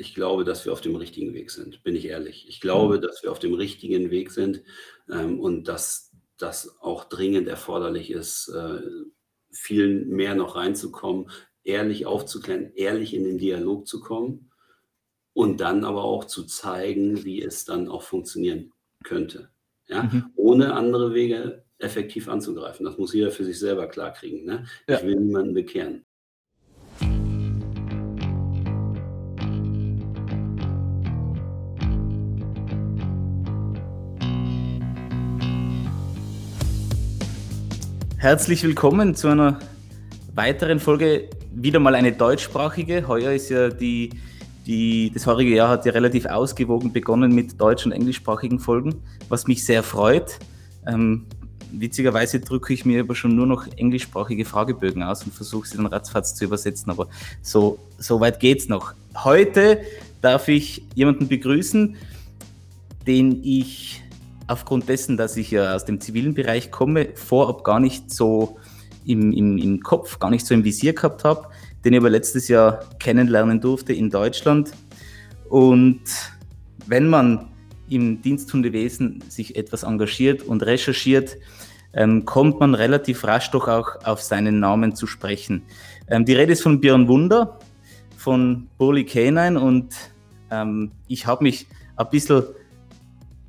[0.00, 2.46] ich glaube, dass wir auf dem richtigen Weg sind, bin ich ehrlich.
[2.48, 3.02] Ich glaube, mhm.
[3.02, 4.62] dass wir auf dem richtigen Weg sind
[5.10, 8.80] ähm, und dass das auch dringend erforderlich ist, äh,
[9.52, 11.30] viel mehr noch reinzukommen,
[11.64, 14.50] ehrlich aufzuklären, ehrlich in den Dialog zu kommen
[15.34, 18.72] und dann aber auch zu zeigen, wie es dann auch funktionieren
[19.04, 19.50] könnte.
[19.86, 20.04] Ja?
[20.04, 20.30] Mhm.
[20.34, 22.86] Ohne andere Wege effektiv anzugreifen.
[22.86, 24.44] Das muss jeder für sich selber klarkriegen.
[24.44, 24.66] Ne?
[24.88, 24.98] Ja.
[24.98, 26.04] Ich will niemanden bekehren.
[38.20, 39.60] Herzlich willkommen zu einer
[40.34, 43.08] weiteren Folge, wieder mal eine deutschsprachige.
[43.08, 44.10] Heuer ist ja die,
[44.66, 48.96] die, das heurige Jahr hat ja relativ ausgewogen begonnen mit deutsch- und englischsprachigen Folgen,
[49.30, 50.38] was mich sehr freut.
[50.86, 51.24] Ähm,
[51.72, 55.86] witzigerweise drücke ich mir aber schon nur noch englischsprachige Fragebögen aus und versuche sie dann
[55.86, 57.08] ratzfatz zu übersetzen, aber
[57.40, 58.92] so, so weit geht's noch.
[59.16, 59.80] Heute
[60.20, 61.96] darf ich jemanden begrüßen,
[63.06, 64.02] den ich
[64.50, 68.58] aufgrund dessen, dass ich ja aus dem zivilen Bereich komme, vorab gar nicht so
[69.06, 71.48] im, im, im Kopf, gar nicht so im Visier gehabt habe,
[71.84, 74.72] den ich aber letztes Jahr kennenlernen durfte in Deutschland.
[75.48, 76.02] Und
[76.86, 77.48] wenn man
[77.88, 81.36] im Diensthundewesen sich etwas engagiert und recherchiert,
[81.92, 85.62] ähm, kommt man relativ rasch doch auch auf seinen Namen zu sprechen.
[86.08, 87.58] Ähm, die Rede ist von Björn Wunder,
[88.16, 89.94] von Bully Canine und
[90.50, 92.44] ähm, ich habe mich ein bisschen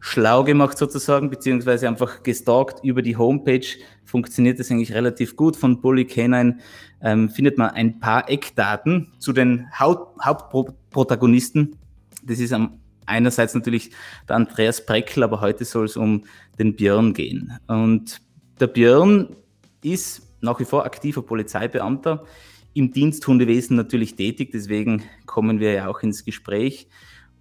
[0.01, 3.65] schlau gemacht sozusagen, beziehungsweise einfach gestalkt über die Homepage.
[4.03, 5.55] Funktioniert das eigentlich relativ gut.
[5.55, 6.57] Von Bully Canine
[7.01, 11.77] ähm, findet man ein paar Eckdaten zu den Haupt Hauptprotagonisten.
[12.23, 13.91] Das ist am einerseits natürlich
[14.27, 16.23] der Andreas Breckel, aber heute soll es um
[16.59, 17.57] den Björn gehen.
[17.67, 18.21] Und
[18.59, 19.35] der Björn
[19.83, 22.25] ist nach wie vor aktiver Polizeibeamter,
[22.73, 26.87] im Diensthundewesen natürlich tätig, deswegen kommen wir ja auch ins Gespräch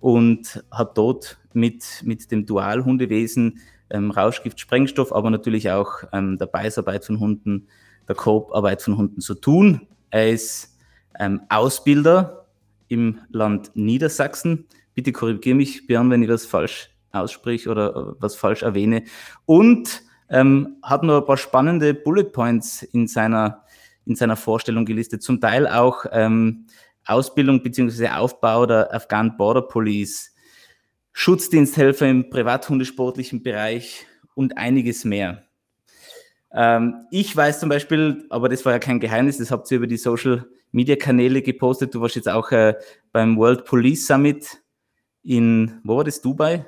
[0.00, 6.46] und hat dort mit, mit dem Dualhundewesen ähm, Rauschgift, Sprengstoff, aber natürlich auch ähm, der
[6.46, 7.68] Beißarbeit von Hunden,
[8.08, 9.86] der Korbarbeit von Hunden zu tun.
[10.10, 10.76] Er ist
[11.18, 12.46] ähm, Ausbilder
[12.88, 14.66] im Land Niedersachsen.
[14.94, 19.04] Bitte korrigiere mich, Björn, wenn ich was falsch aussprich oder äh, was falsch erwähne.
[19.46, 23.64] Und ähm, hat noch ein paar spannende Bullet Points in seiner,
[24.06, 25.22] in seiner Vorstellung gelistet.
[25.22, 26.66] Zum Teil auch ähm,
[27.06, 28.08] Ausbildung bzw.
[28.08, 30.34] Aufbau der Afghan Border Police,
[31.12, 35.44] Schutzdiensthelfer im privathundesportlichen Bereich und einiges mehr.
[36.52, 39.86] Ähm, ich weiß zum Beispiel, aber das war ja kein Geheimnis, das habt ihr über
[39.86, 41.94] die Social Media Kanäle gepostet.
[41.94, 42.74] Du warst jetzt auch äh,
[43.12, 44.60] beim World Police Summit
[45.22, 46.66] in, wo war das, Dubai?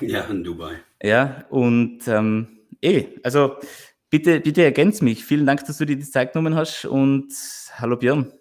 [0.00, 0.76] Ja, in Dubai.
[1.02, 2.46] Ja, und ähm,
[2.80, 3.56] eh, also
[4.08, 5.24] bitte, bitte ergänz mich.
[5.24, 7.32] Vielen Dank, dass du dir die Zeit genommen hast und
[7.74, 8.32] hallo Björn.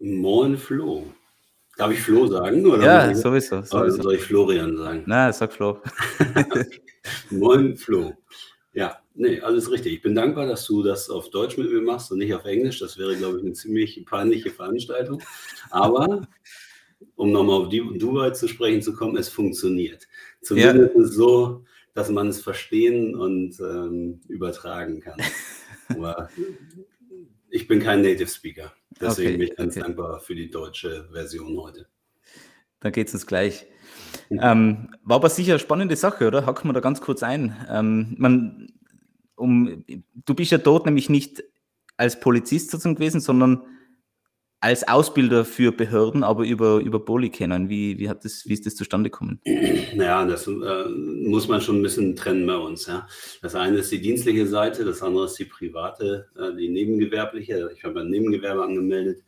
[0.00, 1.04] Moin Flo.
[1.78, 2.66] Darf ich Flo sagen?
[2.66, 3.76] Oder ja, sowieso, sowieso.
[3.78, 5.04] Also soll ich Florian sagen?
[5.06, 5.80] Na, sag Flo.
[7.30, 8.14] Moin Flo.
[8.72, 9.92] Ja, nee, alles richtig.
[9.92, 12.80] Ich bin dankbar, dass du das auf Deutsch mit mir machst und nicht auf Englisch.
[12.80, 15.22] Das wäre, glaube ich, eine ziemlich peinliche Veranstaltung.
[15.70, 16.26] Aber
[17.14, 20.08] um nochmal auf die Dubai zu sprechen zu kommen, es funktioniert.
[20.42, 21.04] Zumindest ja.
[21.04, 21.64] so,
[21.94, 25.20] dass man es verstehen und ähm, übertragen kann.
[25.90, 26.28] Aber
[27.50, 28.72] ich bin kein Native Speaker.
[29.00, 29.84] Deswegen okay, bin ich ganz okay.
[29.84, 31.86] dankbar für die deutsche Version heute.
[32.80, 33.66] Dann geht es uns gleich.
[34.30, 36.46] Ähm, war aber sicher eine spannende Sache, oder?
[36.46, 37.56] Hacken wir da ganz kurz ein.
[37.70, 38.72] Ähm, man,
[39.36, 41.42] um, du bist ja dort nämlich nicht
[41.96, 43.62] als Polizist sozusagen gewesen, sondern
[44.60, 47.68] als Ausbilder für Behörden, aber über, über Poli kennen.
[47.68, 49.40] Wie, wie, hat das, wie ist das zustande gekommen?
[49.94, 52.86] Ja, das äh, muss man schon ein bisschen trennen bei uns.
[52.86, 53.08] Ja.
[53.42, 57.70] Das eine ist die dienstliche Seite, das andere ist die private, äh, die nebengewerbliche.
[57.74, 59.24] Ich habe ein Nebengewerbe angemeldet.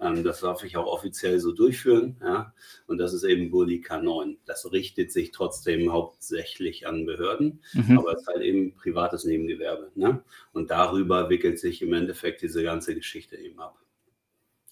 [0.00, 2.16] Ähm, das darf ich auch offiziell so durchführen.
[2.22, 2.54] Ja.
[2.86, 4.36] Und das ist eben Bulli K9.
[4.46, 7.98] Das richtet sich trotzdem hauptsächlich an Behörden, mhm.
[7.98, 9.90] aber es ist halt eben privates Nebengewerbe.
[9.94, 10.22] Ne?
[10.52, 13.83] Und darüber wickelt sich im Endeffekt diese ganze Geschichte eben ab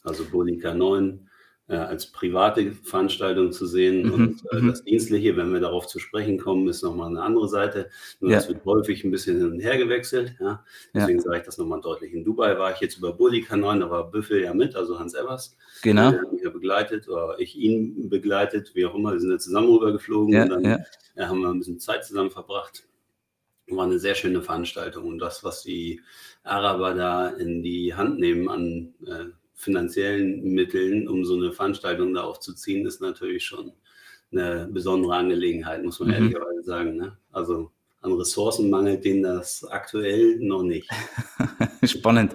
[0.02, 1.28] also Bolika 9
[1.68, 4.06] äh, als private Veranstaltung zu sehen.
[4.06, 4.68] Mhm, und äh, mhm.
[4.68, 7.88] das Dienstliche, wenn wir darauf zu sprechen kommen, ist nochmal eine andere Seite.
[8.20, 8.38] Nur ja.
[8.38, 10.36] das wird häufig ein bisschen hin und her gewechselt.
[10.40, 10.64] Ja?
[10.94, 11.24] Deswegen ja.
[11.24, 12.12] sage ich das nochmal deutlich.
[12.12, 15.14] In Dubai war ich jetzt über Bolika 9, da war Büffel ja mit, also Hans
[15.14, 15.56] Evers.
[15.82, 16.10] Genau.
[16.10, 19.12] Der hat mich ja begleitet oder ich ihn begleitet, wie auch immer.
[19.12, 20.78] Wir sind ja zusammen rübergeflogen ja, und dann ja.
[21.16, 22.84] Ja, haben wir ein bisschen Zeit zusammen verbracht.
[23.68, 26.00] War eine sehr schöne Veranstaltung und das, was die
[26.42, 29.26] Araber da in die Hand nehmen an äh,
[29.62, 33.72] finanziellen Mitteln, um so eine Veranstaltung da aufzuziehen, ist natürlich schon
[34.32, 36.14] eine besondere Angelegenheit, muss man mhm.
[36.14, 36.96] ehrlicherweise sagen.
[36.96, 37.16] Ne?
[37.30, 37.70] Also
[38.00, 40.90] an Ressourcen mangelt denen das aktuell noch nicht.
[41.84, 42.34] Spannend.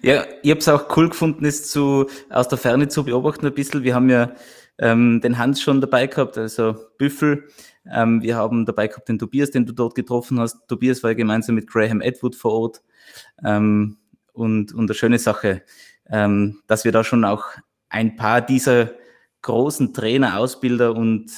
[0.00, 3.54] Ja, ich habe es auch cool gefunden, es zu, aus der Ferne zu beobachten ein
[3.54, 3.82] bisschen.
[3.82, 4.34] Wir haben ja
[4.78, 7.46] ähm, den Hans schon dabei gehabt, also Büffel.
[7.92, 10.66] Ähm, wir haben dabei gehabt den Tobias, den du dort getroffen hast.
[10.66, 12.82] Tobias war ja gemeinsam mit Graham Edward vor Ort.
[13.44, 13.98] Ähm,
[14.32, 15.62] und, und eine schöne Sache,
[16.10, 17.44] ähm, dass wir da schon auch
[17.88, 18.90] ein paar dieser
[19.42, 21.30] großen Trainer, Ausbilder und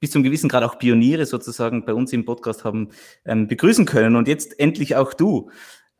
[0.00, 2.90] bis zum gewissen Grad auch Pioniere sozusagen bei uns im Podcast haben
[3.24, 4.16] ähm, begrüßen können.
[4.16, 5.50] Und jetzt endlich auch du.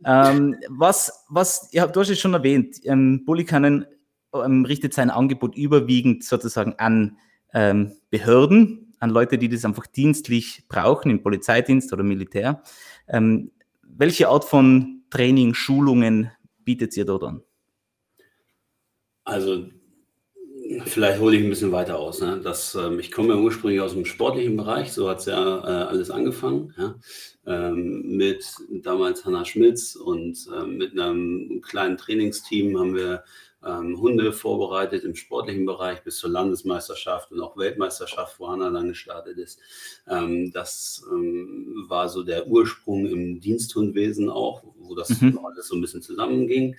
[0.05, 3.87] Ähm, was, was, ja, du hast es schon erwähnt, ähm, Bullikanen
[4.33, 7.17] ähm, richtet sein Angebot überwiegend sozusagen an
[7.53, 12.63] ähm, Behörden, an Leute, die das einfach dienstlich brauchen, im Polizeidienst oder Militär.
[13.09, 13.51] Ähm,
[13.83, 16.31] welche Art von Training, Schulungen
[16.69, 17.41] bietet ihr dort an?
[19.25, 19.65] Also
[20.85, 22.21] Vielleicht hole ich ein bisschen weiter aus.
[22.21, 22.43] Ne?
[22.45, 25.87] Das, ähm, ich komme ja ursprünglich aus dem sportlichen Bereich, so hat es ja äh,
[25.87, 26.75] alles angefangen.
[26.77, 26.95] Ja?
[27.47, 28.45] Ähm, mit
[28.83, 33.25] damals Hanna Schmitz und ähm, mit einem kleinen Trainingsteam haben wir
[33.65, 38.89] ähm, Hunde vorbereitet im sportlichen Bereich bis zur Landesmeisterschaft und auch Weltmeisterschaft, wo Hanna dann
[38.89, 39.61] gestartet ist.
[40.09, 45.39] Ähm, das ähm, war so der Ursprung im Diensthundwesen auch, wo das mhm.
[45.45, 46.77] alles so ein bisschen zusammenging.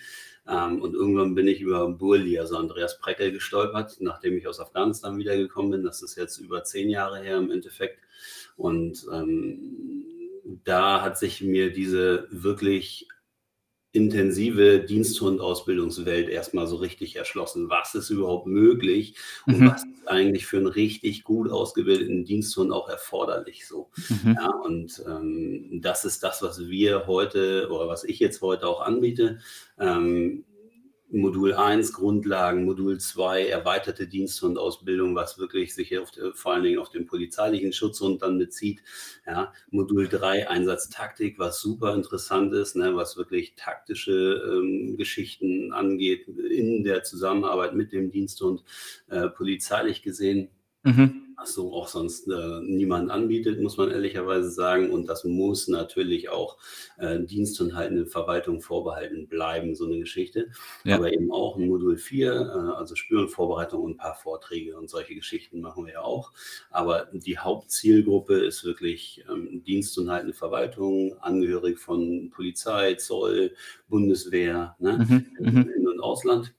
[0.48, 5.18] Ähm, und irgendwann bin ich über Burli, also Andreas Preckel, gestolpert, nachdem ich aus Afghanistan
[5.18, 5.84] wiedergekommen bin.
[5.84, 8.00] Das ist jetzt über zehn Jahre her im Endeffekt.
[8.56, 10.06] Und ähm,
[10.64, 13.08] da hat sich mir diese wirklich
[13.92, 17.70] intensive Diensthund-Ausbildungswelt erstmal so richtig erschlossen.
[17.70, 19.16] Was ist überhaupt möglich
[19.48, 19.72] und mhm.
[19.72, 23.90] was ist eigentlich für einen richtig gut ausgebildeten Diensthund auch erforderlich so.
[24.10, 24.38] Mhm.
[24.40, 28.82] Ja, und ähm, das ist das, was wir heute oder was ich jetzt heute auch
[28.82, 29.40] anbiete.
[29.80, 30.46] Ähm,
[31.12, 36.90] Modul 1 Grundlagen, Modul 2 erweiterte Diensthundausbildung, was wirklich sich auf, vor allen Dingen auf
[36.90, 38.82] den polizeilichen Schutzhund dann bezieht.
[39.26, 46.28] Ja, Modul 3 Einsatztaktik, was super interessant ist, ne, was wirklich taktische ähm, Geschichten angeht
[46.28, 48.64] in der Zusammenarbeit mit dem Diensthund,
[49.08, 50.50] äh, polizeilich gesehen.
[50.84, 54.92] Mhm was so auch sonst äh, niemand anbietet, muss man ehrlicherweise sagen.
[54.92, 56.58] Und das muss natürlich auch
[56.98, 60.50] äh, Dienst und halt eine Verwaltung vorbehalten bleiben, so eine Geschichte.
[60.84, 60.98] Ja.
[60.98, 65.16] Aber eben auch ein Modul 4, äh, also Spürenvorbereitung und ein paar Vorträge und solche
[65.16, 66.34] Geschichten machen wir ja auch.
[66.70, 73.54] Aber die Hauptzielgruppe ist wirklich ähm, Dienst und halt eine Verwaltung, angehörig von Polizei, Zoll,
[73.88, 75.26] Bundeswehr, ne, mhm.
[75.40, 75.70] mhm.
[75.76, 76.54] In- und Ausland.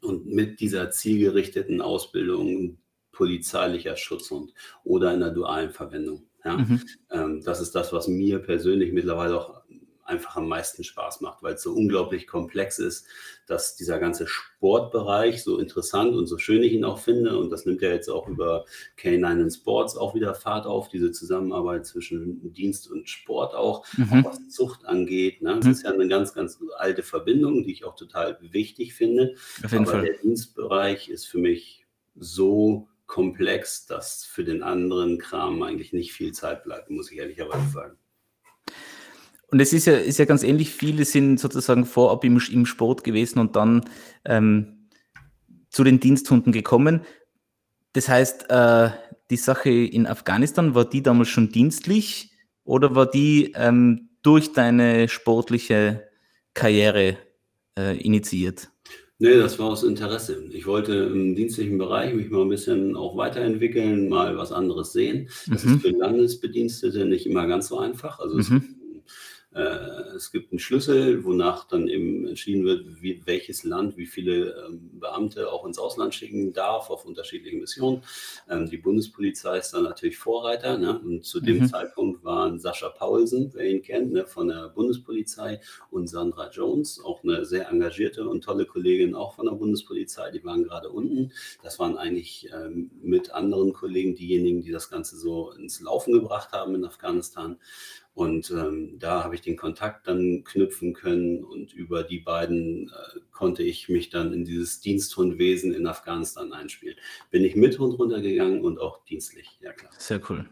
[0.00, 2.78] Und mit dieser zielgerichteten Ausbildung
[3.12, 4.52] polizeilicher Schutzhund
[4.84, 6.26] oder in der dualen Verwendung.
[6.44, 6.56] Ja?
[6.56, 6.82] Mhm.
[7.10, 9.62] Ähm, das ist das, was mir persönlich mittlerweile auch
[10.04, 13.06] einfach am meisten Spaß macht, weil es so unglaublich komplex ist,
[13.46, 17.66] dass dieser ganze Sportbereich so interessant und so schön ich ihn auch finde, und das
[17.66, 18.64] nimmt ja jetzt auch über
[18.98, 24.24] K9 Sports auch wieder Fahrt auf, diese Zusammenarbeit zwischen Dienst und Sport auch, mhm.
[24.24, 25.42] was Zucht angeht.
[25.42, 25.56] Ne?
[25.56, 25.70] Das mhm.
[25.70, 29.34] ist ja eine ganz, ganz alte Verbindung, die ich auch total wichtig finde.
[29.62, 30.02] Aber Fall.
[30.02, 36.32] der Dienstbereich ist für mich so komplex, dass für den anderen Kram eigentlich nicht viel
[36.32, 37.98] Zeit bleibt, muss ich ehrlicherweise sagen.
[39.48, 43.04] Und es ist ja, ist ja ganz ähnlich, viele sind sozusagen vorab im, im Sport
[43.04, 43.84] gewesen und dann
[44.24, 44.88] ähm,
[45.68, 47.02] zu den Diensthunden gekommen.
[47.92, 48.90] Das heißt, äh,
[49.28, 52.32] die Sache in Afghanistan, war die damals schon dienstlich
[52.64, 56.08] oder war die ähm, durch deine sportliche
[56.54, 57.18] Karriere
[57.78, 58.70] äh, initiiert?
[59.22, 60.42] Nee, das war aus Interesse.
[60.50, 65.28] Ich wollte im dienstlichen Bereich mich mal ein bisschen auch weiterentwickeln, mal was anderes sehen.
[65.46, 65.74] Das mhm.
[65.74, 68.18] ist für Landesbedienstete nicht immer ganz so einfach.
[68.18, 68.81] Also mhm.
[69.54, 74.06] Es äh, es gibt einen Schlüssel, wonach dann eben entschieden wird, wie, welches Land wie
[74.06, 78.02] viele ähm, Beamte auch ins Ausland schicken darf auf unterschiedliche Missionen.
[78.48, 80.78] Ähm, die Bundespolizei ist dann natürlich Vorreiter.
[80.78, 80.98] Ne?
[81.00, 81.68] Und zu dem mhm.
[81.68, 87.24] Zeitpunkt waren Sascha Paulsen, wer ihn kennt, ne, von der Bundespolizei und Sandra Jones, auch
[87.24, 90.30] eine sehr engagierte und tolle Kollegin auch von der Bundespolizei.
[90.30, 91.32] Die waren gerade unten.
[91.62, 96.52] Das waren eigentlich ähm, mit anderen Kollegen diejenigen, die das Ganze so ins Laufen gebracht
[96.52, 97.58] haben in Afghanistan.
[98.14, 103.20] Und ähm, da habe ich den Kontakt dann knüpfen können und über die beiden äh,
[103.30, 106.96] konnte ich mich dann in dieses Diensthundwesen in Afghanistan einspielen.
[107.30, 109.92] Bin ich mit Hund runtergegangen und auch dienstlich, ja klar.
[109.96, 110.46] Sehr cool.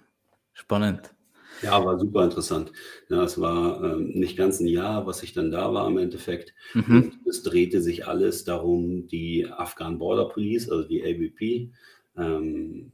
[0.54, 1.14] Spannend.
[1.62, 2.72] Ja, war super interessant.
[3.08, 6.54] Ja, es war ähm, nicht ganz ein Jahr, was ich dann da war im Endeffekt.
[6.72, 7.20] Mhm.
[7.28, 11.72] es drehte sich alles darum, die Afghan Border Police, also die ABP,
[12.16, 12.92] ähm,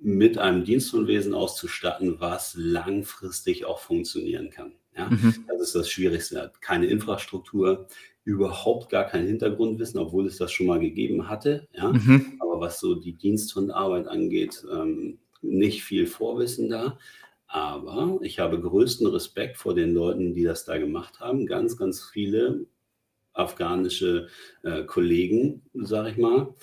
[0.00, 4.72] mit einem Dienstunwesen auszustatten, was langfristig auch funktionieren kann.
[4.96, 5.08] Ja?
[5.10, 5.44] Mhm.
[5.48, 6.52] Das ist das Schwierigste.
[6.60, 7.88] Keine Infrastruktur,
[8.24, 11.66] überhaupt gar kein Hintergrundwissen, obwohl es das schon mal gegeben hatte.
[11.72, 11.92] Ja?
[11.92, 12.36] Mhm.
[12.40, 16.98] Aber was so die Diensthundarbeit angeht, ähm, nicht viel Vorwissen da.
[17.46, 21.46] Aber ich habe größten Respekt vor den Leuten, die das da gemacht haben.
[21.46, 22.66] Ganz, ganz viele
[23.32, 24.28] afghanische
[24.62, 26.54] äh, Kollegen, sage ich mal,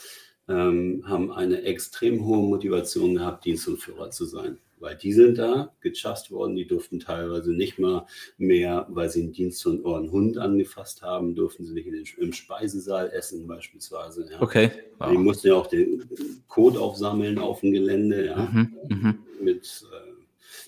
[0.47, 4.57] ähm, haben eine extrem hohe Motivation gehabt, Dienst und Führer zu sein.
[4.79, 8.05] Weil die sind da gechast worden, die durften teilweise nicht mal
[8.37, 12.33] mehr, weil sie einen Dienst und einen Hund angefasst haben, durften sie nicht den, im
[12.33, 14.27] Speisesaal essen beispielsweise.
[14.29, 14.41] Ja.
[14.41, 14.71] Okay.
[14.99, 15.11] Wow.
[15.11, 16.03] Die mussten ja auch den
[16.47, 19.19] Code aufsammeln auf dem Gelände, ja, mhm, mhm.
[19.41, 20.04] mit äh,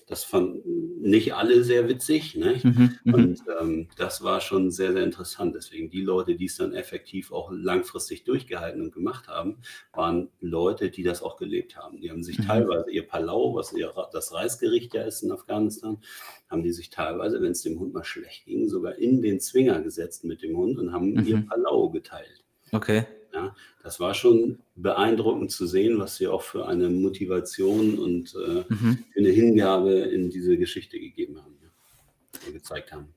[0.08, 2.34] das fanden nicht alle sehr witzig.
[2.34, 2.60] Ne?
[2.62, 5.54] Mhm, mhm, und ähm, das war schon sehr, sehr interessant.
[5.54, 9.58] Deswegen die Leute, die es dann effektiv auch langfristig durchgehalten und gemacht haben,
[9.92, 12.00] waren Leute, die das auch gelebt haben.
[12.00, 12.46] Die haben sich mhm.
[12.46, 15.98] teilweise ihr Palau, was ihr, das Reisgericht ja ist in Afghanistan,
[16.48, 19.80] haben die sich teilweise, wenn es dem Hund mal schlecht ging, sogar in den Zwinger
[19.82, 21.26] gesetzt mit dem Hund und haben mhm.
[21.26, 22.44] ihr Palau geteilt.
[22.72, 23.06] Okay.
[23.32, 28.64] Ja, das war schon beeindruckend zu sehen, was sie auch für eine Motivation und äh,
[28.68, 28.98] mhm.
[29.12, 33.14] für eine Hingabe in diese Geschichte gegeben haben, ja, gezeigt haben.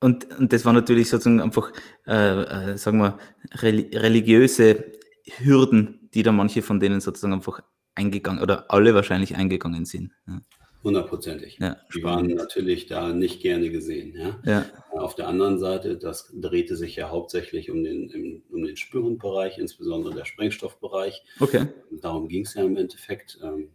[0.00, 1.72] Und, und das war natürlich sozusagen einfach,
[2.06, 3.18] äh, äh, sagen wir,
[3.52, 4.92] religiöse
[5.38, 7.62] Hürden, die da manche von denen sozusagen einfach
[7.94, 10.12] eingegangen oder alle wahrscheinlich eingegangen sind.
[10.26, 10.40] Ja.
[10.84, 11.58] Hundertprozentig.
[11.60, 14.16] Ja, die waren natürlich da nicht gerne gesehen.
[14.16, 14.40] Ja?
[14.44, 14.66] ja?
[14.90, 20.14] Auf der anderen Seite, das drehte sich ja hauptsächlich um den, um den Spürhundbereich, insbesondere
[20.14, 21.22] der Sprengstoffbereich.
[21.38, 21.66] Okay.
[21.90, 23.70] darum ging es ja im Endeffekt, ähm,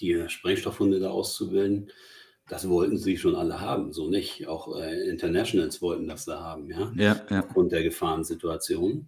[0.00, 1.90] die Sprengstoffhunde da auszubilden.
[2.48, 4.48] Das wollten sie schon alle haben, so nicht.
[4.48, 7.40] Auch äh, Internationals wollten das da haben, ja, ja, ja.
[7.40, 9.06] aufgrund der Gefahrensituation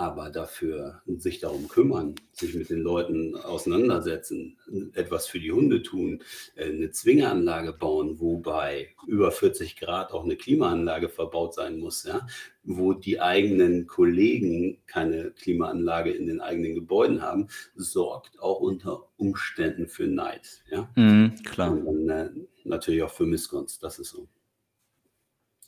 [0.00, 4.56] aber dafür sich darum kümmern, sich mit den Leuten auseinandersetzen,
[4.94, 6.22] etwas für die Hunde tun,
[6.56, 12.26] äh, eine Zwingeranlage bauen, wobei über 40 Grad auch eine Klimaanlage verbaut sein muss, ja,
[12.64, 19.86] wo die eigenen Kollegen keine Klimaanlage in den eigenen Gebäuden haben, sorgt auch unter Umständen
[19.86, 20.62] für Neid.
[20.70, 20.90] Ja?
[20.96, 21.72] Mhm, klar.
[21.72, 22.30] Und dann, äh,
[22.64, 24.26] natürlich auch für Missgunst, das ist so.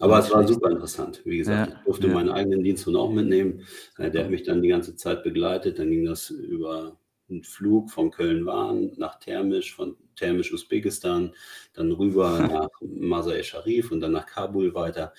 [0.03, 1.23] Aber es war super interessant.
[1.25, 2.15] Wie gesagt, ja, ich durfte ja.
[2.15, 3.65] meinen eigenen Diensthund auch mitnehmen.
[3.99, 5.79] Äh, der hat mich dann die ganze Zeit begleitet.
[5.79, 6.99] Dann ging das über
[7.31, 11.33] einen Flug von Köln-Wahn nach Termisch, von Termisch Usbekistan,
[11.75, 15.13] dann rüber nach Masai Sharif und dann nach Kabul weiter.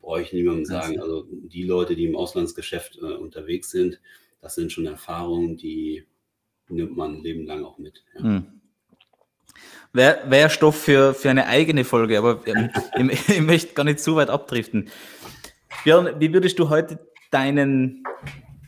[0.00, 0.98] Brauche ich niemandem sagen.
[0.98, 4.00] Also die Leute, die im Auslandsgeschäft äh, unterwegs sind,
[4.40, 6.06] das sind schon Erfahrungen, die
[6.70, 8.04] nimmt man ein Leben lang auch mit.
[8.18, 8.42] Ja.
[9.94, 12.68] Wäre wär Stoff für, für eine eigene Folge, aber ähm,
[13.10, 14.90] ich, ich, möchte gar nicht zu weit abdriften.
[15.84, 16.98] Björn, wie würdest du heute
[17.30, 18.02] deinen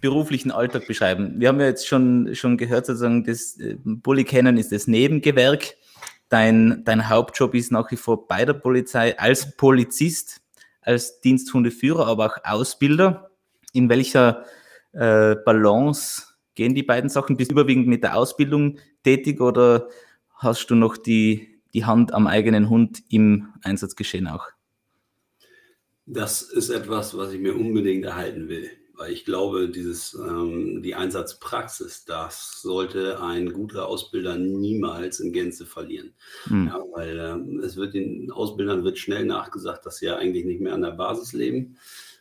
[0.00, 1.34] beruflichen Alltag beschreiben?
[1.38, 5.74] Wir haben ja jetzt schon, schon gehört, sozusagen, das äh, Bulli kennen ist das Nebengewerk.
[6.28, 10.42] Dein, dein Hauptjob ist nach wie vor bei der Polizei als Polizist,
[10.80, 13.30] als Diensthundeführer, aber auch Ausbilder.
[13.72, 14.44] In welcher
[14.92, 16.22] äh, Balance
[16.54, 17.36] gehen die beiden Sachen?
[17.36, 19.88] Bist du überwiegend mit der Ausbildung tätig oder
[20.36, 24.46] hast du noch die, die Hand am eigenen Hund im Einsatzgeschehen auch?
[26.06, 30.94] Das ist etwas, was ich mir unbedingt erhalten will, weil ich glaube, dieses, ähm, die
[30.94, 36.14] Einsatzpraxis, das sollte ein guter Ausbilder niemals in Gänze verlieren.
[36.48, 36.68] Mhm.
[36.68, 40.60] Ja, weil ähm, es wird den Ausbildern wird schnell nachgesagt, dass sie ja eigentlich nicht
[40.60, 41.76] mehr an der Basis leben.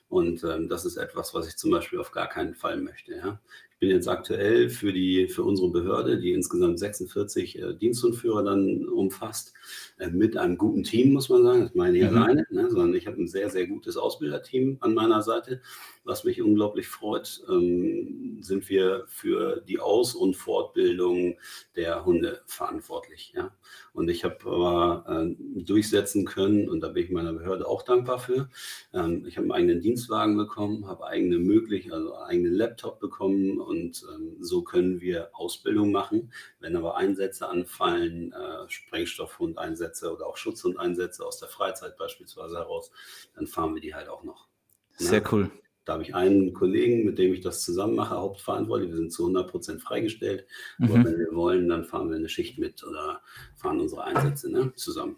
[0.07, 3.15] Und ähm, das ist etwas, was ich zum Beispiel auf gar keinen Fall möchte.
[3.15, 3.39] Ja?
[3.75, 8.88] Ich bin jetzt aktuell für, die, für unsere Behörde, die insgesamt 46 äh, Diensthundführer dann
[8.88, 9.53] umfasst,
[9.98, 11.62] äh, mit einem guten Team, muss man sagen.
[11.63, 12.17] Das meine ich mhm.
[12.17, 12.70] alleine, ne?
[12.70, 15.62] sondern ich habe ein sehr, sehr gutes Ausbilderteam an meiner Seite.
[16.05, 21.39] Was mich unglaublich freut, ähm, sind wir für die Aus- und Fortbildung
[21.75, 23.33] der Hunde verantwortlich.
[23.35, 23.55] Ja?
[23.91, 28.19] Und ich habe aber äh, durchsetzen können, und da bin ich meiner Behörde auch dankbar
[28.19, 28.50] für.
[28.93, 34.05] Ähm, ich habe einen eigenen Dienstwagen bekommen, habe eigene Möglichkeiten, also eigenen Laptop bekommen und
[34.13, 36.31] ähm, so können wir Ausbildung machen.
[36.59, 42.91] Wenn aber Einsätze anfallen, äh, Sprengstoffhundeinsätze oder auch Schutzhundeinsätze aus der Freizeit beispielsweise heraus,
[43.33, 44.47] dann fahren wir die halt auch noch.
[44.97, 45.29] Sehr ja?
[45.31, 45.51] cool.
[45.85, 48.89] Da habe ich einen Kollegen, mit dem ich das zusammen mache, hauptverantwortlich.
[48.89, 50.47] Wir sind zu 100 Prozent freigestellt.
[50.79, 50.85] Mhm.
[50.85, 53.21] Aber wenn wir wollen, dann fahren wir eine Schicht mit oder
[53.55, 55.17] fahren unsere Einsätze ne, zusammen.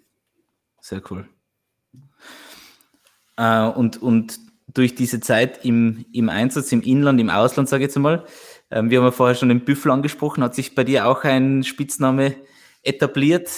[0.81, 1.27] Sehr cool.
[3.37, 4.39] Äh, und, und
[4.73, 8.25] durch diese Zeit im, im Einsatz, im Inland, im Ausland, sage ich jetzt mal,
[8.69, 11.63] äh, wir haben ja vorher schon den Büffel angesprochen, hat sich bei dir auch ein
[11.63, 12.35] Spitzname
[12.83, 13.49] etabliert?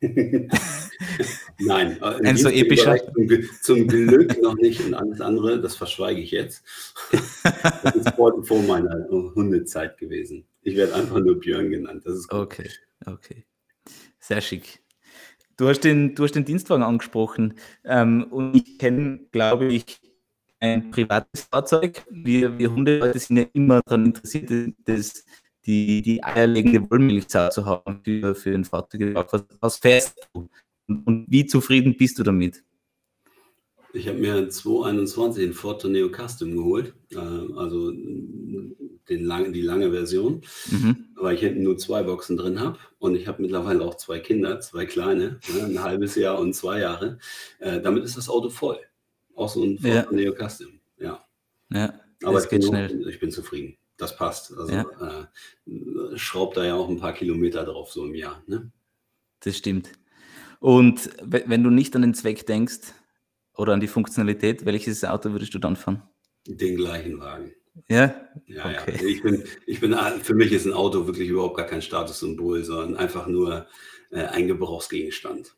[1.58, 2.96] Nein, äh, ein so epischer.
[3.12, 3.28] Zum,
[3.60, 6.64] zum, Glück noch nicht und alles andere, das verschweige ich jetzt.
[7.82, 10.44] Das ist vor, vor meiner Hundezeit gewesen.
[10.62, 12.02] Ich werde einfach nur Björn genannt.
[12.04, 12.40] Das ist gut.
[12.40, 12.70] Okay,
[13.06, 13.44] okay.
[14.18, 14.80] Sehr schick.
[15.56, 17.54] Du hast den, du hast den Dienstwagen angesprochen
[17.84, 20.00] ähm, und ich kenne, glaube ich,
[20.60, 22.04] ein privates Fahrzeug.
[22.10, 25.24] Wir, wir Hundeleute sind ja immer daran interessiert, das
[25.70, 29.14] die, die eierlegende Wollmilchsau zu haben für, für ein Fahrzeug.
[29.14, 30.48] Was, was fährst du?
[30.88, 32.64] Und, und wie zufrieden bist du damit?
[33.92, 39.90] Ich habe mir 2021 den Ford Tourneo Custom geholt, äh, also den lang, die lange
[39.90, 41.08] Version, mhm.
[41.16, 44.60] weil ich hinten nur zwei Boxen drin habe und ich habe mittlerweile auch zwei Kinder,
[44.60, 47.18] zwei kleine, ne, ein halbes Jahr und zwei Jahre.
[47.58, 48.78] Äh, damit ist das Auto voll.
[49.34, 50.02] Auch so ein Ford ja.
[50.02, 51.24] Tourneo Custom, ja.
[51.72, 53.08] Ja, aber es geht schnell.
[53.08, 53.76] ich bin zufrieden.
[54.00, 54.56] Das passt.
[54.56, 55.28] Also ja.
[55.66, 58.42] äh, schraubt da ja auch ein paar Kilometer drauf so im Jahr.
[58.46, 58.70] Ne?
[59.40, 59.92] Das stimmt.
[60.58, 62.94] Und wenn du nicht an den Zweck denkst,
[63.60, 66.02] oder an die Funktionalität, welches Auto würdest du dann fahren?
[66.46, 67.52] Den gleichen Wagen.
[67.88, 68.14] Ja?
[68.46, 68.96] Ja, okay.
[69.00, 69.06] ja.
[69.06, 72.96] Ich bin, ich bin, für mich ist ein Auto wirklich überhaupt gar kein Statussymbol, sondern
[72.96, 73.66] einfach nur
[74.10, 75.54] äh, ein Gebrauchsgegenstand.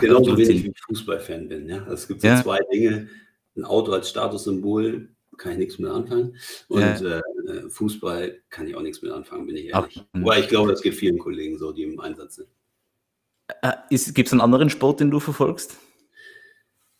[0.00, 1.68] Genauso wenig wie ich Fußballfan bin.
[1.68, 1.86] Ja?
[1.88, 2.42] Es gibt so ja.
[2.42, 3.10] zwei Dinge.
[3.54, 6.36] Ein Auto als Statussymbol kann ich nichts mehr anfangen.
[6.68, 7.18] Und ja.
[7.18, 10.02] äh, Fußball kann ich auch nichts mehr anfangen, bin ich ehrlich.
[10.12, 12.48] Ach, Wobei ich glaube, es gibt vielen Kollegen so, die im Einsatz sind.
[13.62, 15.78] Äh, Gibt es einen anderen Sport, den du verfolgst?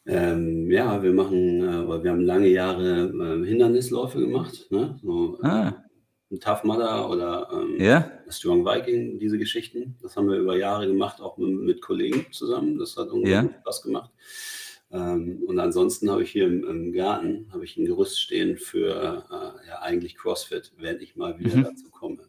[0.06, 4.98] Ähm, ja, wir machen, äh, wir haben lange Jahre äh, Hindernisläufe gemacht, ne?
[5.02, 5.84] so, äh, ah.
[6.30, 8.10] ein Tough Mudder oder ähm, ja.
[8.28, 9.96] Strong Viking, diese Geschichten.
[10.02, 12.78] Das haben wir über Jahre gemacht, auch mit, mit Kollegen zusammen.
[12.78, 13.60] Das hat unglaublich ja.
[13.60, 14.10] Spaß gemacht.
[14.94, 19.24] Ähm, und ansonsten habe ich hier im, im, Garten habe ich ein Gerüst stehen für
[19.30, 21.64] äh, ja, eigentlich CrossFit, wenn ich mal wieder mhm.
[21.64, 22.20] dazu komme.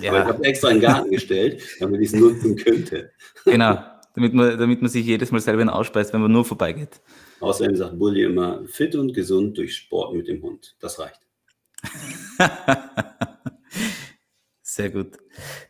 [0.00, 0.12] Ja.
[0.12, 3.10] Aber ich habe extra einen Garten gestellt, damit ich es nutzen könnte.
[3.44, 3.78] Genau
[4.14, 7.00] damit man, damit man sich jedes Mal selber ausspeist, wenn man nur vorbeigeht.
[7.40, 10.76] Außerdem sagt Bulli immer, fit und gesund durch Sport mit dem Hund.
[10.80, 11.20] Das reicht.
[14.62, 15.18] Sehr gut.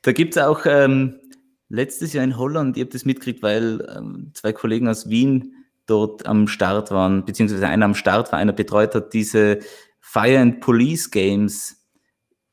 [0.03, 1.21] Da gibt es auch ähm,
[1.69, 5.55] letztes Jahr in Holland, ihr habt das mitgekriegt, weil ähm, zwei Kollegen aus Wien
[5.91, 9.59] dort am Start waren, beziehungsweise einer am Start war, einer betreut hat, diese
[10.01, 11.77] Fire and Police Games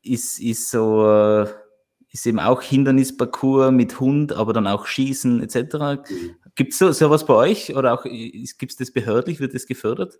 [0.01, 1.47] ist, ist so, äh,
[2.11, 5.55] ist eben auch Hindernisparcours mit Hund, aber dann auch Schießen etc.
[6.09, 6.35] Mhm.
[6.55, 10.19] Gibt es so, sowas bei euch oder auch gibt es das behördlich, wird das gefördert?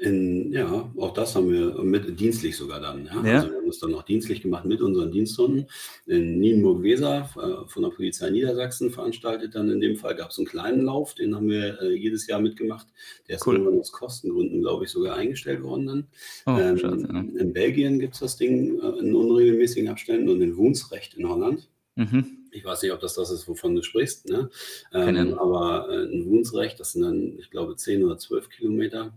[0.00, 3.06] In, ja, auch das haben wir mit, dienstlich sogar dann.
[3.06, 3.26] Ja?
[3.26, 3.36] ja.
[3.36, 5.66] Also wir haben es dann noch dienstlich gemacht mit unseren Diensthunden.
[6.06, 10.46] In Nienburg-Weser äh, von der Polizei Niedersachsen veranstaltet dann in dem Fall gab es einen
[10.46, 12.86] kleinen Lauf, den haben wir äh, jedes Jahr mitgemacht.
[13.28, 13.56] Der ist cool.
[13.56, 16.06] irgendwann aus Kostengründen, glaube ich, sogar eingestellt worden dann.
[16.46, 17.40] Oh, ähm, schade, ja.
[17.40, 21.68] In Belgien gibt es das Ding äh, in unregelmäßigen Abständen und in Wunsrecht in Holland.
[21.96, 22.38] Mhm.
[22.52, 24.48] Ich weiß nicht, ob das das ist, wovon du sprichst, ne?
[24.94, 29.12] Ähm, aber äh, in Wunsrecht, das sind dann, ich glaube, 10 oder 12 Kilometer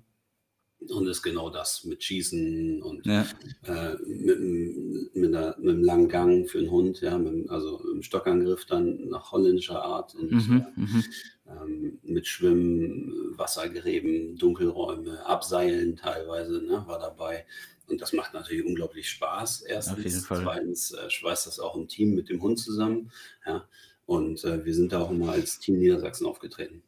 [0.90, 3.26] und ist genau das mit Schießen und ja.
[3.64, 8.02] äh, mit, mit, einer, mit, einem langen Gang für einen Hund, ja, mit, also im
[8.02, 11.04] Stockangriff dann nach holländischer Art und mhm, äh, mhm.
[11.48, 17.46] ähm, mit Schwimmen, Wassergräben, Dunkelräume, Abseilen teilweise ne, war dabei.
[17.88, 19.62] Und das macht natürlich unglaublich Spaß.
[19.62, 23.12] Erstens, zweitens äh, schweißt das auch im Team mit dem Hund zusammen.
[23.46, 23.68] Ja.
[24.06, 26.84] Und äh, wir sind da auch immer als Team Niedersachsen aufgetreten.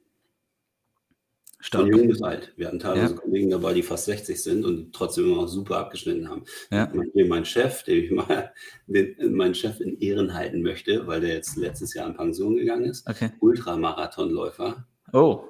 [1.64, 1.84] Stark.
[1.84, 2.52] Von jung bis alt.
[2.58, 3.20] Wir hatten teilweise ja.
[3.22, 6.44] Kollegen dabei, die fast 60 sind und trotzdem immer noch super abgeschnitten haben.
[6.70, 6.92] Ja.
[7.26, 8.52] Mein Chef, den ich mal
[8.88, 12.84] den, meinen Chef in Ehren halten möchte, weil der jetzt letztes Jahr in Pension gegangen
[12.84, 13.10] ist.
[13.10, 13.30] Okay.
[13.40, 14.86] Ultramarathonläufer.
[15.14, 15.46] Oh,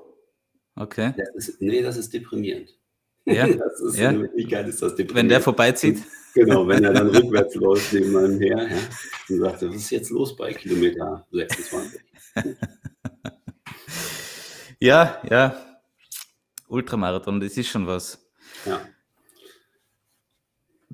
[0.76, 1.16] okay.
[1.18, 2.78] Das ist, nee, das ist deprimierend.
[3.26, 3.48] Ja.
[3.58, 4.12] Das ist ja.
[4.12, 5.16] in Wirklichkeit ist das deprimierend.
[5.16, 5.98] Wenn der vorbeizieht.
[6.36, 8.78] Genau, wenn er dann rückwärts läuft neben einem her ja,
[9.30, 12.02] und sagt, was ist jetzt los bei Kilometer 26?
[14.80, 15.73] ja, ja,
[16.74, 18.26] Ultramarathon, das ist schon was.
[18.66, 18.82] Ja.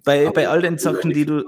[0.03, 1.43] Bei, bei all den Sachen, die du.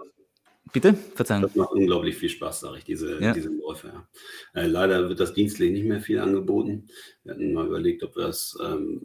[0.73, 0.93] Bitte?
[0.93, 1.41] Verzeihung.
[1.41, 3.33] Das macht unglaublich viel Spaß, sage ich, diese, ja.
[3.33, 3.89] diese Läufe.
[3.89, 4.61] Ja.
[4.61, 6.87] Äh, leider wird das dienstlich nicht mehr viel angeboten.
[7.23, 9.01] Wir hatten mal überlegt, ob wir das ähm,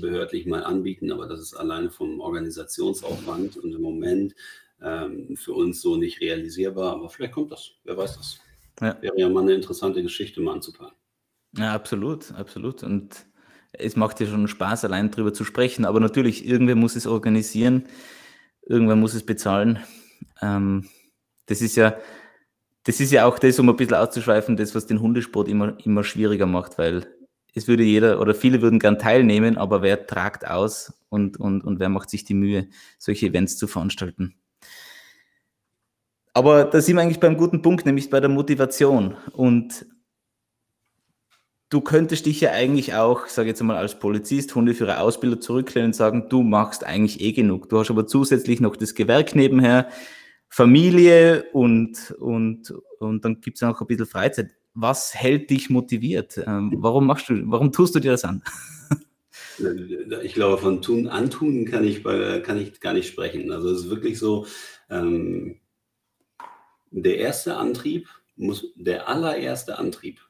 [0.00, 4.34] behördlich mal anbieten, aber das ist alleine vom Organisationsaufwand und im Moment
[4.80, 6.94] ähm, für uns so nicht realisierbar.
[6.94, 8.40] Aber vielleicht kommt das, wer weiß das.
[8.80, 8.96] Ja.
[9.02, 10.96] Wäre ja mal eine interessante Geschichte mal anzupacken.
[11.58, 12.82] Ja, absolut, absolut.
[12.82, 13.26] Und
[13.72, 17.84] es macht ja schon Spaß, allein darüber zu sprechen, aber natürlich, irgendwer muss es organisieren,
[18.62, 19.78] irgendwer muss es bezahlen.
[20.42, 20.88] Ähm,
[21.46, 21.96] das ist ja,
[22.84, 26.04] das ist ja auch das, um ein bisschen auszuschweifen, das, was den Hundesport immer, immer
[26.04, 27.06] schwieriger macht, weil
[27.54, 31.80] es würde jeder oder viele würden gern teilnehmen, aber wer tragt aus und, und, und
[31.80, 34.34] wer macht sich die Mühe, solche Events zu veranstalten?
[36.32, 39.16] Aber da sind wir eigentlich beim guten Punkt, nämlich bei der Motivation.
[39.32, 39.86] Und
[41.70, 45.94] du könntest dich ja eigentlich auch, sage jetzt mal als Polizist, Hundeführer, Ausbilder zurücklehnen und
[45.94, 47.68] sagen, du machst eigentlich eh genug.
[47.68, 49.88] Du hast aber zusätzlich noch das Gewerk nebenher,
[50.48, 54.50] Familie und, und, und dann gibt es noch ein bisschen Freizeit.
[54.74, 56.38] Was hält dich motiviert?
[56.44, 58.42] Ähm, warum machst du, warum tust du dir das an?
[60.22, 63.52] Ich glaube, von tun, antun kann ich, kann ich gar nicht sprechen.
[63.52, 64.46] Also es ist wirklich so,
[64.88, 65.60] ähm,
[66.90, 70.20] der erste Antrieb muss, der allererste Antrieb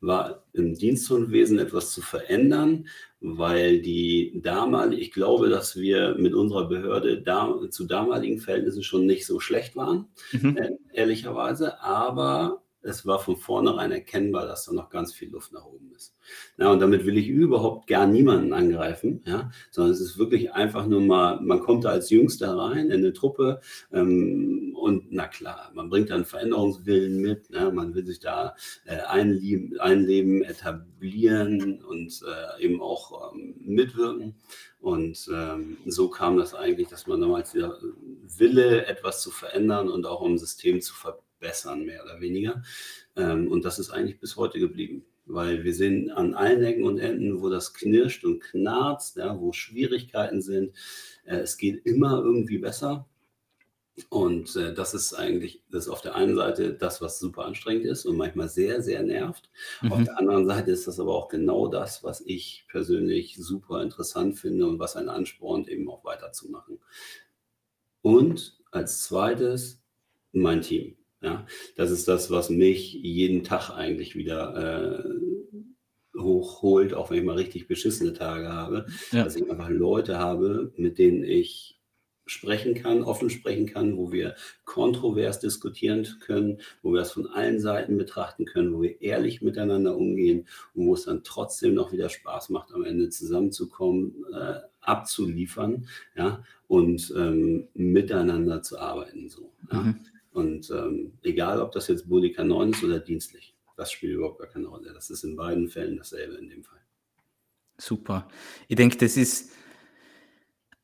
[0.00, 2.86] war im Diensthundwesen etwas zu verändern,
[3.20, 9.06] weil die damalige, ich glaube, dass wir mit unserer Behörde da, zu damaligen Verhältnissen schon
[9.06, 10.56] nicht so schlecht waren, mhm.
[10.56, 15.64] äh, ehrlicherweise, aber es war von vornherein erkennbar, dass da noch ganz viel Luft nach
[15.64, 16.14] oben ist.
[16.58, 20.86] Ja, und damit will ich überhaupt gar niemanden angreifen, ja, sondern es ist wirklich einfach
[20.86, 23.60] nur mal, man kommt da als Jüngster rein in eine Truppe
[23.92, 28.98] ähm, und na klar, man bringt dann Veränderungswillen mit, ja, man will sich da äh,
[29.00, 34.36] einleben, einleben, etablieren und äh, eben auch ähm, mitwirken.
[34.80, 37.78] Und ähm, so kam das eigentlich, dass man damals dieser
[38.38, 42.62] Wille, etwas zu verändern und auch um System zu verbessern, bessern, mehr oder weniger.
[43.16, 46.98] Ähm, und das ist eigentlich bis heute geblieben, weil wir sehen an allen Ecken und
[46.98, 50.74] Enden, wo das knirscht und knarzt, ja, wo Schwierigkeiten sind.
[51.24, 53.06] Äh, es geht immer irgendwie besser.
[54.10, 57.84] Und äh, das ist eigentlich, das ist auf der einen Seite das, was super anstrengend
[57.86, 59.50] ist und manchmal sehr, sehr nervt.
[59.82, 59.92] Mhm.
[59.92, 64.38] Auf der anderen Seite ist das aber auch genau das, was ich persönlich super interessant
[64.38, 66.78] finde und was einen anspornt, eben auch weiterzumachen.
[68.02, 69.82] Und als zweites
[70.32, 70.97] mein Team.
[71.20, 77.24] Ja, das ist das, was mich jeden Tag eigentlich wieder äh, hochholt, auch wenn ich
[77.24, 79.24] mal richtig beschissene Tage habe, ja.
[79.24, 81.78] dass ich einfach Leute habe, mit denen ich
[82.28, 87.58] sprechen kann, offen sprechen kann, wo wir kontrovers diskutieren können, wo wir es von allen
[87.58, 92.10] Seiten betrachten können, wo wir ehrlich miteinander umgehen und wo es dann trotzdem noch wieder
[92.10, 99.28] Spaß macht, am Ende zusammenzukommen, äh, abzuliefern, ja, und ähm, miteinander zu arbeiten.
[99.28, 99.80] So, ja.
[99.80, 100.00] Mhm.
[100.38, 104.48] Und ähm, egal, ob das jetzt Bodika 9 ist oder dienstlich, das spielt überhaupt gar
[104.48, 104.92] keine Rolle.
[104.92, 106.78] Das ist in beiden Fällen dasselbe in dem Fall.
[107.76, 108.28] Super.
[108.68, 109.50] Ich denke, das ist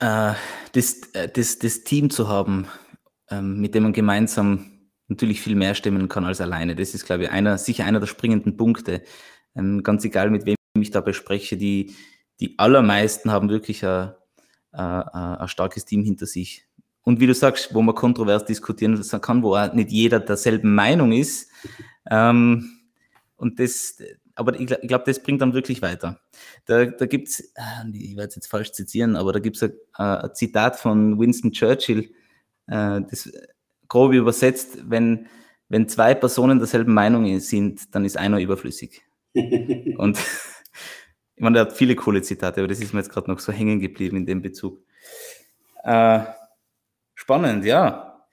[0.00, 0.34] äh,
[0.72, 2.66] das, äh, das, das Team zu haben,
[3.30, 6.74] ähm, mit dem man gemeinsam natürlich viel mehr stimmen kann als alleine.
[6.74, 9.02] Das ist, glaube ich, einer, sicher einer der springenden Punkte.
[9.54, 11.94] Ähm, ganz egal, mit wem ich da bespreche, die,
[12.40, 14.14] die allermeisten haben wirklich ein,
[14.72, 16.66] ein, ein starkes Team hinter sich
[17.04, 21.12] und wie du sagst, wo man kontrovers diskutieren kann, wo auch nicht jeder derselben Meinung
[21.12, 21.50] ist.
[22.10, 22.80] Ähm,
[23.36, 23.98] und das,
[24.34, 26.20] aber ich, ich glaube, das bringt dann wirklich weiter.
[26.64, 29.62] Da, da gibt es, äh, ich werde es jetzt falsch zitieren, aber da gibt es
[29.62, 32.10] ein, ein, Zitat von Winston Churchill,
[32.68, 33.30] äh, das
[33.88, 35.26] grob übersetzt, wenn,
[35.68, 39.02] wenn zwei Personen derselben Meinung sind, dann ist einer überflüssig.
[39.34, 40.18] und
[41.36, 43.52] ich meine, er hat viele coole Zitate, aber das ist mir jetzt gerade noch so
[43.52, 44.80] hängen geblieben in dem Bezug.
[45.82, 46.20] Äh,
[47.24, 48.26] Spannend, ja.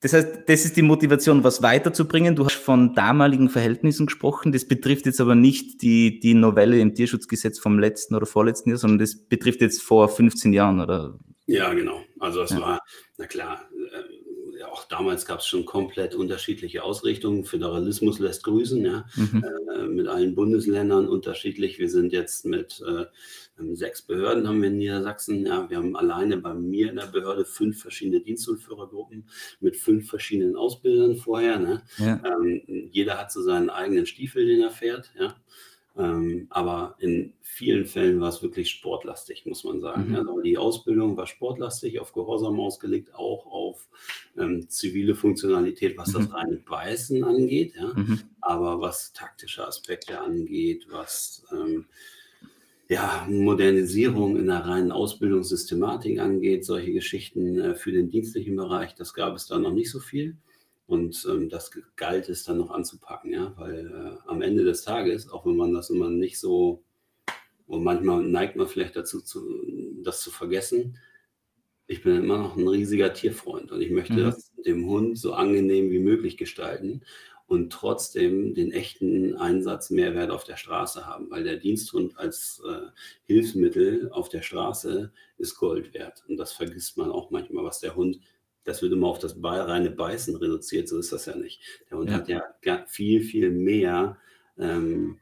[0.00, 2.36] Das heißt, das ist die Motivation, was weiterzubringen.
[2.36, 4.52] Du hast von damaligen Verhältnissen gesprochen.
[4.52, 8.78] Das betrifft jetzt aber nicht die, die Novelle im Tierschutzgesetz vom letzten oder vorletzten Jahr,
[8.78, 11.18] sondern das betrifft jetzt vor 15 Jahren, oder?
[11.46, 12.00] Ja, genau.
[12.20, 12.60] Also es ja.
[12.60, 12.80] war,
[13.16, 13.68] na klar,
[14.66, 17.44] auch damals gab es schon komplett unterschiedliche Ausrichtungen.
[17.44, 19.44] Föderalismus lässt grüßen, ja, mhm.
[19.74, 21.78] äh, mit allen Bundesländern unterschiedlich.
[21.78, 23.06] Wir sind jetzt mit äh,
[23.72, 25.46] sechs Behörden haben wir in Niedersachsen.
[25.46, 29.28] Ja, wir haben alleine bei mir in der Behörde fünf verschiedene Dienst- und Führergruppen
[29.60, 31.58] mit fünf verschiedenen Ausbildern vorher.
[31.58, 31.82] Ne?
[31.98, 32.22] Ja.
[32.24, 35.10] Ähm, jeder hat so seinen eigenen Stiefel, den er fährt.
[35.18, 35.36] Ja.
[35.98, 40.10] Ähm, aber in vielen Fällen war es wirklich sportlastig, muss man sagen.
[40.10, 40.16] Mhm.
[40.16, 43.88] Also die Ausbildung war sportlastig, auf Gehorsam ausgelegt, auch auf
[44.38, 46.18] ähm, zivile Funktionalität, was mhm.
[46.18, 47.74] das reine Beißen angeht.
[47.74, 47.92] Ja?
[47.94, 48.20] Mhm.
[48.40, 51.86] Aber was taktische Aspekte angeht, was ähm,
[52.88, 59.14] ja, Modernisierung in der reinen Ausbildungssystematik angeht, solche Geschichten äh, für den dienstlichen Bereich, das
[59.14, 60.36] gab es da noch nicht so viel.
[60.88, 65.28] Und ähm, das galt es dann noch anzupacken, ja, weil äh, am Ende des Tages,
[65.28, 66.82] auch wenn man das immer nicht so,
[67.66, 69.42] und manchmal neigt man vielleicht dazu, zu,
[70.02, 70.98] das zu vergessen,
[71.88, 74.22] ich bin immer noch ein riesiger Tierfreund und ich möchte mhm.
[74.22, 77.02] das dem Hund so angenehm wie möglich gestalten
[77.46, 82.86] und trotzdem den echten Einsatz Mehrwert auf der Straße haben, weil der Diensthund als äh,
[83.24, 86.24] Hilfsmittel auf der Straße ist Gold wert.
[86.28, 88.20] Und das vergisst man auch manchmal, was der Hund
[88.68, 91.60] das wird immer auf das reine Beißen reduziert, so ist das ja nicht.
[91.90, 92.16] Der Hund ja.
[92.16, 92.28] hat
[92.64, 94.18] ja viel, viel mehr
[94.58, 95.18] ähm,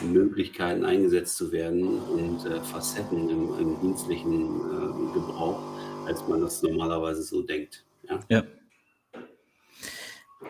[0.00, 5.60] Möglichkeiten eingesetzt zu werden und äh, Facetten im, im dienstlichen äh, Gebrauch,
[6.06, 7.84] als man das normalerweise so denkt.
[8.08, 8.20] Ja.
[8.28, 8.44] ja.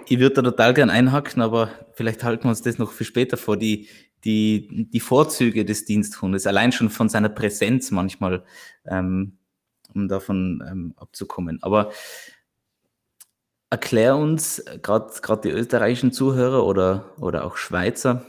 [0.07, 3.37] Ich würde da total gern einhaken, aber vielleicht halten wir uns das noch für später
[3.37, 3.57] vor.
[3.57, 3.89] Die,
[4.25, 8.45] die, die Vorzüge des Diensthundes, allein schon von seiner Präsenz manchmal,
[8.87, 9.38] ähm,
[9.95, 11.63] um davon ähm, abzukommen.
[11.63, 11.91] Aber
[13.71, 18.25] erklär uns, gerade die österreichischen Zuhörer oder, oder auch Schweizer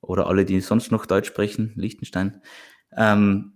[0.00, 2.42] oder alle, die sonst noch Deutsch sprechen, Liechtenstein,
[2.96, 3.52] ähm,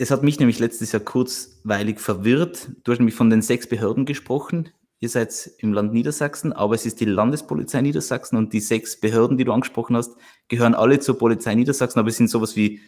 [0.00, 2.70] das hat mich nämlich letztes Jahr kurzweilig verwirrt.
[2.84, 4.70] Du hast nämlich von den sechs Behörden gesprochen.
[4.98, 9.36] ihr seid im Land Niedersachsen, aber es ist die Landespolizei Niedersachsen und die sechs Behörden,
[9.36, 10.16] die du angesprochen hast,
[10.48, 12.80] gehören alle zur Polizei Niedersachsen, aber es sind sowas wie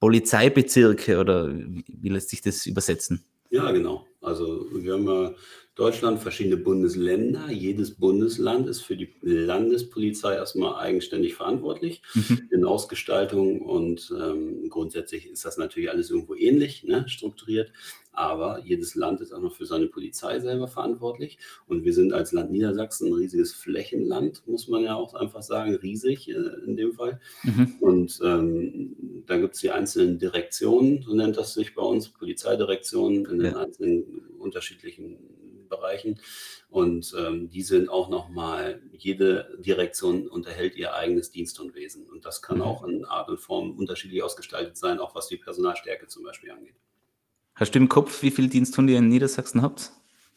[0.00, 3.24] Polizeibezirke oder wie, lässt sich das übersetzen?
[3.50, 4.06] Ja, genau.
[4.20, 5.32] Also wir haben ja
[5.74, 7.50] Deutschland verschiedene Bundesländer.
[7.50, 12.48] Jedes Bundesland ist für die Landespolizei erstmal eigenständig verantwortlich mhm.
[12.52, 17.72] in Ausgestaltung und ähm, grundsätzlich ist das natürlich alles irgendwo ähnlich ne, strukturiert.
[18.12, 21.38] Aber jedes Land ist auch noch für seine Polizei selber verantwortlich.
[21.66, 25.74] Und wir sind als Land Niedersachsen ein riesiges Flächenland, muss man ja auch einfach sagen,
[25.74, 26.34] riesig äh,
[26.64, 27.20] in dem Fall.
[27.42, 27.74] Mhm.
[27.80, 33.24] Und ähm, da gibt es die einzelnen Direktionen, so nennt das sich bei uns, Polizeidirektionen
[33.24, 33.58] in den ja.
[33.58, 34.04] einzelnen
[34.38, 35.18] unterschiedlichen
[35.76, 36.20] Bereichen.
[36.68, 42.08] Und ähm, die sind auch nochmal, jede Direktion unterhält ihr eigenes Dienstunwesen.
[42.08, 42.62] Und das kann mhm.
[42.62, 46.74] auch in Art und Form unterschiedlich ausgestaltet sein, auch was die Personalstärke zum Beispiel angeht.
[47.54, 49.92] Hast du im Kopf, wie viele Diensthunde ihr in Niedersachsen habt?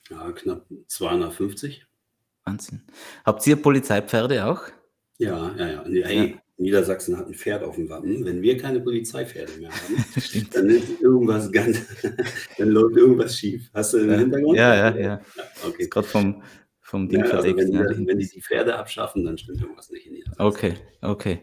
[0.09, 1.85] Ja, knapp 250.
[2.43, 2.83] Wahnsinn.
[3.25, 4.61] Habt ihr Polizeipferde auch?
[5.17, 5.83] Ja, ja, ja.
[5.83, 6.41] Hey, ja.
[6.57, 8.25] Niedersachsen hat ein Pferd auf dem Wappen.
[8.25, 10.05] Wenn wir keine Polizeipferde mehr haben,
[10.53, 11.85] dann ist irgendwas ganz,
[12.57, 13.69] dann läuft irgendwas schief.
[13.73, 14.17] Hast du den ja.
[14.17, 14.57] Hintergrund?
[14.57, 15.01] Ja, ja, ja.
[15.01, 15.21] ja
[15.67, 15.83] okay.
[15.83, 16.41] Ist gerade vom,
[16.81, 20.07] vom Ding ja, also wenn, die, wenn die die Pferde abschaffen, dann stimmt irgendwas nicht
[20.07, 20.45] in Niedersachsen.
[20.45, 21.39] Okay, okay.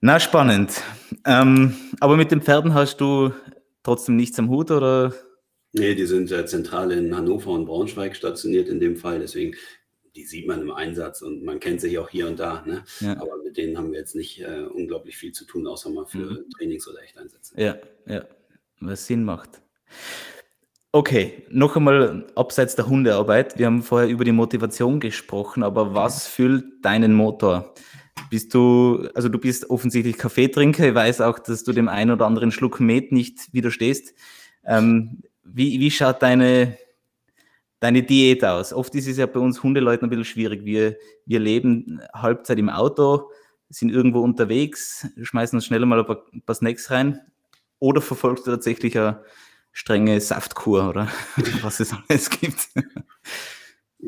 [0.00, 0.82] Na, spannend.
[1.26, 3.32] Ähm, aber mit den Pferden hast du
[3.82, 5.14] trotzdem nichts am Hut oder?
[5.72, 9.18] Nee, die sind ja zentral in Hannover und Braunschweig stationiert in dem Fall.
[9.18, 9.54] Deswegen,
[10.16, 12.64] die sieht man im Einsatz und man kennt sich auch hier und da.
[12.66, 12.82] Ne?
[13.00, 13.12] Ja.
[13.20, 16.18] Aber mit denen haben wir jetzt nicht äh, unglaublich viel zu tun, außer mal für
[16.18, 16.50] mhm.
[16.56, 17.60] Trainings- oder Echteinsätze.
[17.60, 17.76] Ja,
[18.06, 18.24] ja,
[18.80, 19.60] was Sinn macht.
[20.92, 23.58] Okay, noch einmal abseits der Hundearbeit.
[23.58, 27.74] Wir haben vorher über die Motivation gesprochen, aber was füllt deinen Motor?
[28.30, 30.88] Bist du, also du bist offensichtlich Kaffeetrinker.
[30.88, 34.14] Ich weiß auch, dass du dem einen oder anderen Schluck Met nicht widerstehst.
[34.64, 36.78] Ähm, wie, wie schaut deine,
[37.80, 38.72] deine Diät aus?
[38.72, 40.64] Oft ist es ja bei uns Hundeleuten ein bisschen schwierig.
[40.64, 43.30] Wir, wir leben Halbzeit im Auto,
[43.68, 47.20] sind irgendwo unterwegs, schmeißen uns schnell mal ein paar, ein paar Snacks rein.
[47.78, 49.22] Oder verfolgst du tatsächlich eine
[49.72, 51.08] strenge Saftkur oder
[51.62, 52.68] was es alles gibt?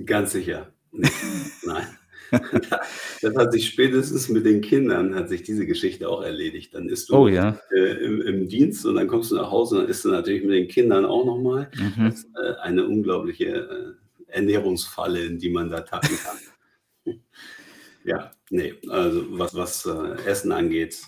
[0.07, 0.73] Ganz sicher.
[0.93, 1.99] Nein.
[3.23, 6.75] das hat sich spätestens mit den Kindern, hat sich diese Geschichte auch erledigt.
[6.75, 7.59] Dann ist du oh, ja.
[7.71, 10.43] äh, im, im, Dienst und dann kommst du nach Hause und dann isst du natürlich
[10.43, 11.71] mit den Kindern auch nochmal.
[11.77, 12.05] Mhm.
[12.05, 17.15] Das ist äh, eine unglaubliche äh, Ernährungsfalle, in die man da tappen kann.
[18.05, 21.01] ja, nee, also was, was äh, Essen angeht,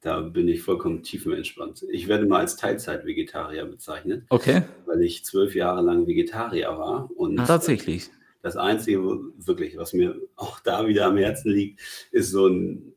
[0.00, 1.84] da bin ich vollkommen tiefenentspannt.
[1.90, 4.62] Ich werde mal als Teilzeit-Vegetarier bezeichnet, okay.
[4.86, 7.10] weil ich zwölf Jahre lang Vegetarier war.
[7.16, 8.10] Und, Tatsächlich.
[8.42, 9.00] Das Einzige,
[9.36, 12.94] wirklich, was mir auch da wieder am Herzen liegt, ist so ein,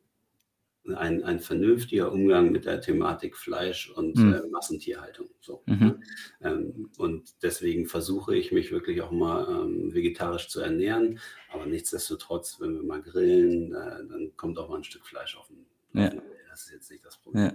[0.94, 4.34] ein, ein vernünftiger Umgang mit der Thematik Fleisch und mhm.
[4.34, 5.28] äh, Massentierhaltung.
[5.40, 5.78] So, mhm.
[5.78, 6.00] Ne?
[6.42, 11.20] ähm, und deswegen versuche ich mich wirklich auch mal ähm, vegetarisch zu ernähren.
[11.52, 15.48] Aber nichtsdestotrotz, wenn wir mal grillen, äh, dann kommt auch mal ein Stück Fleisch auf
[15.48, 15.66] den.
[15.92, 16.12] Ja.
[16.50, 17.44] Das ist jetzt nicht das Problem.
[17.44, 17.52] Ja,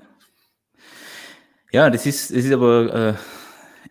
[1.71, 3.17] ja das, ist, das ist aber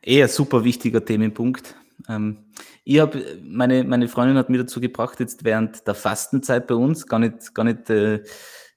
[0.03, 1.77] äh, eher super wichtiger Themenpunkt.
[2.09, 2.45] Ähm,
[2.88, 7.07] ich habe, meine, meine Freundin hat mir dazu gebracht, jetzt während der Fastenzeit bei uns,
[7.07, 8.22] gar nicht, gar nicht äh,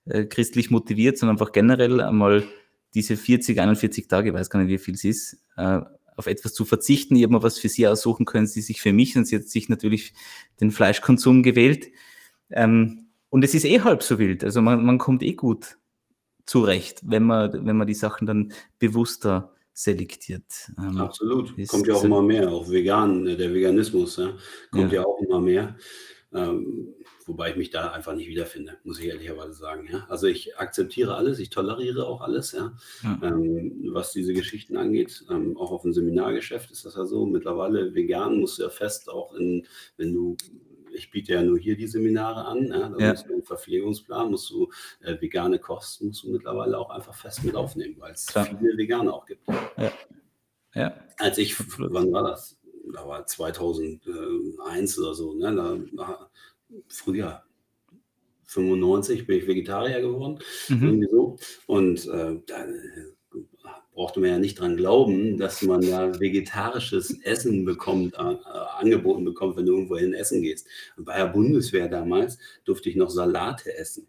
[0.03, 2.43] äh christlich motiviert, sondern einfach generell einmal
[2.93, 5.79] diese 40, 41 Tage, ich weiß gar nicht, wie viel es ist, äh,
[6.17, 7.15] auf etwas zu verzichten.
[7.15, 9.43] Ich habe mal was für sie aussuchen können, sie sich für mich und sie hat
[9.43, 10.13] sich natürlich
[10.59, 11.87] den Fleischkonsum gewählt.
[12.49, 14.43] Ähm, und es ist eh halb so wild.
[14.43, 15.77] Also man, man kommt eh gut
[16.45, 20.71] zurecht, wenn man, wenn man die Sachen dann bewusster selektiert.
[20.77, 21.53] Ähm, Absolut.
[21.67, 22.51] Kommt ja auch immer mehr.
[22.51, 24.33] Auch vegan, äh, der Veganismus ja,
[24.71, 25.01] kommt ja.
[25.01, 25.07] ja.
[25.07, 25.75] auch immer mehr.
[26.33, 26.93] Ähm,
[27.25, 29.87] wobei ich mich da einfach nicht wiederfinde, muss ich ehrlicherweise sagen.
[29.91, 30.05] Ja?
[30.09, 32.73] Also ich akzeptiere alles, ich toleriere auch alles, ja?
[33.03, 33.19] ja.
[33.21, 35.25] Ähm, was diese Geschichten angeht.
[35.29, 37.25] Ähm, auch auf dem Seminargeschäft ist das ja so.
[37.25, 40.37] Mittlerweile vegan musst du ja fest auch in, wenn du
[40.93, 42.67] ich biete ja nur hier die Seminare an.
[42.67, 43.09] Ja, da ja.
[43.11, 44.69] musst du einen Verpflegungsplan, musst du
[45.01, 49.13] äh, vegane Kosten, musst du mittlerweile auch einfach fest mit aufnehmen, weil es viele Veganer
[49.13, 49.47] auch gibt.
[49.77, 49.91] Ja.
[50.75, 50.93] ja.
[51.17, 52.57] Als ich, wann war das?
[52.93, 55.55] Da war 2001 oder so, ne?
[55.93, 56.29] da
[56.87, 57.43] früher,
[58.45, 60.83] 95 bin ich Vegetarier geworden, mhm.
[60.83, 61.37] irgendwie so.
[61.67, 62.65] Und äh, da
[64.01, 68.35] brauchte man ja nicht dran glauben, dass man da vegetarisches Essen bekommt, äh,
[68.79, 70.65] angeboten bekommt, wenn du irgendwo hin essen gehst.
[70.97, 74.07] Und bei der Bundeswehr damals durfte ich noch Salate essen.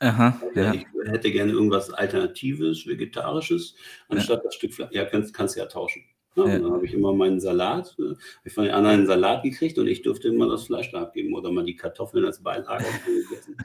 [0.00, 0.74] Aha, ja.
[0.74, 3.76] Ich hätte gerne irgendwas Alternatives, Vegetarisches,
[4.08, 4.44] anstatt ja.
[4.46, 4.90] das Stück Fleisch.
[4.90, 6.02] Ja, kannst, kannst ja tauschen.
[6.34, 6.58] Ja, ja.
[6.58, 9.86] Dann habe ich immer meinen Salat, äh, ich von den anderen einen Salat gekriegt und
[9.86, 13.56] ich durfte immer das Fleisch da abgeben oder mal die Kartoffeln als Beilage gegessen.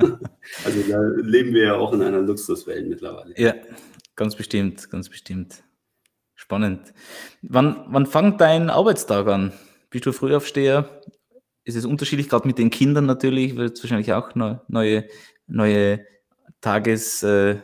[0.64, 3.34] also da leben wir ja auch in einer Luxuswelt mittlerweile.
[3.36, 3.54] Ja,
[4.16, 5.62] Ganz bestimmt, ganz bestimmt.
[6.34, 6.92] Spannend.
[7.42, 9.52] Wann, wann fängt dein Arbeitstag an?
[9.90, 11.00] bist du Frühaufsteher?
[11.64, 15.08] Ist es unterschiedlich, gerade mit den Kindern natürlich, wird es wahrscheinlich auch neue,
[15.46, 16.04] neue
[16.60, 17.62] Tagesroutinen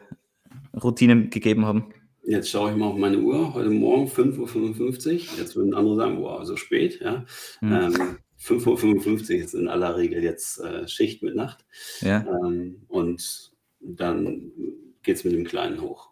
[1.25, 1.93] äh, gegeben haben?
[2.25, 3.53] Jetzt schaue ich mal auf meine Uhr.
[3.53, 5.39] Heute Morgen 5.55 Uhr.
[5.39, 7.01] Jetzt würden andere sagen, wow, so spät.
[7.01, 7.27] Ja.
[7.61, 7.73] Mhm.
[7.73, 11.67] Ähm, 5.55 Uhr ist in aller Regel jetzt äh, Schicht mit Nacht.
[12.01, 12.25] Ja.
[12.27, 14.53] Ähm, und dann
[15.03, 16.12] geht es mit dem Kleinen hoch.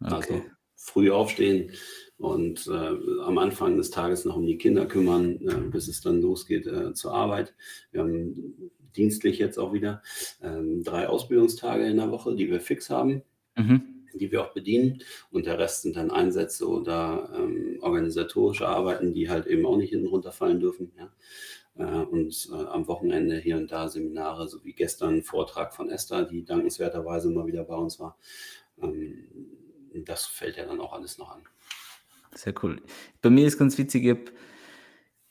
[0.00, 0.14] Okay.
[0.14, 0.42] Also
[0.76, 1.72] früh aufstehen
[2.18, 6.20] und äh, am Anfang des Tages noch um die Kinder kümmern, äh, bis es dann
[6.20, 7.54] losgeht äh, zur Arbeit.
[7.90, 10.02] Wir haben dienstlich jetzt auch wieder
[10.42, 13.22] ähm, drei Ausbildungstage in der Woche, die wir fix haben.
[13.56, 15.02] Mhm die wir auch bedienen.
[15.30, 19.90] Und der Rest sind dann Einsätze oder ähm, organisatorische Arbeiten, die halt eben auch nicht
[19.90, 20.92] hinten runterfallen dürfen.
[20.96, 21.12] Ja.
[21.78, 25.90] Äh, und äh, am Wochenende hier und da Seminare, so wie gestern ein Vortrag von
[25.90, 28.16] Esther, die dankenswerterweise mal wieder bei uns war.
[28.82, 29.26] Ähm,
[30.06, 31.42] das fällt ja dann auch alles noch an.
[32.34, 32.80] Sehr cool.
[33.22, 34.30] Bei mir ist ganz witzig,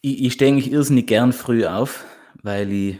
[0.01, 2.03] ich, ich stehe eigentlich irrsinnig gern früh auf,
[2.43, 2.97] weil ich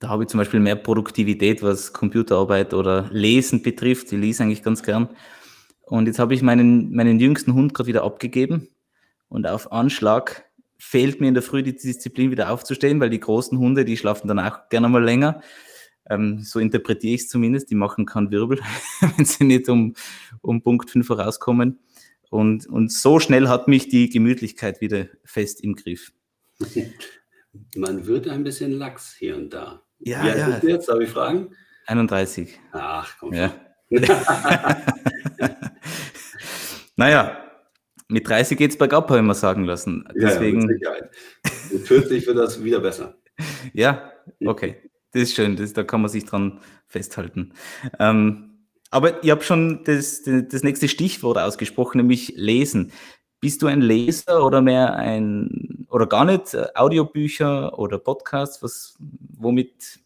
[0.00, 4.10] da habe ich zum Beispiel mehr Produktivität, was Computerarbeit oder Lesen betrifft.
[4.10, 5.10] Ich lese eigentlich ganz gern.
[5.82, 8.68] Und jetzt habe ich meinen, meinen jüngsten Hund gerade wieder abgegeben.
[9.28, 10.46] Und auf Anschlag
[10.78, 14.26] fehlt mir in der Früh die Disziplin wieder aufzustehen, weil die großen Hunde, die schlafen
[14.26, 15.42] dann auch gerne mal länger.
[16.08, 17.70] Ähm, so interpretiere ich es zumindest.
[17.70, 18.60] Die machen keinen Wirbel,
[19.16, 19.94] wenn sie nicht um,
[20.40, 21.78] um Punkt 5 rauskommen.
[22.30, 26.12] Und, und so schnell hat mich die Gemütlichkeit wieder fest im Griff.
[27.74, 29.82] Man wird ein bisschen lax hier und da.
[29.98, 30.46] Ja, Wie alt ja.
[30.46, 30.88] bist du jetzt?
[30.88, 31.50] Darf ich fragen?
[31.86, 32.60] 31.
[32.72, 33.34] Ach, komm.
[33.34, 33.52] Ja.
[36.96, 37.50] naja,
[38.08, 40.04] mit 30 geht es bergab, habe ich mal sagen lassen.
[40.14, 40.60] Deswegen...
[40.80, 41.10] Ja, mit.
[41.72, 43.16] Mit 40 wird das wieder besser.
[43.72, 44.12] ja,
[44.44, 44.89] okay.
[45.12, 47.52] Das ist schön, das, da kann man sich dran festhalten.
[47.98, 48.50] Ähm,
[48.90, 52.92] aber ich habe schon das, das nächste Stichwort ausgesprochen, nämlich lesen.
[53.40, 58.62] Bist du ein Leser oder mehr ein, oder gar nicht, äh, Audiobücher oder Podcasts?
[58.62, 60.00] Was, womit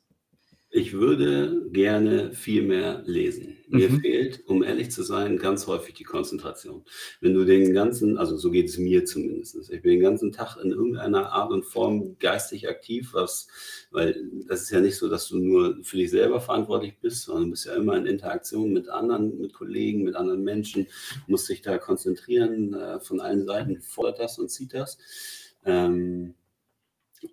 [0.74, 3.58] ich würde gerne viel mehr lesen.
[3.68, 4.00] Mir mhm.
[4.00, 6.82] fehlt, um ehrlich zu sein, ganz häufig die Konzentration.
[7.20, 10.56] Wenn du den ganzen, also so geht es mir zumindest, ich bin den ganzen Tag
[10.56, 13.46] in irgendeiner Art und Form geistig aktiv, was,
[13.92, 17.44] weil das ist ja nicht so, dass du nur für dich selber verantwortlich bist, sondern
[17.44, 20.88] du bist ja immer in Interaktion mit anderen, mit Kollegen, mit anderen Menschen,
[21.28, 24.98] musst dich da konzentrieren, äh, von allen Seiten fordert das und zieht das.
[25.64, 26.34] Ähm,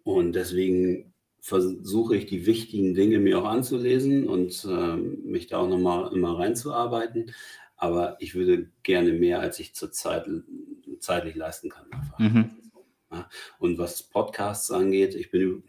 [0.04, 5.68] und deswegen versuche ich die wichtigen Dinge mir auch anzulesen und äh, mich da auch
[5.68, 7.34] nochmal immer reinzuarbeiten.
[7.76, 10.28] Aber ich würde gerne mehr, als ich zurzeit
[11.00, 11.88] zeitlich leisten kann.
[12.20, 12.52] Mhm.
[13.58, 15.64] Und was Podcasts angeht, ich bin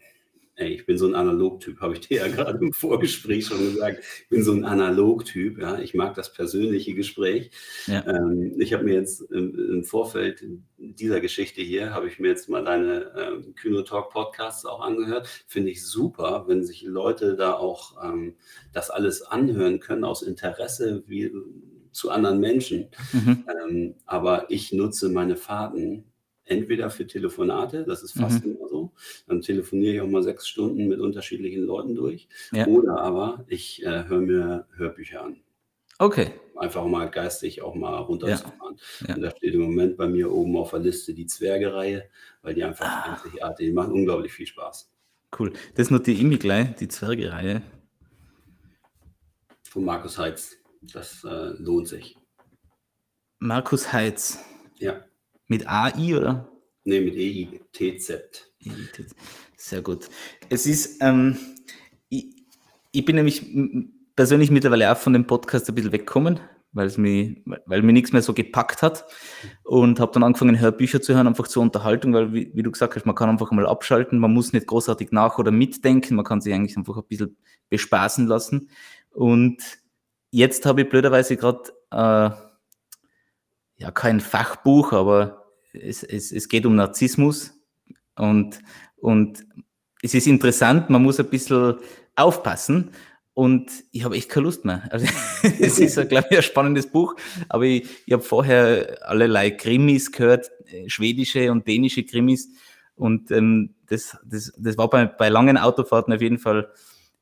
[0.55, 4.03] Ey, ich bin so ein Analogtyp, habe ich dir ja gerade im Vorgespräch schon gesagt.
[4.23, 5.79] Ich bin so ein Analogtyp, ja.
[5.79, 7.49] Ich mag das persönliche Gespräch.
[7.87, 8.05] Ja.
[8.07, 10.45] Ähm, ich habe mir jetzt im, im, Vorfeld
[10.77, 15.27] dieser Geschichte hier, habe ich mir jetzt mal deine ähm, Kühno Talk Podcasts auch angehört.
[15.47, 18.35] Finde ich super, wenn sich Leute da auch ähm,
[18.73, 21.31] das alles anhören können aus Interesse wie
[21.91, 22.89] zu anderen Menschen.
[23.11, 23.45] Mhm.
[23.65, 26.12] Ähm, aber ich nutze meine Fahrten
[26.45, 28.55] entweder für Telefonate, das ist fast mhm.
[28.55, 28.91] immer so,
[29.27, 32.67] dann telefoniere ich auch mal sechs Stunden mit unterschiedlichen Leuten durch, ja.
[32.67, 35.37] oder aber ich äh, höre mir Hörbücher an.
[35.99, 36.31] Okay.
[36.55, 38.77] Einfach mal geistig auch mal runterzufahren.
[39.01, 39.07] Ja.
[39.07, 39.15] Ja.
[39.15, 42.09] Und da steht im Moment bei mir oben auf der Liste die Zwergereihe,
[42.41, 43.13] weil die einfach ah.
[43.13, 44.91] einzigartig, die machen unglaublich viel Spaß.
[45.37, 45.53] Cool.
[45.75, 47.61] Das notiere ich mir gleich, die Zwergereihe.
[49.63, 50.57] Von Markus Heitz.
[50.81, 52.17] Das äh, lohnt sich.
[53.39, 54.39] Markus Heitz.
[54.77, 55.03] Ja.
[55.47, 56.49] Mit AI oder?
[56.85, 58.51] Nee, mit EITZ.
[59.55, 60.09] Sehr gut.
[60.49, 61.37] Es ist, ähm,
[62.09, 62.35] ich,
[62.91, 63.45] ich, bin nämlich
[64.15, 66.39] persönlich mittlerweile auch von dem Podcast ein bisschen weggekommen,
[66.73, 69.05] weil es mich, weil mir nichts mehr so gepackt hat
[69.63, 72.95] und habe dann angefangen, Hörbücher zu hören, einfach zur Unterhaltung, weil, wie, wie, du gesagt
[72.95, 76.41] hast, man kann einfach mal abschalten, man muss nicht großartig nach- oder mitdenken, man kann
[76.41, 77.37] sich eigentlich einfach ein bisschen
[77.69, 78.69] bespaßen lassen.
[79.11, 79.61] Und
[80.31, 82.31] jetzt habe ich blöderweise gerade äh,
[83.83, 85.43] ja kein Fachbuch, aber
[85.73, 87.53] es, es, es geht um Narzissmus
[88.15, 88.59] und,
[88.95, 89.45] und
[90.01, 91.75] es ist interessant, man muss ein bisschen
[92.15, 92.91] aufpassen
[93.33, 94.87] und ich habe echt keine Lust mehr.
[94.89, 95.05] Also,
[95.59, 97.15] es ist, glaube ich, ein spannendes Buch,
[97.49, 102.49] aber ich, ich habe vorher allerlei Krimis gehört, äh, schwedische und dänische Krimis
[102.95, 106.71] und ähm, das, das, das war bei, bei langen Autofahrten auf jeden Fall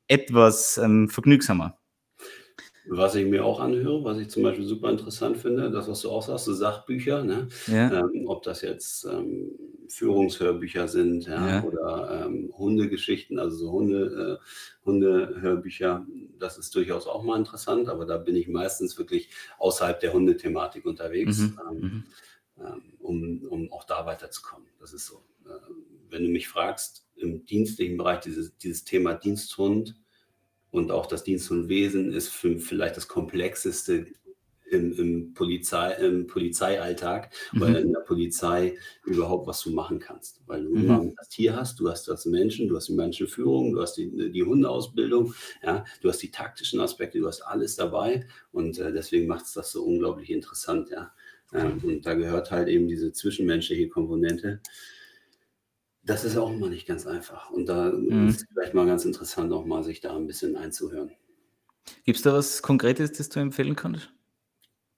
[0.07, 1.80] etwas ähm, vergnügsamer.
[2.85, 6.09] Was ich mir auch anhöre, was ich zum Beispiel super interessant finde, das, was du
[6.09, 7.47] auch sagst, so Sachbücher, ne?
[7.67, 7.99] Ja.
[7.99, 9.51] Ähm, ob das jetzt ähm,
[9.87, 11.63] Führungshörbücher sind ja, ja.
[11.63, 16.05] oder ähm, Hundegeschichten, also so Hunde, äh, Hundehörbücher,
[16.39, 19.29] das ist durchaus auch mal interessant, aber da bin ich meistens wirklich
[19.59, 21.59] außerhalb der Hundethematik unterwegs, mhm.
[21.69, 22.03] Ähm, mhm.
[22.57, 24.67] Ähm, um, um auch da weiterzukommen.
[24.79, 25.23] Das ist so.
[25.45, 25.59] Äh,
[26.09, 29.95] wenn du mich fragst, im dienstlichen Bereich dieses, dieses Thema Diensthund
[30.71, 34.07] und auch das Diensthundwesen ist für, vielleicht das komplexeste
[34.71, 37.61] im, im, Polizei, im Polizeialltag mhm.
[37.61, 40.41] oder in der Polizei überhaupt was du machen kannst.
[40.47, 40.83] Weil du mhm.
[40.83, 44.31] immer das Tier hast, du hast das Menschen, du hast die Menschenführung, du hast die,
[44.31, 49.27] die Hundeausbildung, ja, du hast die taktischen Aspekte, du hast alles dabei und äh, deswegen
[49.27, 51.11] macht es das so unglaublich interessant, ja.
[51.53, 54.61] Ähm, und da gehört halt eben diese zwischenmenschliche Komponente.
[56.03, 57.51] Das ist auch immer nicht ganz einfach.
[57.51, 58.27] Und da mhm.
[58.27, 61.11] ist es vielleicht mal ganz interessant, auch mal sich da ein bisschen einzuhören.
[62.05, 64.11] Gibt es da was Konkretes, das du empfehlen kannst?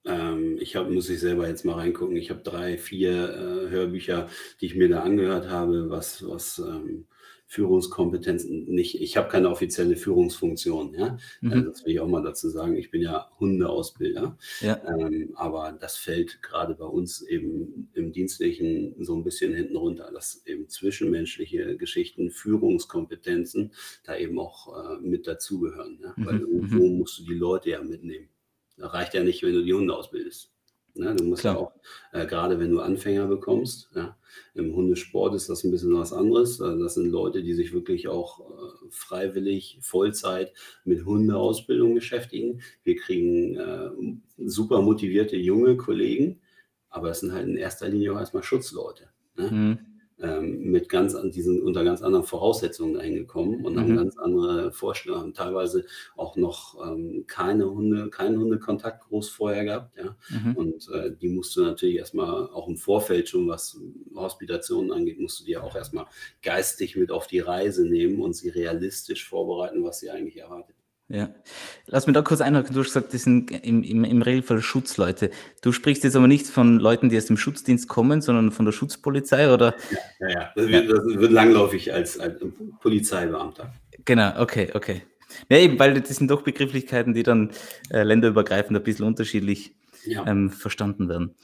[0.06, 2.16] Ähm, ich habe, muss ich selber jetzt mal reingucken.
[2.16, 4.28] Ich habe drei, vier äh, Hörbücher,
[4.60, 7.06] die ich mir da angehört habe, was, was ähm,
[7.54, 9.00] Führungskompetenzen nicht.
[9.00, 10.92] Ich habe keine offizielle Führungsfunktion.
[10.94, 11.18] Ja?
[11.40, 11.52] Mhm.
[11.52, 12.76] Also das will ich auch mal dazu sagen.
[12.76, 14.36] Ich bin ja Hundeausbilder.
[14.60, 14.82] Ja.
[14.88, 20.10] Ähm, aber das fällt gerade bei uns eben im Dienstlichen so ein bisschen hinten runter,
[20.12, 26.00] dass eben zwischenmenschliche Geschichten, Führungskompetenzen da eben auch äh, mit dazugehören.
[26.02, 26.12] Ja?
[26.16, 26.26] Mhm.
[26.26, 26.98] Weil irgendwo mhm.
[26.98, 28.30] musst du die Leute ja mitnehmen.
[28.76, 30.53] Da reicht ja nicht, wenn du die Hunde ausbildest.
[30.94, 31.14] Ne?
[31.16, 31.54] Du musst Klar.
[31.54, 31.72] ja auch,
[32.12, 34.16] äh, gerade wenn du Anfänger bekommst, ja,
[34.54, 36.60] im Hundesport ist das ein bisschen was anderes.
[36.60, 40.52] Also das sind Leute, die sich wirklich auch äh, freiwillig Vollzeit
[40.84, 42.62] mit Hundeausbildung beschäftigen.
[42.82, 43.90] Wir kriegen äh,
[44.46, 46.40] super motivierte junge Kollegen,
[46.88, 49.08] aber es sind halt in erster Linie auch erstmal Schutzleute.
[49.36, 49.50] Ne?
[49.50, 49.93] Mhm
[50.24, 53.80] ähm, mit ganz an diesen, unter ganz anderen Voraussetzungen dahin gekommen und mhm.
[53.80, 55.84] haben ganz andere Vorstellungen, haben teilweise
[56.16, 60.16] auch noch ähm, keine Hunde, keinen Hundekontakt groß vorher gehabt, ja.
[60.30, 60.56] Mhm.
[60.56, 63.78] Und äh, die musst du natürlich erstmal auch im Vorfeld schon, was
[64.14, 66.06] Hospitationen angeht, musst du dir auch erstmal
[66.42, 70.76] geistig mit auf die Reise nehmen und sie realistisch vorbereiten, was sie eigentlich erwartet.
[71.08, 71.34] Ja.
[71.86, 72.74] Lass mich da kurz einhaken.
[72.74, 75.30] Du hast gesagt, das sind im, im, im Regelfall Schutzleute.
[75.60, 78.72] Du sprichst jetzt aber nicht von Leuten, die aus dem Schutzdienst kommen, sondern von der
[78.72, 79.74] Schutzpolizei, oder?
[79.90, 80.52] Ja, ja, ja.
[80.56, 82.40] Das, wird, das wird langläufig als, als
[82.80, 83.74] Polizeibeamter.
[84.04, 85.02] Genau, okay, okay.
[85.50, 87.50] Ja, eben, weil das sind doch Begrifflichkeiten, die dann
[87.90, 89.74] äh, länderübergreifend ein bisschen unterschiedlich
[90.04, 90.26] ja.
[90.26, 91.34] ähm, verstanden werden.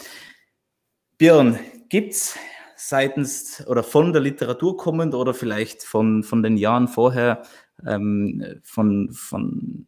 [1.18, 1.58] Björn,
[1.90, 2.36] gibt es
[2.76, 7.42] seitens oder von der Literatur kommend oder vielleicht von, von den Jahren vorher
[7.86, 9.86] ähm, von, von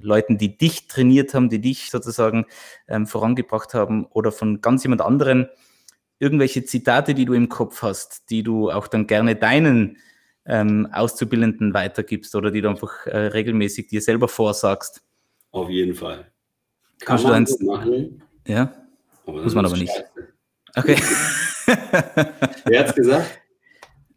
[0.00, 2.46] Leuten, die dich trainiert haben, die dich sozusagen
[2.86, 5.48] ähm, vorangebracht haben oder von ganz jemand anderen
[6.18, 9.98] irgendwelche Zitate, die du im Kopf hast, die du auch dann gerne deinen
[10.46, 15.02] ähm, Auszubildenden weitergibst oder die du einfach äh, regelmäßig dir selber vorsagst?
[15.50, 16.30] Auf jeden Fall.
[17.00, 18.22] Kann Kannst du eins machen?
[18.46, 18.72] Ja.
[19.26, 19.92] Muss man aber nicht.
[19.92, 20.32] Scheiße.
[20.74, 20.96] Okay.
[22.64, 23.40] Wer hat's gesagt?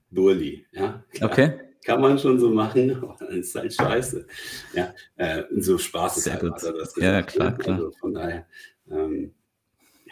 [0.10, 0.66] Burli.
[0.72, 1.32] Ja, klar.
[1.32, 4.26] Okay kann man schon so machen, aber dann ist halt scheiße.
[4.74, 6.98] Ja, äh, so Spaß ist halt, hat er das gesagt.
[7.02, 7.78] Ja, klar, klar.
[7.78, 8.46] Also von daher,
[8.90, 9.34] ähm,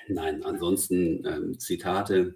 [0.08, 2.36] nein, ansonsten ähm, Zitate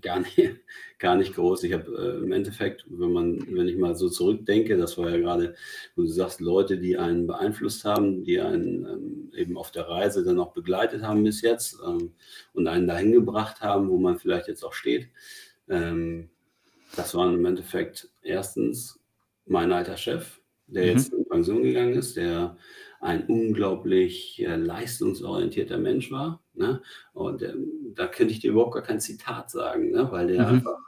[0.00, 0.38] gar nicht,
[0.98, 1.64] gar nicht groß.
[1.64, 5.18] Ich habe äh, im Endeffekt, wenn man, wenn ich mal so zurückdenke, das war ja
[5.18, 5.54] gerade,
[5.96, 10.24] wo du sagst, Leute, die einen beeinflusst haben, die einen ähm, eben auf der Reise
[10.24, 12.12] dann auch begleitet haben bis jetzt ähm,
[12.54, 15.08] und einen dahin gebracht haben, wo man vielleicht jetzt auch steht.
[15.68, 16.30] Ähm,
[16.96, 19.00] das waren im Endeffekt erstens
[19.46, 20.88] mein alter Chef, der mhm.
[20.90, 22.56] jetzt in Pension gegangen ist, der
[23.00, 26.42] ein unglaublich äh, leistungsorientierter Mensch war.
[26.54, 26.82] Ne?
[27.12, 27.54] Und äh,
[27.94, 30.08] da könnte ich dir überhaupt gar kein Zitat sagen, ne?
[30.10, 30.54] weil der mhm.
[30.54, 30.78] einfach,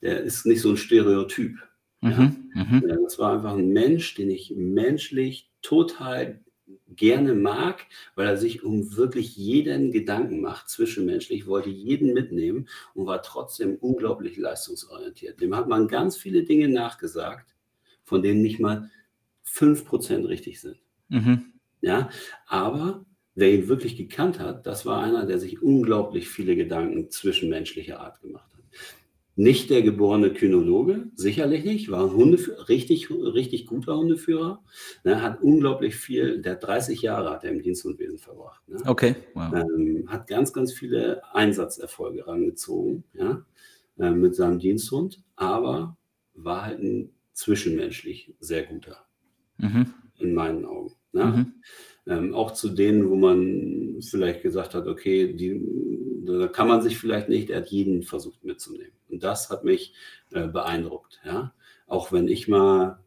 [0.00, 1.56] der ist nicht so ein Stereotyp.
[2.00, 2.10] Mhm.
[2.10, 2.64] Ja?
[2.64, 2.84] Mhm.
[3.04, 6.40] Das war einfach ein Mensch, den ich menschlich total
[6.88, 13.06] gerne mag, weil er sich um wirklich jeden Gedanken macht, zwischenmenschlich, wollte jeden mitnehmen und
[13.06, 15.40] war trotzdem unglaublich leistungsorientiert.
[15.40, 17.54] Dem hat man ganz viele Dinge nachgesagt,
[18.04, 18.90] von denen nicht mal
[19.44, 20.78] 5% richtig sind.
[21.08, 21.52] Mhm.
[21.82, 22.10] Ja,
[22.46, 23.04] aber
[23.34, 28.20] wer ihn wirklich gekannt hat, das war einer, der sich unglaublich viele Gedanken zwischenmenschlicher Art
[28.20, 28.55] gemacht hat.
[29.38, 34.64] Nicht der geborene Kynologe, sicherlich nicht, war ein Hundeführer, richtig, richtig guter Hundeführer.
[35.04, 38.66] Ne, hat unglaublich viel, der 30 Jahre hat er im Diensthundwesen verbracht.
[38.66, 38.78] Ne?
[38.86, 39.52] Okay, wow.
[39.52, 43.44] Ähm, hat ganz, ganz viele Einsatzerfolge rangezogen ja,
[43.98, 45.98] äh, mit seinem Diensthund, aber
[46.32, 49.04] war halt ein zwischenmenschlich sehr guter.
[49.58, 49.92] Mhm.
[50.18, 50.92] In meinen Augen.
[51.12, 51.24] Ne?
[51.24, 51.52] Mhm.
[52.06, 55.60] Ähm, auch zu denen, wo man vielleicht gesagt hat, okay, die,
[56.26, 58.92] da kann man sich vielleicht nicht, er hat jeden versucht mitzunehmen.
[59.08, 59.94] Und das hat mich
[60.32, 61.20] äh, beeindruckt.
[61.24, 61.54] Ja?
[61.86, 62.98] Auch wenn ich mal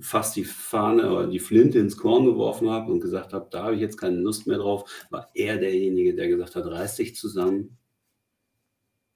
[0.00, 3.74] fast die Fahne oder die Flinte ins Korn geworfen habe und gesagt habe, da habe
[3.74, 7.78] ich jetzt keine Lust mehr drauf, war er derjenige, der gesagt hat, reiß dich zusammen.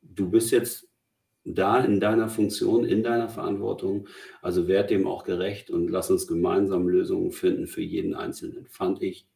[0.00, 0.88] Du bist jetzt
[1.44, 4.08] da in deiner Funktion, in deiner Verantwortung,
[4.40, 8.66] also werd dem auch gerecht und lass uns gemeinsam Lösungen finden für jeden Einzelnen.
[8.68, 9.26] Fand ich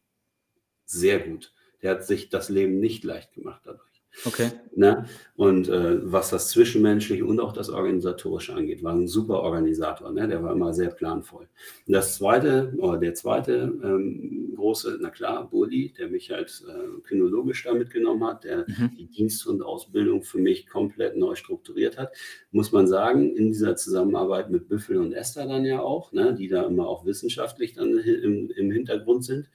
[0.85, 1.53] sehr gut.
[1.81, 3.96] Der hat sich das Leben nicht leicht gemacht dadurch.
[4.25, 4.49] Okay.
[4.75, 5.05] Ne?
[5.35, 10.11] Und äh, was das Zwischenmenschliche und auch das Organisatorische angeht, war ein super Organisator.
[10.11, 10.27] Ne?
[10.27, 11.47] Der war immer sehr planvoll.
[11.85, 17.01] Und das zweite, oder der zweite ähm, große, na klar, Bulli, der mich halt äh,
[17.07, 18.91] kynologisch da mitgenommen hat, der mhm.
[18.97, 22.13] die Dienst- und Ausbildung für mich komplett neu strukturiert hat,
[22.51, 26.33] muss man sagen, in dieser Zusammenarbeit mit Büffel und Esther dann ja auch, ne?
[26.33, 29.49] die da immer auch wissenschaftlich dann im, im Hintergrund sind.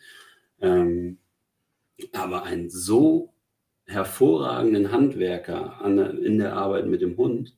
[0.60, 1.18] Ähm,
[2.12, 3.31] aber ein so
[3.86, 7.56] hervorragenden Handwerker an, in der Arbeit mit dem Hund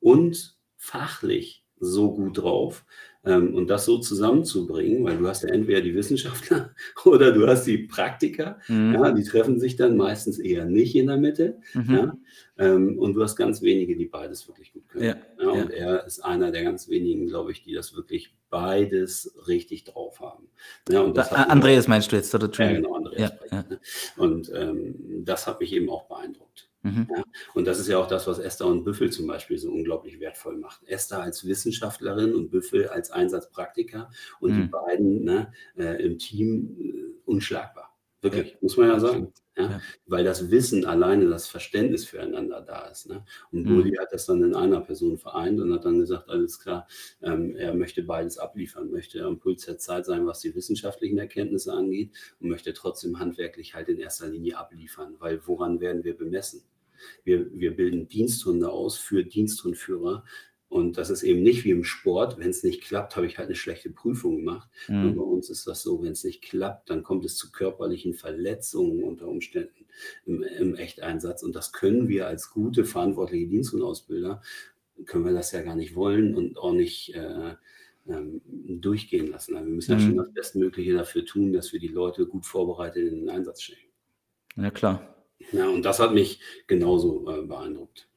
[0.00, 2.84] und fachlich so gut drauf.
[3.26, 7.64] Ähm, und das so zusammenzubringen, weil du hast ja entweder die Wissenschaftler oder du hast
[7.64, 8.94] die Praktiker, mhm.
[8.94, 11.58] ja, die treffen sich dann meistens eher nicht in der Mitte.
[11.72, 11.94] Mhm.
[11.94, 12.16] Ja,
[12.58, 15.16] ähm, und du hast ganz wenige, die beides wirklich gut können.
[15.38, 19.84] Ja, und er ist einer der ganz wenigen, glaube ich, die das wirklich beides richtig
[19.84, 20.48] drauf haben.
[20.88, 22.50] Und das da, Andreas meinst du jetzt, oder?
[22.52, 23.32] Ja, genau, Andreas.
[23.50, 23.64] Ja,
[24.16, 24.94] Und ähm,
[25.24, 26.68] das hat mich eben auch beeindruckt.
[26.84, 27.08] Mhm.
[27.10, 27.24] Ja,
[27.54, 30.58] und das ist ja auch das, was Esther und Büffel zum Beispiel so unglaublich wertvoll
[30.58, 30.86] macht.
[30.86, 34.62] Esther als Wissenschaftlerin und Büffel als Einsatzpraktiker und mhm.
[34.62, 37.90] die beiden ne, äh, im Team äh, unschlagbar.
[38.20, 38.58] Wirklich, ja.
[38.60, 39.32] muss man ja sagen.
[39.56, 39.80] Ja?
[40.06, 43.08] Weil das Wissen alleine, das Verständnis füreinander da ist.
[43.08, 43.24] Ne?
[43.50, 43.76] Und mhm.
[43.76, 46.86] Bulli hat das dann in einer Person vereint und hat dann gesagt, alles klar,
[47.22, 51.72] ähm, er möchte beides abliefern, möchte am Puls der Zeit sein, was die wissenschaftlichen Erkenntnisse
[51.72, 56.62] angeht und möchte trotzdem handwerklich halt in erster Linie abliefern, weil woran werden wir bemessen?
[57.24, 60.24] Wir, wir bilden Diensthunde aus für Diensthundführer,
[60.74, 63.46] und das ist eben nicht wie im Sport, wenn es nicht klappt, habe ich halt
[63.46, 64.68] eine schlechte Prüfung gemacht.
[64.88, 65.04] Mhm.
[65.04, 68.12] Und bei uns ist das so, wenn es nicht klappt, dann kommt es zu körperlichen
[68.12, 69.86] Verletzungen unter Umständen
[70.26, 71.44] im, im Echteinsatz.
[71.44, 74.42] Und das können wir als gute, verantwortliche Dienst- und Ausbilder,
[75.06, 77.54] können wir das ja gar nicht wollen und auch nicht äh,
[78.08, 79.54] ähm, durchgehen lassen.
[79.54, 80.00] Also wir müssen mhm.
[80.00, 83.62] ja schon das Bestmögliche dafür tun, dass wir die Leute gut vorbereitet in den Einsatz
[83.62, 83.78] stellen.
[84.56, 85.13] Ja, klar.
[85.52, 88.08] Ja, und das hat mich genauso äh, beeindruckt.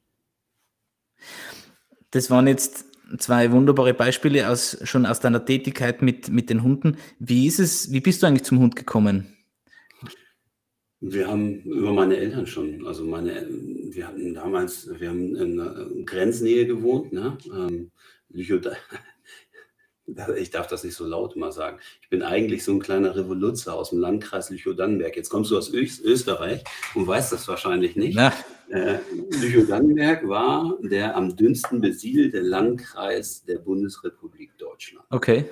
[2.10, 2.86] Das waren jetzt
[3.18, 6.96] zwei wunderbare Beispiele aus, schon aus deiner Tätigkeit mit, mit den Hunden.
[7.18, 9.34] Wie ist es, wie bist du eigentlich zum Hund gekommen?
[11.00, 15.88] Wir haben über meine Eltern schon, also meine, wir hatten damals, wir haben in einer
[16.04, 17.38] Grenznähe gewohnt, ne?
[17.54, 17.92] Ähm,
[20.36, 21.78] ich darf das nicht so laut mal sagen.
[22.02, 25.16] Ich bin eigentlich so ein kleiner Revoluzzer aus dem Landkreis Lüchow-Dannenberg.
[25.16, 28.16] Jetzt kommst du aus Österreich und weißt das wahrscheinlich nicht.
[28.16, 28.32] Na.
[28.70, 28.98] Äh,
[29.40, 35.06] Lüchow-Dannenberg war der am dünnsten besiedelte Landkreis der Bundesrepublik Deutschland.
[35.10, 35.46] Okay.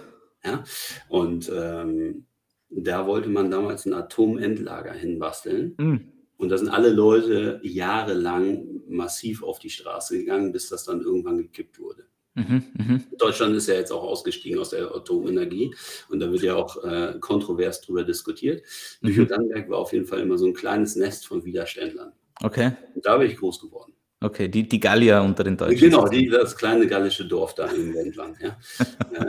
[0.44, 0.64] Ja?
[1.08, 2.26] Und ähm,
[2.68, 5.74] da wollte man damals ein Atomendlager hinbasteln.
[5.78, 5.96] Mm.
[6.38, 11.38] Und da sind alle Leute jahrelang massiv auf die Straße gegangen, bis das dann irgendwann
[11.38, 12.06] gekippt wurde.
[12.36, 13.00] Mhm, mh.
[13.18, 15.74] Deutschland ist ja jetzt auch ausgestiegen aus der Atomenergie
[16.10, 18.62] und da wird ja auch äh, kontrovers darüber diskutiert.
[19.00, 19.08] Mhm.
[19.08, 22.12] Lüchow-Dannenberg war auf jeden Fall immer so ein kleines Nest von Widerständlern.
[22.42, 22.72] Okay.
[22.94, 23.94] Und da bin ich groß geworden.
[24.20, 25.78] Okay, die, die Gallier unter den Deutschen.
[25.78, 28.36] Genau, die, das kleine gallische Dorf da im Wendland.
[28.40, 28.56] Ja.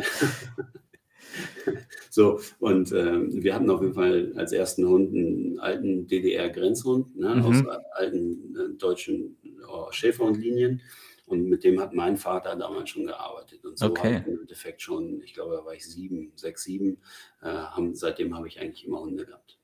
[2.09, 7.35] so, und ähm, wir hatten auf jeden Fall als ersten Hund einen alten DDR-Grenzhund ne,
[7.35, 7.41] mhm.
[7.43, 9.37] aus alten äh, deutschen
[9.67, 10.81] oh, Schäferhundlinien.
[11.27, 13.63] Und mit dem hat mein Vater damals schon gearbeitet.
[13.65, 14.15] Und so okay.
[14.15, 17.01] habe ich im Endeffekt schon, ich glaube, da war ich sieben, sechs, sieben.
[17.41, 19.59] Äh, haben, seitdem habe ich eigentlich immer Hunde gehabt.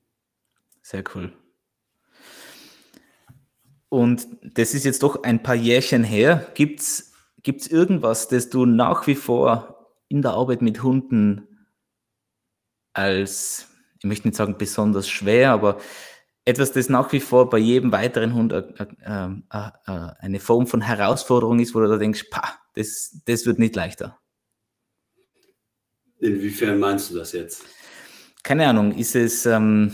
[0.82, 1.32] Sehr cool.
[3.88, 6.51] Und das ist jetzt doch ein paar Jährchen her.
[6.53, 7.14] Gibt es
[7.70, 11.47] irgendwas, das du nach wie vor in der Arbeit mit Hunden
[12.91, 15.80] als, ich möchte nicht sagen besonders schwer, aber
[16.45, 18.63] etwas, das nach wie vor bei jedem weiteren Hund äh,
[19.05, 19.69] äh, äh,
[20.19, 24.19] eine Form von Herausforderung ist, wo du da denkst, pah, das, das wird nicht leichter.
[26.19, 27.63] Inwiefern meinst du das jetzt?
[28.43, 29.93] Keine Ahnung, ist es, ähm,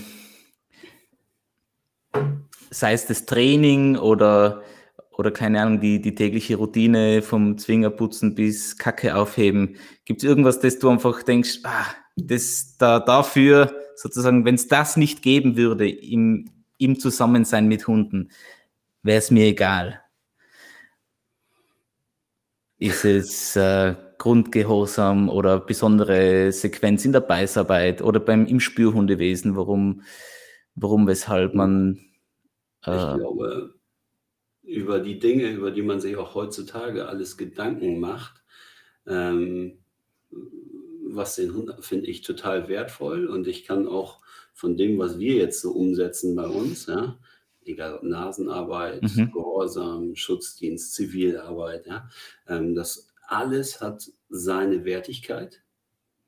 [2.71, 4.63] sei es das Training oder,
[5.11, 9.77] oder keine Ahnung, die, die tägliche Routine vom Zwingerputzen bis Kacke aufheben.
[10.05, 11.85] Gibt es irgendwas, das du einfach denkst, ah,
[12.15, 18.29] das da dafür sozusagen, wenn es das nicht geben würde im, im Zusammensein mit Hunden,
[19.03, 20.01] wäre es mir egal.
[22.77, 30.03] Ist es äh, Grundgehorsam oder besondere Sequenz in der Beißarbeit oder beim im Spürhundewesen, warum,
[30.75, 31.99] warum, weshalb man.
[32.85, 33.75] Äh, ich glaube,
[34.63, 38.43] über die Dinge, über die man sich auch heutzutage alles Gedanken macht,
[39.07, 39.79] ähm,
[41.15, 44.19] was den Hund finde ich total wertvoll und ich kann auch
[44.53, 47.17] von dem, was wir jetzt so umsetzen bei uns, ja,
[47.63, 49.31] egal ob Nasenarbeit, mhm.
[49.31, 52.09] Gehorsam, Schutzdienst, Zivilarbeit, ja,
[52.47, 55.63] ähm, das alles hat seine Wertigkeit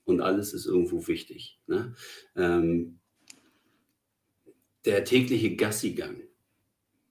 [0.05, 1.59] und alles ist irgendwo wichtig.
[1.67, 1.95] Ne?
[2.36, 2.99] Ähm,
[4.86, 6.21] der tägliche Gassigang,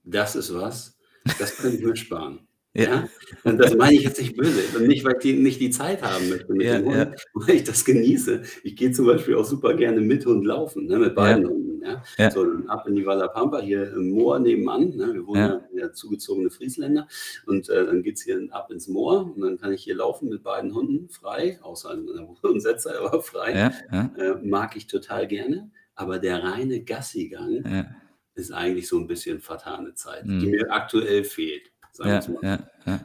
[0.03, 0.97] das ist was,
[1.39, 2.47] das könnte ich mir sparen.
[2.73, 2.83] Ja.
[2.83, 3.09] ja.
[3.43, 4.77] Und das meine ich jetzt nicht böse.
[4.77, 7.11] Und nicht, weil ich nicht die Zeit haben möchte mit ja, dem Hund, ja.
[7.33, 8.43] weil ich das genieße.
[8.63, 11.83] Ich gehe zum Beispiel auch super gerne mit Hund laufen, ne, mit beiden Hunden.
[12.17, 12.31] Ja.
[12.31, 14.95] So ab in die Walla Pampa, hier im Moor nebenan.
[14.95, 17.07] Ne, wir wohnen ja, ja zugezogene Friesländer.
[17.45, 20.29] Und äh, dann geht es hier ab ins Moor und dann kann ich hier laufen
[20.29, 23.71] mit beiden Hunden frei, außer einem Hundsetzer, aber frei.
[23.91, 25.71] Äh, mag ich total gerne.
[25.95, 27.85] Aber der reine Gassigang
[28.33, 30.39] ist eigentlich so ein bisschen vertane Zeit, mhm.
[30.39, 31.71] die mir aktuell fehlt.
[31.99, 32.99] Ja, ja, ja.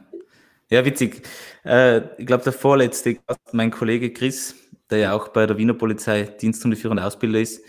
[0.69, 1.27] ja, witzig.
[1.63, 4.55] Äh, ich glaube, der vorletzte Gast, mein Kollege Chris,
[4.89, 7.61] der ja auch bei der Wiener Polizei Diensthundeführer und Ausbilder ist,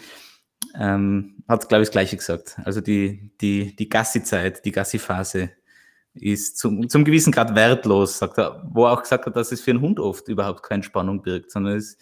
[0.78, 2.56] ähm, hat, glaube ich, das Gleiche gesagt.
[2.64, 5.50] Also die, die, die Gassi-Zeit, die Gassi-Phase
[6.14, 9.60] ist zum, zum gewissen Grad wertlos, sagt er, wo er auch gesagt hat, dass es
[9.60, 11.98] für einen Hund oft überhaupt keine Spannung birgt, sondern es ist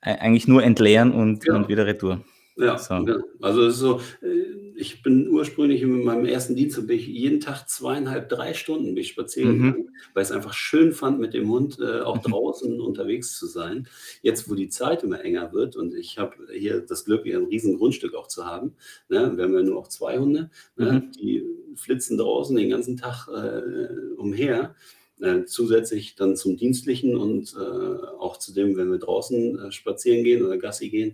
[0.00, 1.54] eigentlich nur entleeren und, ja.
[1.54, 2.24] und wieder retour.
[2.56, 2.94] Ja, so.
[2.94, 4.49] ja, also es ist so, äh,
[4.80, 9.02] ich bin ursprünglich in meinem ersten Dienst, bin ich jeden Tag zweieinhalb, drei Stunden bin
[9.02, 9.62] ich spazieren mhm.
[9.62, 12.30] gegangen, weil ich es einfach schön fand, mit dem Hund äh, auch mhm.
[12.30, 13.86] draußen unterwegs zu sein.
[14.22, 17.44] Jetzt, wo die Zeit immer enger wird und ich habe hier das Glück, hier ein
[17.44, 18.72] riesen Grundstück auch zu haben,
[19.08, 20.92] ne, wir haben ja nur auch zwei Hunde, ne, mhm.
[20.92, 21.44] ne, die
[21.76, 24.74] flitzen draußen den ganzen Tag äh, umher.
[25.20, 30.24] Äh, zusätzlich dann zum Dienstlichen und äh, auch zu dem, wenn wir draußen äh, spazieren
[30.24, 31.12] gehen oder Gassi gehen,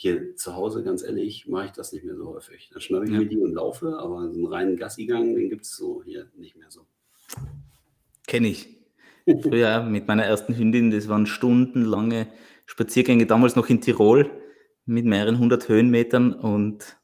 [0.00, 2.70] hier zu Hause, ganz ehrlich, mache ich das nicht mehr so häufig.
[2.72, 3.18] Da schnappe ich ja.
[3.18, 6.56] mir die und laufe, aber so einen reinen Gassigang, den gibt es so hier nicht
[6.56, 6.86] mehr so.
[8.26, 8.68] Kenne ich.
[9.42, 12.28] Früher mit meiner ersten Hündin, das waren stundenlange
[12.64, 14.30] Spaziergänge, damals noch in Tirol
[14.86, 16.96] mit mehreren hundert Höhenmetern und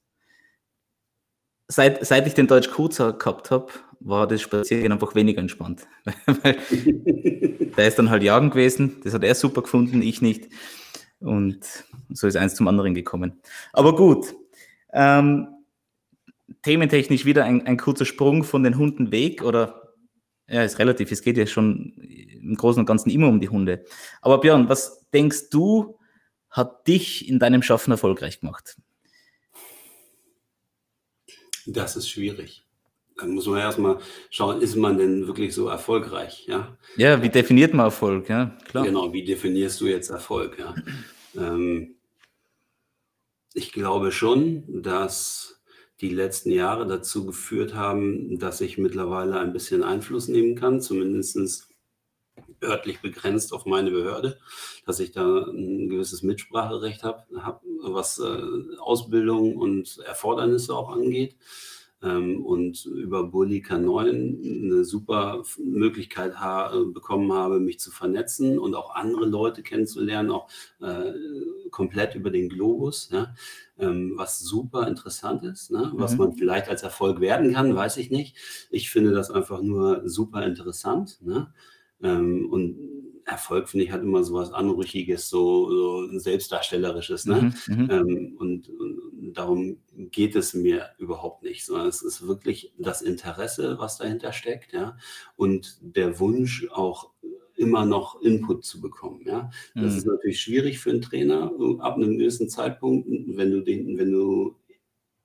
[1.68, 5.86] seit, seit ich den Deutsch Kurzer gehabt habe, war das Spaziergehen einfach weniger entspannt.
[6.26, 10.48] der ist dann halt jagen gewesen, das hat er super gefunden, ich nicht.
[11.20, 13.40] Und so ist eins zum anderen gekommen.
[13.72, 14.34] Aber gut,
[14.92, 15.48] ähm,
[16.62, 19.94] thementechnisch wieder ein, ein kurzer Sprung von den Hunden weg oder
[20.48, 21.10] ja, ist relativ.
[21.10, 23.84] Es geht ja schon im Großen und Ganzen immer um die Hunde.
[24.20, 25.98] Aber Björn, was denkst du,
[26.50, 28.76] hat dich in deinem Schaffen erfolgreich gemacht?
[31.66, 32.65] Das ist schwierig.
[33.18, 33.98] Dann muss man erstmal
[34.30, 36.44] schauen, ist man denn wirklich so erfolgreich?
[36.46, 38.28] Ja, ja wie definiert man Erfolg?
[38.28, 38.84] Ja, klar.
[38.84, 40.58] Genau, wie definierst du jetzt Erfolg?
[40.58, 40.74] Ja?
[41.36, 41.94] Ähm,
[43.54, 45.62] ich glaube schon, dass
[46.02, 51.68] die letzten Jahre dazu geführt haben, dass ich mittlerweile ein bisschen Einfluss nehmen kann, zumindest
[52.62, 54.38] örtlich begrenzt auf meine Behörde,
[54.84, 61.34] dass ich da ein gewisses Mitspracherecht habe, hab, was äh, Ausbildung und Erfordernisse auch angeht
[62.00, 68.94] und über Burlika 9 eine super Möglichkeit ha bekommen habe, mich zu vernetzen und auch
[68.94, 70.48] andere Leute kennenzulernen, auch
[70.80, 71.12] äh,
[71.70, 73.34] komplett über den Globus, ja,
[73.78, 75.90] ähm, was super interessant ist, ne?
[75.94, 76.18] was mhm.
[76.18, 78.36] man vielleicht als Erfolg werden kann, weiß ich nicht.
[78.70, 81.18] Ich finde das einfach nur super interessant.
[81.22, 81.52] Ne?
[82.02, 87.26] Ähm, und Erfolg, finde ich, hat immer so was Anrüchiges, so, so Selbstdarstellerisches.
[87.26, 87.52] Ne?
[87.66, 92.72] Mhm, mhm, ähm, und, und, darum geht es mir überhaupt nicht, sondern es ist wirklich
[92.78, 94.96] das Interesse, was dahinter steckt, ja,
[95.34, 97.10] und der Wunsch auch
[97.56, 99.22] immer noch Input zu bekommen.
[99.26, 99.98] Ja, das mhm.
[99.98, 104.54] ist natürlich schwierig für einen Trainer ab einem gewissen Zeitpunkt, wenn du den, wenn du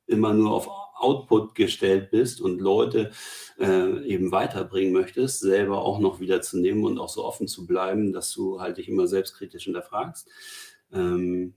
[0.08, 0.68] immer nur auf
[1.02, 3.12] Output gestellt bist und Leute
[3.60, 7.66] äh, eben weiterbringen möchtest, selber auch noch wieder zu nehmen und auch so offen zu
[7.66, 10.28] bleiben, dass du halt dich immer selbstkritisch hinterfragst.
[10.94, 11.54] Ähm,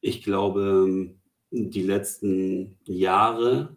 [0.00, 1.14] ich glaube,
[1.50, 3.76] die letzten Jahre,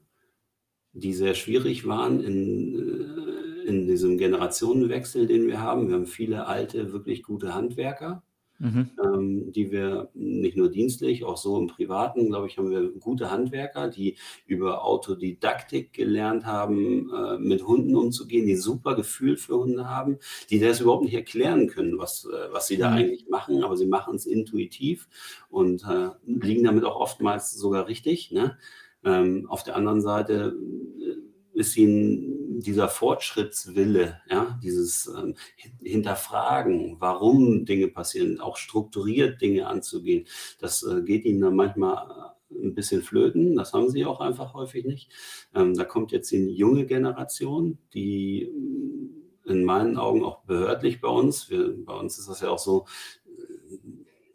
[0.94, 6.48] die sehr schwierig waren in, äh, in diesem Generationenwechsel, den wir haben, wir haben viele
[6.48, 8.24] alte, wirklich gute Handwerker
[8.62, 8.90] mhm.
[9.04, 13.32] ähm, die wir nicht nur dienstlich, auch so im Privaten, glaube ich, haben wir gute
[13.32, 19.90] Handwerker, die über Autodidaktik gelernt haben, äh, mit Hunden umzugehen, die super Gefühl für Hunde
[19.90, 22.98] haben, die das überhaupt nicht erklären können, was, äh, was sie da mhm.
[22.98, 25.08] eigentlich machen, aber sie machen es intuitiv
[25.50, 28.32] und äh, liegen damit auch oftmals sogar richtig.
[28.32, 28.58] Ne?
[29.04, 30.56] Ähm, auf der anderen Seite
[31.00, 35.36] äh, ist ihnen dieser Fortschrittswille, ja, dieses ähm,
[35.82, 40.28] Hinterfragen, warum Dinge passieren, auch strukturiert Dinge anzugehen,
[40.60, 43.56] das äh, geht ihnen dann manchmal äh, ein bisschen flöten.
[43.56, 45.12] Das haben sie auch einfach häufig nicht.
[45.56, 51.08] Ähm, da kommt jetzt die junge Generation, die äh, in meinen Augen auch behördlich bei
[51.08, 52.86] uns, wir, bei uns ist das ja auch so,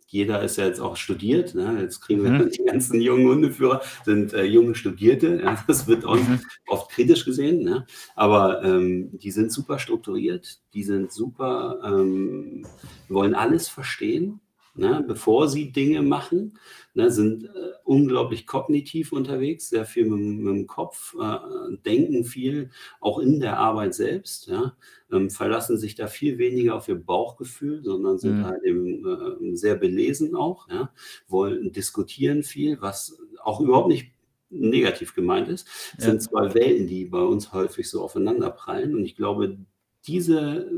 [0.07, 1.55] jeder ist ja jetzt auch studiert.
[1.55, 1.79] Ne?
[1.81, 2.51] Jetzt kriegen wir mhm.
[2.57, 5.41] die ganzen jungen Hundeführer, sind äh, junge Studierte.
[5.43, 5.63] Ja?
[5.67, 6.41] Das wird oft, mhm.
[6.69, 7.63] oft kritisch gesehen.
[7.63, 7.87] Ne?
[8.15, 12.67] Aber ähm, die sind super strukturiert, die sind super, ähm,
[13.09, 14.41] wollen alles verstehen.
[14.77, 16.59] Ne, bevor sie Dinge machen,
[16.95, 17.49] ne, sind äh,
[17.85, 22.71] unglaublich kognitiv unterwegs, sehr viel mit, mit dem Kopf, äh, denken viel,
[23.01, 24.77] auch in der Arbeit selbst, ja,
[25.11, 28.45] ähm, verlassen sich da viel weniger auf ihr Bauchgefühl, sondern sind mhm.
[28.45, 30.91] halt eben äh, sehr belesen auch, ja,
[31.29, 34.13] wollen diskutieren viel, was auch überhaupt nicht
[34.51, 35.67] negativ gemeint ist.
[35.99, 36.07] Ja.
[36.07, 39.59] sind zwei Welten, die bei uns häufig so aufeinander prallen und ich glaube,
[40.07, 40.71] diese,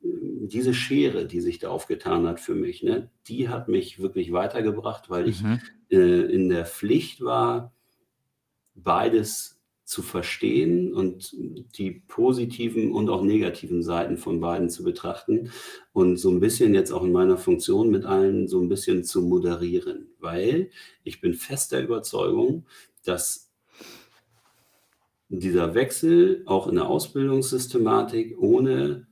[0.00, 5.10] diese Schere, die sich da aufgetan hat für mich, ne, die hat mich wirklich weitergebracht,
[5.10, 5.60] weil ich mhm.
[5.90, 7.72] äh, in der Pflicht war,
[8.74, 11.36] beides zu verstehen und
[11.76, 15.50] die positiven und auch negativen Seiten von beiden zu betrachten
[15.92, 19.20] und so ein bisschen jetzt auch in meiner Funktion mit allen so ein bisschen zu
[19.20, 20.70] moderieren, weil
[21.04, 22.64] ich bin fester Überzeugung,
[23.04, 23.51] dass
[25.40, 29.06] dieser Wechsel auch in der Ausbildungssystematik ohne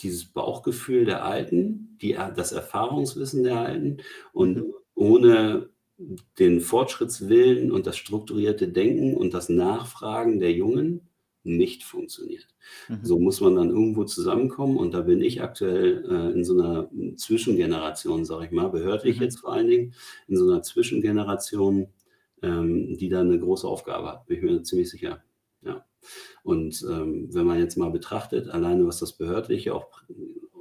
[0.00, 3.98] dieses Bauchgefühl der Alten, die, das Erfahrungswissen der Alten
[4.32, 4.74] und mhm.
[4.94, 5.70] ohne
[6.38, 11.08] den Fortschrittswillen und das strukturierte Denken und das Nachfragen der Jungen
[11.42, 12.48] nicht funktioniert.
[12.88, 12.98] Mhm.
[13.02, 16.90] So muss man dann irgendwo zusammenkommen und da bin ich aktuell äh, in so einer
[17.16, 19.22] Zwischengeneration, sage ich mal, behördlich mhm.
[19.22, 19.94] jetzt vor allen Dingen,
[20.28, 21.88] in so einer Zwischengeneration,
[22.42, 25.22] ähm, die da eine große Aufgabe hat, bin ich mir ziemlich sicher.
[25.62, 25.84] Ja.
[26.42, 29.88] Und ähm, wenn man jetzt mal betrachtet, alleine was das behördliche, auch,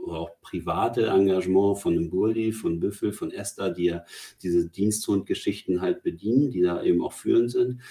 [0.08, 4.06] auch private Engagement von dem Burdi, von Büffel, von Esther, die ja
[4.42, 7.82] diese Diensthundgeschichten halt bedienen, die da eben auch führend sind,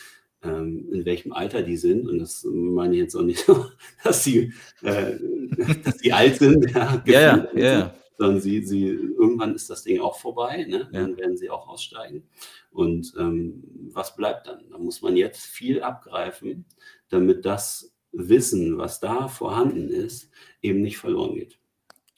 [0.42, 2.09] ähm, in welchem Alter die sind.
[2.09, 3.66] Und das meine ich jetzt auch nicht so,
[4.05, 4.52] dass sie,
[4.82, 5.16] äh,
[5.84, 7.94] dass sie alt sind, ja, ja, ja, ja.
[8.16, 10.88] Sondern sie, sie, irgendwann ist das Ding auch vorbei, ne?
[10.92, 12.28] dann werden sie auch aussteigen.
[12.70, 14.68] Und ähm, was bleibt dann?
[14.70, 16.64] Da muss man jetzt viel abgreifen,
[17.08, 20.30] damit das Wissen, was da vorhanden ist,
[20.62, 21.58] eben nicht verloren geht.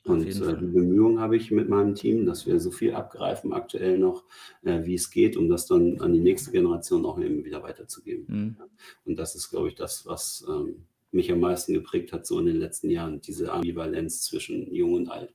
[0.05, 3.99] Und äh, die Bemühungen habe ich mit meinem Team, dass wir so viel abgreifen aktuell
[3.99, 4.24] noch,
[4.62, 8.24] äh, wie es geht, um das dann an die nächste Generation auch eben wieder weiterzugeben.
[8.28, 8.57] Mhm.
[9.05, 12.47] Und das ist, glaube ich, das, was ähm, mich am meisten geprägt hat, so in
[12.47, 15.34] den letzten Jahren, diese Ambivalenz zwischen Jung und Alt.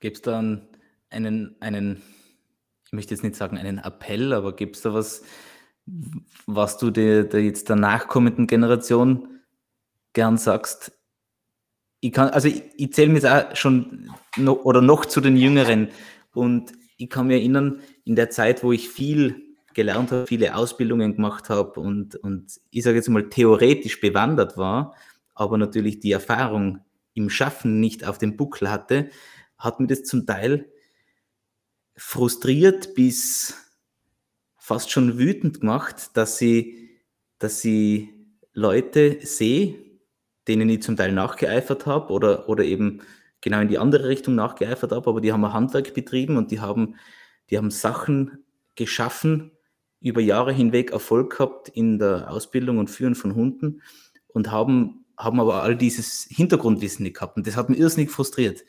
[0.00, 0.68] Gibt es dann
[1.10, 2.02] einen, einen
[2.90, 5.22] ich möchte jetzt nicht sagen einen Appell, aber gibt es da was,
[6.46, 9.28] was du der, der jetzt der nachkommenden Generation
[10.12, 10.90] gern sagst?
[12.00, 15.90] Ich kann, also ich, ich zähle mich auch schon noch, oder noch zu den Jüngeren
[16.32, 19.40] und ich kann mich erinnern, in der Zeit, wo ich viel
[19.72, 24.96] gelernt habe, viele Ausbildungen gemacht habe und, und ich sage jetzt mal theoretisch bewandert war,
[25.34, 26.80] aber natürlich die Erfahrung
[27.14, 29.10] im Schaffen nicht auf dem Buckel hatte,
[29.60, 30.68] hat mir das zum Teil
[31.96, 33.54] frustriert bis
[34.56, 36.90] fast schon wütend gemacht, dass sie,
[37.38, 38.08] dass sie
[38.52, 39.76] Leute sehe,
[40.48, 43.02] denen ich zum Teil nachgeeifert habe oder, oder eben
[43.40, 46.60] genau in die andere Richtung nachgeeifert habe, aber die haben ein Handwerk betrieben und die
[46.60, 46.96] haben,
[47.50, 48.44] die haben Sachen
[48.76, 49.52] geschaffen,
[50.00, 53.82] über Jahre hinweg Erfolg gehabt in der Ausbildung und Führen von Hunden
[54.28, 57.36] und haben, haben aber all dieses Hintergrundwissen nicht gehabt.
[57.36, 58.64] Und das hat mich irrsinnig frustriert.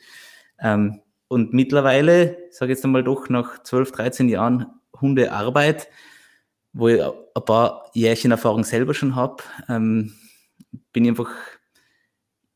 [0.62, 4.66] Ähm, und mittlerweile, sage jetzt einmal doch nach 12, 13 Jahren
[5.00, 5.88] Hundearbeit,
[6.72, 10.12] wo ich ein paar Jährchen Erfahrung selber schon habe, ähm,
[10.92, 11.30] bin ich einfach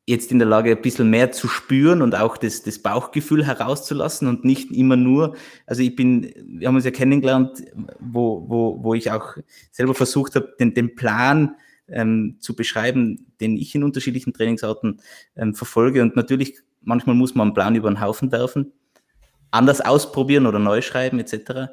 [0.07, 4.29] jetzt in der Lage, ein bisschen mehr zu spüren und auch das, das Bauchgefühl herauszulassen
[4.29, 5.37] und nicht immer nur,
[5.67, 7.65] also ich bin, wir haben uns ja kennengelernt,
[7.99, 9.37] wo, wo, wo ich auch
[9.73, 11.57] selber versucht habe, den, den Plan
[11.89, 15.01] ähm, zu beschreiben, den ich in unterschiedlichen Trainingsarten
[15.35, 16.03] ähm, verfolge.
[16.03, 18.73] Und natürlich manchmal muss man einen Plan über den Haufen werfen,
[19.51, 21.73] anders ausprobieren oder neu schreiben etc.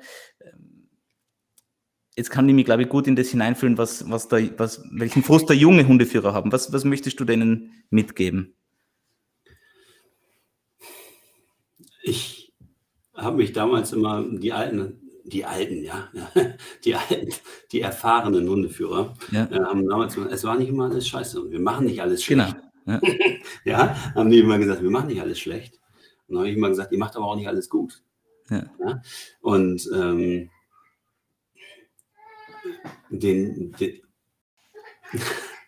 [2.15, 5.23] Jetzt kann ich mich, glaube ich, gut in das hineinfühlen, was, was da, was, welchen
[5.23, 6.51] Frust der junge Hundeführer haben.
[6.51, 8.55] Was, was möchtest du denen mitgeben?
[12.03, 12.53] Ich
[13.15, 16.09] habe mich damals immer, die alten, die alten, ja,
[16.85, 17.29] die alten,
[17.71, 19.45] die erfahrenen Hundeführer ja.
[19.45, 22.55] äh, haben damals, es war nicht immer alles scheiße und wir machen nicht alles schlecht.
[22.55, 22.72] Genau.
[22.85, 23.01] Ja.
[23.65, 25.79] ja, haben die immer gesagt, wir machen nicht alles schlecht.
[26.27, 28.03] Und dann habe ich immer gesagt, ihr macht aber auch nicht alles gut.
[28.49, 28.65] Ja.
[28.79, 29.01] ja?
[29.41, 30.49] Und ähm,
[33.09, 34.01] den, den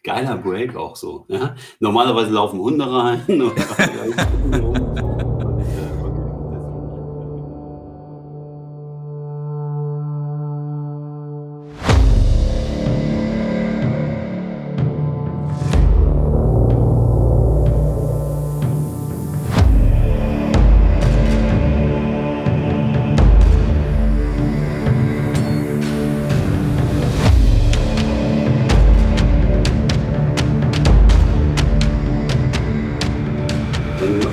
[0.04, 1.26] geiler Break auch so.
[1.30, 1.56] Ja?
[1.80, 3.24] Normalerweise laufen Hunde rein.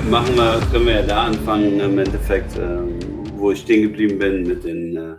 [0.09, 2.99] Machen wir, können wir ja da anfangen im Endeffekt, ähm,
[3.37, 5.15] wo ich stehen geblieben bin mit den, äh,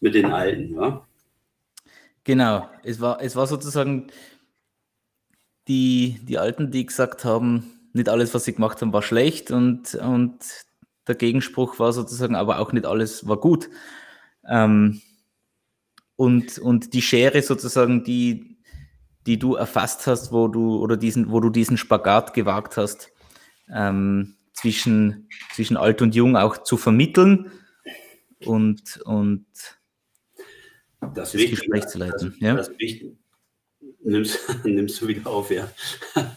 [0.00, 1.04] mit den Alten, ja?
[2.22, 4.06] Genau, es war, es war sozusagen
[5.66, 9.94] die, die Alten, die gesagt haben, nicht alles, was sie gemacht haben, war schlecht und,
[9.96, 10.36] und
[11.08, 13.68] der Gegenspruch war sozusagen, aber auch nicht alles war gut.
[14.48, 15.00] Ähm,
[16.16, 18.58] und, und die Schere sozusagen, die,
[19.26, 23.10] die du erfasst hast, wo du, oder diesen, wo du diesen Spagat gewagt hast,
[23.72, 27.50] ähm, zwischen, zwischen alt und jung auch zu vermitteln
[28.44, 29.46] und, und
[31.00, 32.30] das, das Gespräch zu leiten.
[32.30, 32.54] Das, ja?
[32.54, 32.70] das
[34.02, 35.70] nimmst, nimmst du wieder auf, ja.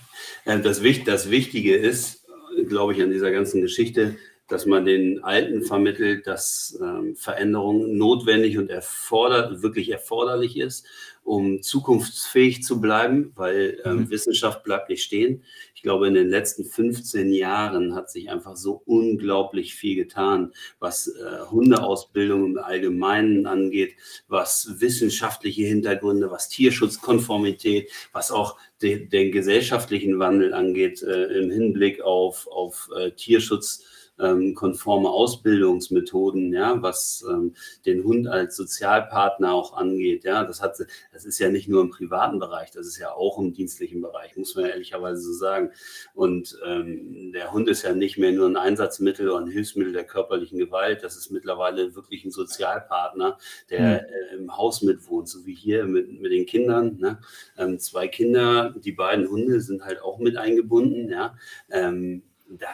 [0.45, 2.25] Das, das Wichtige ist,
[2.69, 4.15] glaube ich, an dieser ganzen Geschichte,
[4.47, 10.87] dass man den Alten vermittelt, dass ähm, Veränderung notwendig und erforder wirklich erforderlich ist,
[11.23, 14.09] um zukunftsfähig zu bleiben, weil ähm, mhm.
[14.09, 15.43] Wissenschaft bleibt nicht stehen.
[15.87, 21.07] Ich glaube, in den letzten 15 Jahren hat sich einfach so unglaublich viel getan, was
[21.07, 23.95] äh, Hundeausbildung im Allgemeinen angeht,
[24.27, 32.01] was wissenschaftliche Hintergründe, was Tierschutzkonformität, was auch de den gesellschaftlichen Wandel angeht äh, im Hinblick
[32.01, 33.85] auf, auf äh, Tierschutz
[34.19, 37.53] ähm, konforme Ausbildungsmethoden, ja, was ähm,
[37.85, 40.23] den Hund als Sozialpartner auch angeht.
[40.23, 40.77] Ja, das hat,
[41.11, 44.35] das ist ja nicht nur im privaten Bereich, das ist ja auch im dienstlichen Bereich,
[44.35, 45.71] muss man ja ehrlicherweise so sagen.
[46.13, 50.05] Und ähm, der Hund ist ja nicht mehr nur ein Einsatzmittel oder ein Hilfsmittel der
[50.05, 53.37] körperlichen Gewalt, das ist mittlerweile wirklich ein Sozialpartner,
[53.69, 53.85] der mhm.
[53.85, 56.97] äh, im Haus mitwohnt, so wie hier mit, mit den Kindern.
[56.99, 57.19] Ne?
[57.57, 61.09] Ähm, zwei Kinder, die beiden Hunde sind halt auch mit eingebunden.
[61.09, 61.35] Ja,
[61.69, 62.67] ähm, da,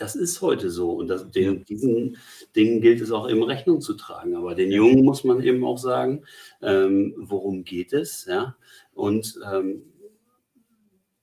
[0.00, 0.92] das ist heute so.
[0.92, 2.16] Und das, den, diesen
[2.56, 4.34] Dingen gilt es auch eben Rechnung zu tragen.
[4.34, 6.24] Aber den Jungen muss man eben auch sagen,
[6.62, 8.24] ähm, worum geht es?
[8.24, 8.56] Ja?
[8.94, 9.82] Und ähm,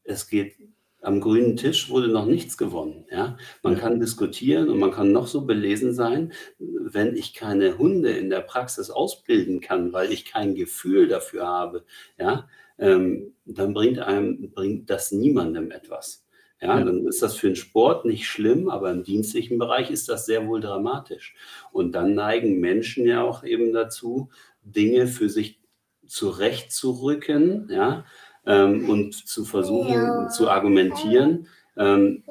[0.03, 0.55] es geht
[1.01, 3.05] am grünen Tisch wurde noch nichts gewonnen.
[3.09, 3.37] Ja?
[3.63, 8.29] Man kann diskutieren und man kann noch so belesen sein, wenn ich keine Hunde in
[8.29, 11.85] der Praxis ausbilden kann, weil ich kein Gefühl dafür habe,
[12.19, 12.47] ja,
[12.77, 16.26] ähm, dann bringt einem bringt das niemandem etwas.
[16.59, 20.25] Ja, dann ist das für den Sport nicht schlimm, aber im dienstlichen Bereich ist das
[20.25, 21.35] sehr wohl dramatisch.
[21.71, 24.29] Und dann neigen Menschen ja auch eben dazu,
[24.63, 25.59] Dinge für sich
[26.07, 28.05] zurechtzurücken, ja,
[28.47, 30.29] ähm, und zu versuchen ja.
[30.29, 32.23] zu argumentieren ähm,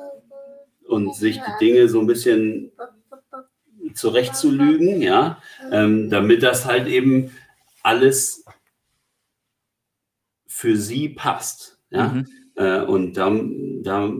[0.89, 2.73] und sich die Dinge so ein bisschen
[3.95, 7.31] zurechtzulügen, ja, ähm, damit das halt eben
[7.83, 8.45] alles
[10.47, 11.79] für sie passt.
[11.91, 12.09] Ja.
[12.09, 12.27] Mhm.
[12.57, 13.39] Äh, und da,
[13.83, 14.13] da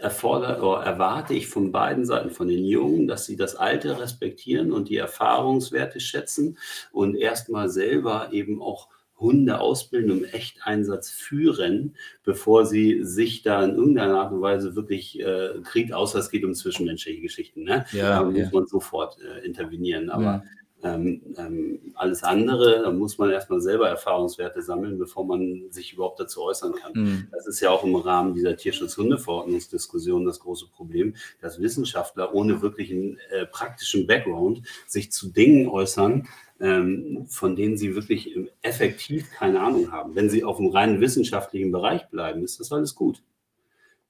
[0.00, 4.72] erfordert oder erwarte ich von beiden Seiten, von den Jungen, dass sie das Alte respektieren
[4.72, 6.58] und die Erfahrungswerte schätzen
[6.92, 8.88] und erstmal selber eben auch
[9.20, 15.20] Hunde ausbilden, im Echteinsatz führen, bevor sie sich da in irgendeiner Art und Weise wirklich
[15.20, 17.64] äh, kriegt, außer es geht um zwischenmenschliche Geschichten.
[17.64, 17.84] Ne?
[17.92, 18.50] Ja, da muss ja.
[18.50, 20.08] man sofort äh, intervenieren.
[20.08, 20.42] Aber ja.
[20.82, 26.20] Ähm, ähm, alles andere, da muss man erstmal selber Erfahrungswerte sammeln, bevor man sich überhaupt
[26.20, 26.92] dazu äußern kann.
[26.94, 27.28] Mhm.
[27.32, 33.18] Das ist ja auch im Rahmen dieser Tierschutzhundeverordnungsdiskussion das große Problem, dass Wissenschaftler ohne wirklichen
[33.30, 36.26] äh, praktischen Background sich zu Dingen äußern,
[36.60, 40.14] ähm, von denen sie wirklich effektiv keine Ahnung haben.
[40.14, 43.22] Wenn sie auf dem reinen wissenschaftlichen Bereich bleiben, ist das alles gut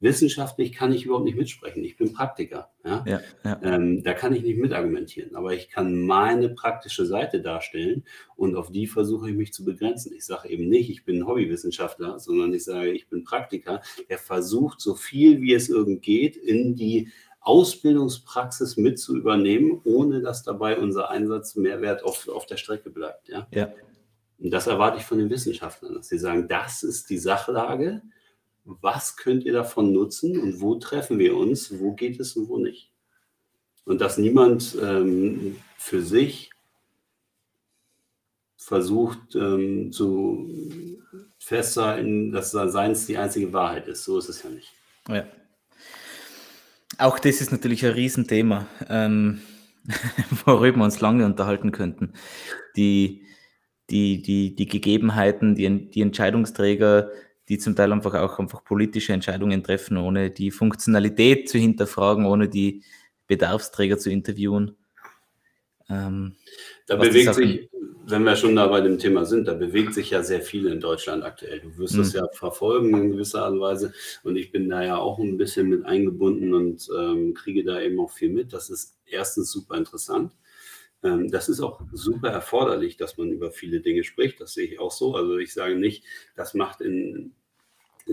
[0.01, 1.85] wissenschaftlich kann ich überhaupt nicht mitsprechen.
[1.85, 2.71] Ich bin Praktiker.
[2.85, 3.05] Ja?
[3.07, 3.61] ja, ja.
[3.63, 5.37] Ähm, da kann ich nicht mitargumentieren.
[5.37, 10.13] Aber ich kann meine praktische Seite darstellen und auf die versuche ich mich zu begrenzen.
[10.15, 13.83] Ich sage eben nicht, ich bin Hobbywissenschaftler, sondern ich sage, ich bin Praktiker.
[14.09, 17.09] Der versucht, so viel wie es irgend geht, in die
[17.43, 23.29] Ausbildungspraxis mit zu übernehmen, ohne dass dabei unser Einsatz Mehrwert auf, auf der Strecke bleibt.
[23.29, 23.47] Ja?
[23.51, 23.73] ja.
[24.39, 28.03] Und das erwarte ich von den Wissenschaftlern, dass sie sagen, das ist die Sachlage
[28.65, 32.59] was könnt ihr davon nutzen und wo treffen wir uns, wo geht es und wo
[32.59, 32.91] nicht.
[33.85, 36.51] Und dass niemand ähm, für sich
[38.57, 40.49] versucht ähm, zu
[41.39, 44.05] festzuhalten, dass Seins die einzige Wahrheit ist.
[44.05, 44.73] So ist es ja nicht.
[45.09, 45.25] Ja.
[46.99, 49.41] Auch das ist natürlich ein Riesenthema, ähm,
[50.45, 52.13] worüber wir uns lange unterhalten könnten.
[52.77, 53.27] Die,
[53.89, 57.11] die, die, die Gegebenheiten, die, die Entscheidungsträger,
[57.51, 62.49] die zum Teil einfach auch einfach politische Entscheidungen treffen, ohne die Funktionalität zu hinterfragen, ohne
[62.49, 62.85] die
[63.27, 64.77] Bedarfsträger zu interviewen.
[65.89, 66.37] Ähm,
[66.87, 67.69] da bewegt sich,
[68.07, 70.79] wenn wir schon da bei dem Thema sind, da bewegt sich ja sehr viel in
[70.79, 71.59] Deutschland aktuell.
[71.59, 71.99] Du wirst mhm.
[71.99, 73.93] das ja verfolgen in gewisser Art und Weise
[74.23, 77.99] und ich bin da ja auch ein bisschen mit eingebunden und ähm, kriege da eben
[77.99, 78.53] auch viel mit.
[78.53, 80.33] Das ist erstens super interessant.
[81.03, 84.41] Ähm, das ist auch super erforderlich, dass man über viele Dinge spricht.
[84.41, 85.17] Das sehe ich auch so.
[85.17, 86.05] Also ich sage nicht,
[86.37, 87.33] das macht in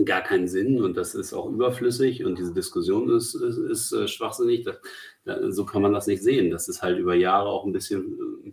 [0.04, 4.08] gar keinen Sinn und das ist auch überflüssig und diese Diskussion ist, ist, ist äh,
[4.08, 4.64] schwachsinnig.
[4.64, 4.76] Das,
[5.24, 6.50] da, so kann man das nicht sehen.
[6.50, 8.52] Das ist halt über Jahre auch ein bisschen äh,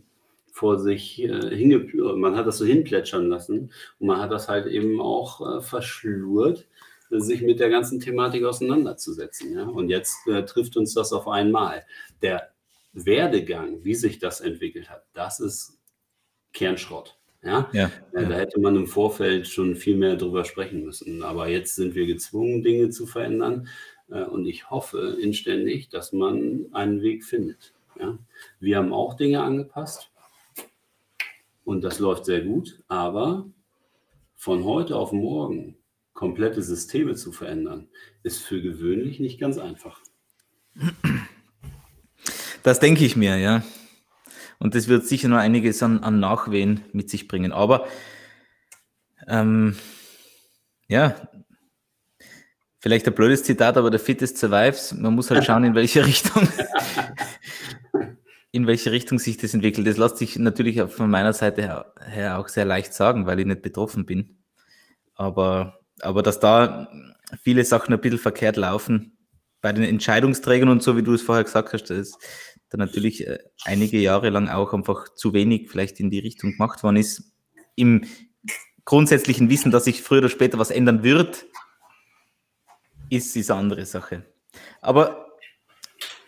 [0.52, 1.80] vor sich äh, hinge
[2.16, 6.68] man hat das so hinplätschern lassen und man hat das halt eben auch äh, verschlurt,
[7.10, 9.54] sich mit der ganzen Thematik auseinanderzusetzen.
[9.54, 9.64] Ja?
[9.66, 11.86] Und jetzt äh, trifft uns das auf einmal.
[12.22, 12.52] Der
[12.94, 15.78] Werdegang, wie sich das entwickelt hat, das ist
[16.54, 17.18] Kernschrott.
[17.46, 17.70] Ja?
[17.72, 21.24] Ja, ja, Da hätte man im Vorfeld schon viel mehr drüber sprechen müssen.
[21.24, 23.68] Aber jetzt sind wir gezwungen, Dinge zu verändern.
[24.10, 27.74] Äh, und ich hoffe inständig, dass man einen Weg findet.
[28.00, 28.18] Ja?
[28.60, 30.12] Wir haben auch Dinge angepasst.
[31.64, 32.84] Und das läuft sehr gut.
[32.88, 33.46] Aber
[34.36, 35.78] von heute auf morgen
[36.14, 37.90] komplette Systeme zu verändern,
[38.24, 40.00] ist für gewöhnlich nicht ganz einfach.
[42.64, 43.64] Das denke ich mir, ja.
[44.60, 47.52] Und das wird sicher noch einiges an, an Nachwehen mit sich bringen.
[47.52, 47.88] Aber
[49.28, 49.76] ähm,
[50.88, 51.16] ja,
[52.80, 54.94] vielleicht ein blödes Zitat, aber der Fittest survives.
[54.94, 56.48] Man muss halt schauen, in welche Richtung,
[58.52, 59.88] in welche Richtung sich das entwickelt.
[59.88, 63.46] Das lässt sich natürlich von meiner Seite her, her auch sehr leicht sagen, weil ich
[63.46, 64.38] nicht betroffen bin.
[65.16, 66.88] Aber, aber dass da
[67.42, 69.18] viele Sachen ein bisschen verkehrt laufen,
[69.62, 72.20] bei den Entscheidungsträgern und so, wie du es vorher gesagt hast, das,
[72.76, 76.84] da natürlich äh, einige Jahre lang auch einfach zu wenig vielleicht in die Richtung gemacht
[76.84, 77.34] worden ist.
[77.76, 78.06] Im
[78.86, 81.46] grundsätzlichen Wissen, dass sich früher oder später was ändern wird,
[83.10, 84.26] ist, ist eine andere Sache.
[84.82, 85.28] Aber,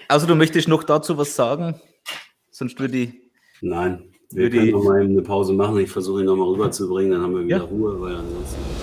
[0.08, 1.80] also du möchtest noch dazu was sagen?
[2.50, 3.14] Sonst würde ich.
[3.62, 5.78] Nein, wir würde können noch mal eine Pause machen.
[5.80, 7.64] Ich versuche ihn noch mal rüberzubringen, dann haben wir wieder ja.
[7.64, 8.77] Ruhe, weil ansonsten.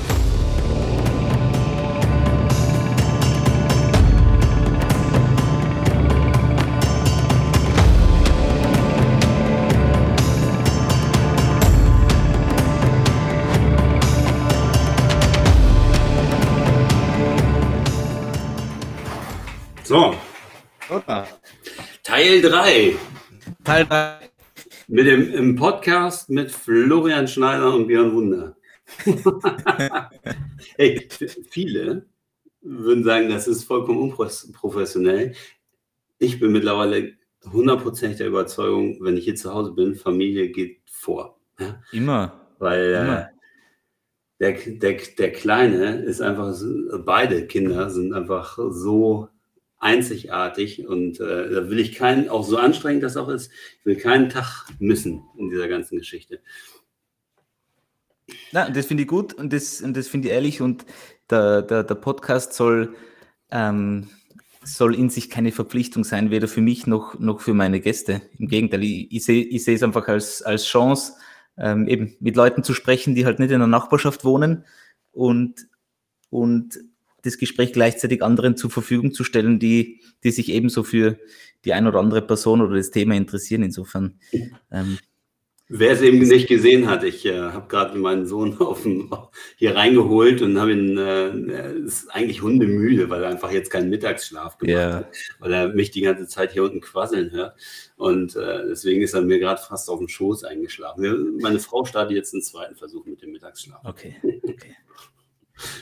[19.95, 20.13] So.
[20.91, 21.29] Oder?
[22.03, 22.97] Teil 3.
[23.63, 24.29] Teil 3.
[24.89, 28.57] Mit dem im Podcast mit Florian Schneider und Björn Wunder.
[30.77, 31.09] hey,
[31.49, 32.07] viele
[32.61, 35.37] würden sagen, das ist vollkommen unprofessionell.
[36.19, 37.13] Ich bin mittlerweile
[37.53, 41.39] hundertprozentig der Überzeugung, wenn ich hier zu Hause bin, Familie geht vor.
[41.61, 41.81] Ja?
[41.93, 42.49] Immer.
[42.59, 43.21] Weil Immer.
[43.21, 43.27] Äh,
[44.41, 46.53] der, der, der Kleine ist einfach,
[47.05, 49.29] beide Kinder sind einfach so
[49.85, 53.97] einzigartig und äh, da will ich keinen, auch so anstrengend das auch ist, ich will
[53.97, 56.41] keinen Tag missen in dieser ganzen Geschichte.
[58.51, 60.87] Na, das finde ich gut und das, und das finde ich ehrlich und
[61.29, 62.95] der, der, der Podcast soll,
[63.51, 64.09] ähm,
[64.65, 68.23] soll in sich keine Verpflichtung sein, weder für mich noch, noch für meine Gäste.
[68.39, 71.13] Im Gegenteil, ich, ich sehe ich es einfach als, als Chance,
[71.59, 74.65] ähm, eben mit Leuten zu sprechen, die halt nicht in der Nachbarschaft wohnen
[75.13, 75.69] und,
[76.31, 76.79] und
[77.25, 81.19] das Gespräch gleichzeitig anderen zur Verfügung zu stellen, die, die sich ebenso für
[81.65, 83.63] die ein oder andere Person oder das Thema interessieren.
[83.63, 84.19] Insofern.
[84.71, 84.99] Ähm,
[85.69, 89.11] Wer es eben nicht gesehen hat, ich äh, habe gerade meinen Sohn dem,
[89.57, 94.59] hier reingeholt und habe ihn, äh, ist eigentlich hundemüde, weil er einfach jetzt keinen Mittagsschlaf
[94.59, 94.97] gemacht yeah.
[94.97, 95.09] hat,
[95.39, 97.57] weil er mich die ganze Zeit hier unten quasseln hört.
[97.97, 101.39] Und äh, deswegen ist er mir gerade fast auf dem Schoß eingeschlafen.
[101.41, 103.81] Meine Frau startet jetzt einen zweiten Versuch mit dem Mittagsschlaf.
[103.85, 104.77] Okay, okay.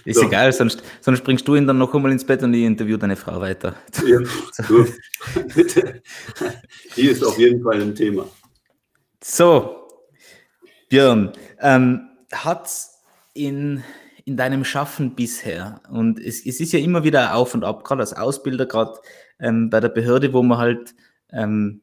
[0.05, 0.27] Ist so.
[0.27, 3.17] egal, sonst, sonst bringst du ihn dann noch einmal ins Bett und ich interview deine
[3.17, 3.75] Frau weiter.
[4.07, 4.19] Ja,
[4.53, 4.87] so.
[5.55, 6.03] Bitte.
[6.97, 8.27] Die ist auf jeden Fall ein Thema.
[9.23, 9.89] So,
[10.89, 12.69] Björn, ähm, hat
[13.35, 13.83] in,
[14.25, 18.01] in deinem Schaffen bisher, und es, es ist ja immer wieder auf und ab, gerade
[18.01, 18.99] als Ausbilder, gerade
[19.39, 20.95] ähm, bei der Behörde, wo man halt
[21.33, 21.83] ähm,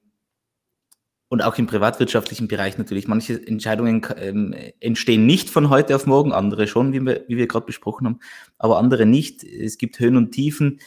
[1.30, 3.08] und auch im privatwirtschaftlichen Bereich natürlich.
[3.08, 7.48] Manche Entscheidungen ähm, entstehen nicht von heute auf morgen, andere schon, wie wir, wie wir
[7.48, 8.20] gerade besprochen haben,
[8.58, 9.44] aber andere nicht.
[9.44, 10.80] Es gibt Höhen und Tiefen.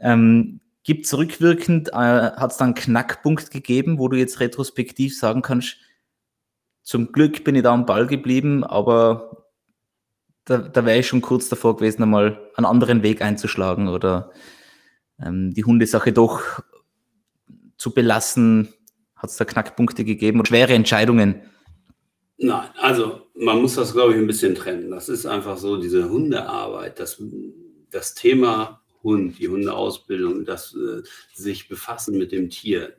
[0.00, 5.16] Ähm, gibt es rückwirkend, äh, hat es dann einen Knackpunkt gegeben, wo du jetzt retrospektiv
[5.16, 5.76] sagen kannst,
[6.82, 9.46] zum Glück bin ich da am Ball geblieben, aber
[10.44, 14.32] da, da wäre ich schon kurz davor gewesen, einmal einen anderen Weg einzuschlagen oder
[15.24, 16.42] ähm, die Hundesache doch
[17.76, 18.74] zu belassen,
[19.22, 21.42] hat es da Knackpunkte gegeben und schwere Entscheidungen?
[22.38, 24.90] Nein, also man muss das, glaube ich, ein bisschen trennen.
[24.90, 27.22] Das ist einfach so, diese Hundearbeit, das,
[27.90, 31.02] das Thema Hund, die Hundeausbildung, das äh,
[31.34, 32.96] sich befassen mit dem Tier,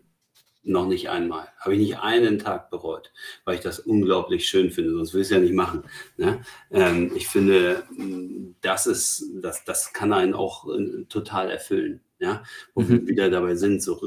[0.66, 1.50] noch nicht einmal.
[1.60, 3.12] Habe ich nicht einen Tag bereut,
[3.44, 5.84] weil ich das unglaublich schön finde, sonst will ich es ja nicht machen.
[6.16, 6.42] Ne?
[6.72, 7.84] Ähm, ich finde,
[8.62, 12.00] das ist, das, das kann einen auch äh, total erfüllen.
[12.20, 12.44] Ja?
[12.74, 12.90] Wo mhm.
[12.90, 14.00] wir wieder dabei sind, so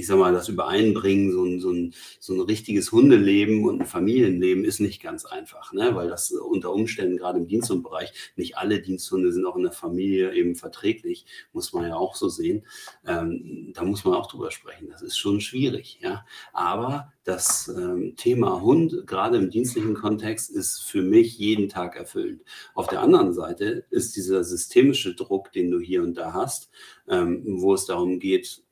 [0.00, 3.86] ich sag mal, das Übereinbringen, so ein, so, ein, so ein richtiges Hundeleben und ein
[3.86, 5.94] Familienleben ist nicht ganz einfach, ne?
[5.94, 10.34] weil das unter Umständen gerade im Diensthundbereich, nicht alle Diensthunde sind auch in der Familie
[10.34, 12.66] eben verträglich, muss man ja auch so sehen.
[13.06, 14.88] Ähm, da muss man auch drüber sprechen.
[14.90, 16.24] Das ist schon schwierig, ja.
[16.54, 22.42] Aber das ähm, Thema Hund, gerade im dienstlichen Kontext, ist für mich jeden Tag erfüllend.
[22.74, 26.70] Auf der anderen Seite ist dieser systemische Druck, den du hier und da hast,
[27.06, 28.62] ähm, wo es darum geht,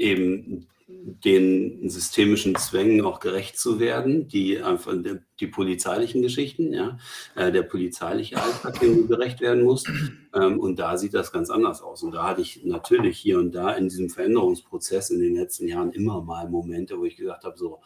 [0.00, 4.94] eben den systemischen Zwängen auch gerecht zu werden, die einfach
[5.38, 6.98] die polizeilichen Geschichten, ja,
[7.36, 9.88] äh, der polizeiliche Alltag, dem du gerecht werden musst.
[10.34, 12.02] Ähm, und da sieht das ganz anders aus.
[12.02, 15.92] Und da hatte ich natürlich hier und da in diesem Veränderungsprozess in den letzten Jahren
[15.92, 17.80] immer mal Momente, wo ich gesagt habe, so,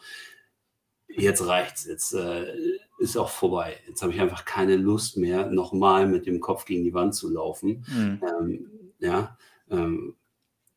[1.07, 2.45] jetzt reicht's, jetzt äh,
[2.97, 3.77] ist auch vorbei.
[3.87, 7.29] Jetzt habe ich einfach keine Lust mehr, nochmal mit dem Kopf gegen die Wand zu
[7.31, 7.85] laufen.
[7.87, 8.21] Mhm.
[8.39, 9.37] Ähm, ja,
[9.69, 10.15] ähm,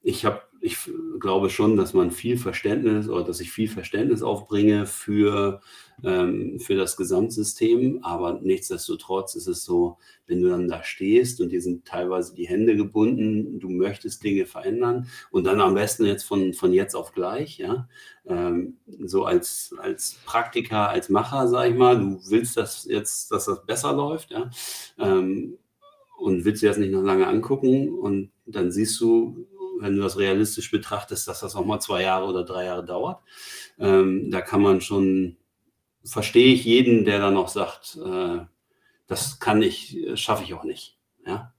[0.03, 0.77] ich habe ich
[1.21, 5.61] glaube schon, dass man viel Verständnis oder dass ich viel Verständnis aufbringe für,
[6.03, 8.03] ähm, für das Gesamtsystem.
[8.03, 12.49] Aber nichtsdestotrotz ist es so, wenn du dann da stehst und dir sind teilweise die
[12.49, 17.13] Hände gebunden, du möchtest Dinge verändern und dann am besten jetzt von, von jetzt auf
[17.13, 17.89] gleich, ja.
[18.27, 23.47] Ähm, so als, als Praktiker, als Macher, sag ich mal, du willst das jetzt, dass
[23.47, 24.51] das besser läuft, ja.
[24.99, 25.59] Ähm,
[26.19, 29.47] und willst dir das nicht noch lange angucken und dann siehst du,
[29.81, 33.23] wenn du das realistisch betrachtest, dass das auch mal zwei Jahre oder drei Jahre dauert.
[33.79, 35.37] Ähm, da kann man schon,
[36.05, 38.41] verstehe ich jeden, der dann noch sagt, äh,
[39.07, 40.99] das kann ich, schaffe ich auch nicht.
[41.27, 41.55] Ja?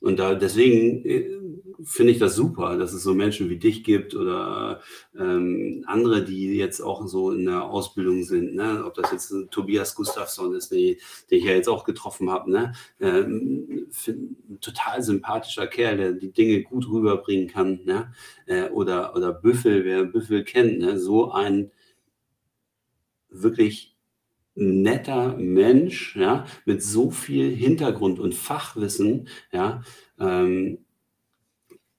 [0.00, 1.38] Und da deswegen äh,
[1.84, 4.80] finde ich das super, dass es so Menschen wie dich gibt oder
[5.16, 8.54] ähm, andere, die jetzt auch so in der Ausbildung sind.
[8.54, 8.84] Ne?
[8.84, 10.96] Ob das jetzt Tobias Gustafsson ist, den,
[11.30, 12.50] den ich ja jetzt auch getroffen habe.
[12.50, 12.72] Ne?
[13.00, 13.86] Ähm,
[14.60, 17.80] total sympathischer Kerl, der die Dinge gut rüberbringen kann.
[17.84, 18.12] Ne?
[18.46, 20.98] Äh, oder, oder Büffel, wer Büffel kennt, ne?
[20.98, 21.70] so ein
[23.30, 23.96] wirklich
[24.54, 29.82] netter Mensch, ja, mit so viel Hintergrund und Fachwissen, ja,
[30.18, 30.78] ähm,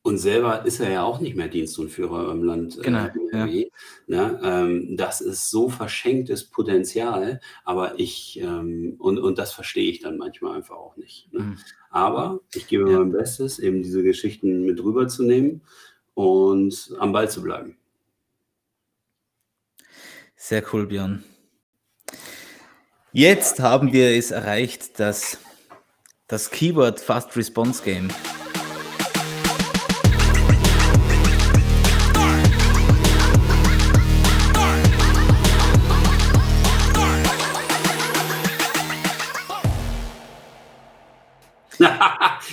[0.01, 3.69] und selber ist er ja auch nicht mehr Dienstunführer im Land äh, genau, NRW.
[4.07, 4.29] Ja.
[4.29, 4.39] Ne?
[4.43, 10.17] Ähm, das ist so verschenktes Potenzial, aber ich, ähm, und, und das verstehe ich dann
[10.17, 11.31] manchmal einfach auch nicht.
[11.33, 11.39] Ne?
[11.41, 11.57] Mhm.
[11.89, 12.99] Aber ich gebe ja.
[12.99, 15.61] mein Bestes, eben diese Geschichten mit rüberzunehmen
[16.13, 17.77] und am Ball zu bleiben.
[20.35, 21.23] Sehr cool, Björn.
[23.11, 25.39] Jetzt haben wir es erreicht, dass
[26.27, 28.09] das Keyword Fast Response Game.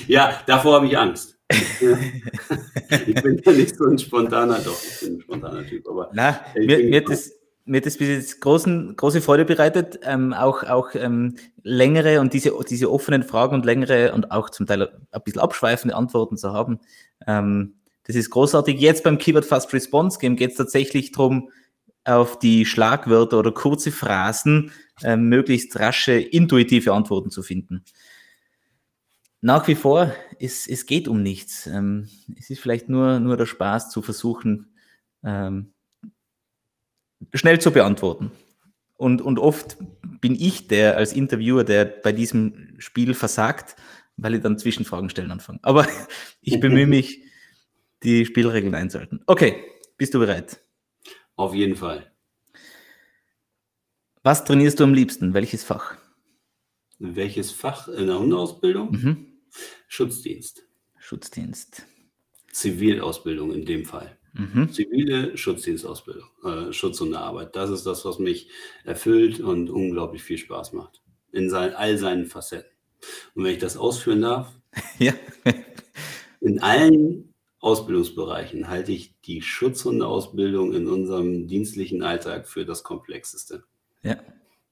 [0.06, 1.38] Ja, davor habe ich Angst.
[1.50, 5.88] ich bin ja nicht so ein spontaner, doch, ich bin ein spontaner Typ.
[5.88, 7.30] Aber Na, mir, mir, das,
[7.64, 12.32] mir hat das bis jetzt großen, große Freude bereitet, ähm, auch, auch ähm, längere und
[12.32, 16.52] diese, diese offenen Fragen und längere und auch zum Teil ein bisschen abschweifende Antworten zu
[16.52, 16.80] haben.
[17.26, 18.80] Ähm, das ist großartig.
[18.80, 21.50] Jetzt beim Keyword Fast Response Game geht es tatsächlich darum,
[22.04, 24.70] auf die Schlagwörter oder kurze Phrasen
[25.02, 27.84] äh, möglichst rasche, intuitive Antworten zu finden.
[29.40, 31.66] Nach wie vor, es, es geht um nichts.
[31.66, 32.08] Ähm,
[32.38, 34.74] es ist vielleicht nur, nur der Spaß zu versuchen,
[35.22, 35.72] ähm,
[37.34, 38.32] schnell zu beantworten.
[38.96, 39.76] Und, und oft
[40.20, 43.76] bin ich der als Interviewer, der bei diesem Spiel versagt,
[44.16, 45.58] weil ich dann Zwischenfragen stellen anfange.
[45.62, 45.86] Aber
[46.40, 47.22] ich bemühe mich,
[48.02, 49.22] die Spielregeln einzuhalten.
[49.26, 49.64] Okay,
[49.96, 50.60] bist du bereit?
[51.34, 52.10] Auf jeden Fall.
[54.22, 55.34] Was trainierst du am liebsten?
[55.34, 55.96] Welches Fach?
[56.98, 58.90] Welches Fach in der Hundeausbildung?
[58.90, 59.26] Mhm.
[59.88, 60.66] Schutzdienst.
[60.98, 61.86] Schutzdienst.
[62.52, 64.16] Zivilausbildung in dem Fall.
[64.32, 64.70] Mhm.
[64.70, 67.56] Zivile Schutzdienstausbildung, äh, Schutz und Arbeit.
[67.56, 68.48] Das ist das, was mich
[68.84, 71.02] erfüllt und unglaublich viel Spaß macht.
[71.32, 72.70] In sein, all seinen Facetten.
[73.34, 74.52] Und wenn ich das ausführen darf,
[74.98, 75.14] ja.
[76.40, 83.64] in allen Ausbildungsbereichen halte ich die Schutzhundeausbildung in unserem dienstlichen Alltag für das Komplexeste.
[84.02, 84.16] Ja.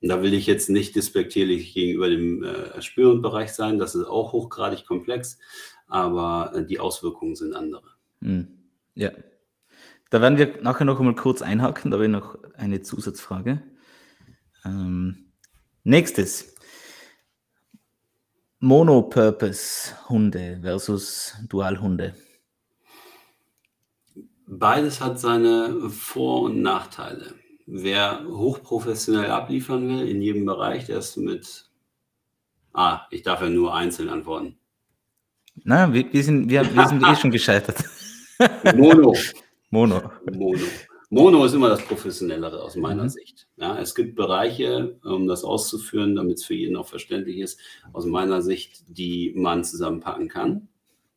[0.04, 4.34] Und da will ich jetzt nicht despektierlich gegenüber dem äh, Spürhundbereich sein, das ist auch
[4.34, 5.38] hochgradig komplex,
[5.86, 7.88] aber äh, die Auswirkungen sind andere.
[8.20, 8.48] Mhm.
[8.94, 9.12] Ja,
[10.10, 13.62] da werden wir nachher noch einmal kurz einhaken, da habe ich noch eine Zusatzfrage.
[14.66, 15.32] Ähm,
[15.84, 16.54] nächstes.
[18.58, 22.14] Monopurpose-Hunde versus Dualhunde.
[24.46, 27.42] Beides hat seine Vor- und Nachteile.
[27.66, 31.70] Wer hochprofessionell abliefern will in jedem Bereich, der ist mit.
[32.72, 34.58] Ah, ich darf ja nur einzeln antworten.
[35.62, 37.84] Na, wir, wir, sind, wir, wir sind eh schon gescheitert.
[38.74, 39.14] Mono.
[39.70, 40.10] Mono.
[40.32, 40.58] Mono.
[41.10, 43.08] Mono ist immer das Professionellere aus meiner mhm.
[43.08, 43.46] Sicht.
[43.56, 47.60] Ja, es gibt Bereiche, um das auszuführen, damit es für jeden auch verständlich ist,
[47.92, 50.68] aus meiner Sicht, die man zusammenpacken kann.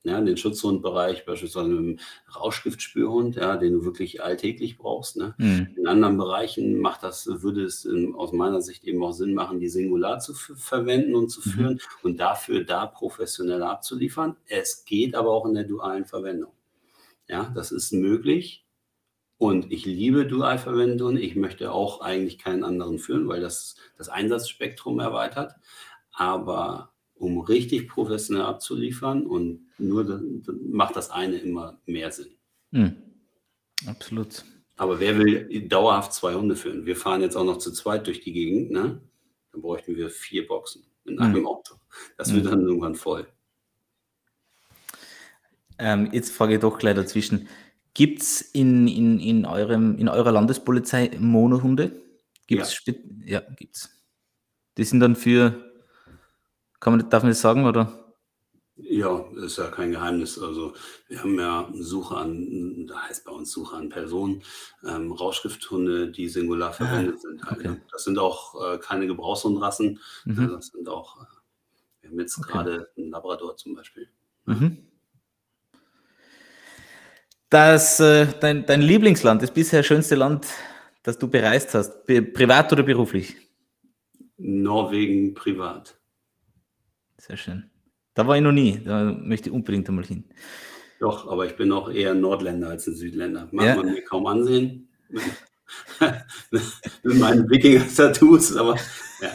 [0.07, 1.99] Ja, den Schutzhundbereich, beispielsweise mit dem
[2.33, 5.17] Rauschgiftspürhund, ja, den du wirklich alltäglich brauchst.
[5.17, 5.35] Ne?
[5.37, 5.67] Mhm.
[5.75, 9.59] In anderen Bereichen macht das, würde es in, aus meiner Sicht eben auch Sinn machen,
[9.59, 11.51] die Singular zu verwenden und zu mhm.
[11.51, 14.37] führen und dafür da professionell abzuliefern.
[14.47, 16.53] Es geht aber auch in der dualen Verwendung.
[17.27, 18.65] Ja, das ist möglich.
[19.37, 21.17] Und ich liebe Dualverwendung.
[21.17, 25.53] Ich möchte auch eigentlich keinen anderen führen, weil das das Einsatzspektrum erweitert.
[26.11, 32.35] Aber um richtig professionell abzuliefern und nur dann, dann macht das eine immer mehr Sinn.
[32.71, 32.95] Hm.
[33.85, 34.43] Absolut.
[34.75, 36.85] Aber wer will dauerhaft zwei Hunde führen?
[36.85, 39.01] Wir fahren jetzt auch noch zu zweit durch die Gegend, ne?
[39.51, 41.47] Dann bräuchten wir vier Boxen in einem hm.
[41.47, 41.75] Auto.
[42.17, 42.51] Das wird hm.
[42.51, 43.27] dann irgendwann voll.
[45.79, 47.47] Ähm, jetzt frage ich doch gleich dazwischen.
[47.93, 51.99] Gibt es in, in, in, in eurer Landespolizei Monohunde?
[52.45, 52.93] Gibt's ja,
[53.25, 53.89] ja gibt es.
[54.77, 55.66] Die sind dann für,
[56.79, 58.07] kann man, darf man das sagen, oder?
[58.79, 60.37] Ja, ist ja kein Geheimnis.
[60.37, 60.73] Also
[61.07, 64.43] wir haben ja Suche an, da heißt bei uns Suche an Personen,
[64.87, 67.43] ähm, Rauschgifthunde, die singular ah, verwendet sind.
[67.43, 67.67] Halt, okay.
[67.69, 67.81] Ne?
[67.91, 70.49] Das sind auch äh, keine Gebrauchshundrassen, mhm.
[70.49, 71.25] das sind auch, äh,
[72.01, 72.51] wir haben jetzt okay.
[72.51, 74.09] gerade einen Labrador zum Beispiel.
[74.45, 74.77] Mhm.
[77.49, 80.45] Das, äh, dein, dein Lieblingsland, das bisher schönste Land,
[81.01, 83.37] das du bereist hast, privat oder beruflich?
[84.37, 85.97] Norwegen privat.
[87.27, 87.69] Sehr schön.
[88.13, 90.23] Da war ich noch nie, da möchte ich unbedingt einmal hin.
[90.99, 93.47] Doch, aber ich bin auch eher Nordländer als ein Südländer.
[93.51, 93.75] Mag ja.
[93.75, 94.89] man mir kaum ansehen.
[97.03, 98.77] mit meinen Wikinger-Tattoos, aber
[99.21, 99.31] ja,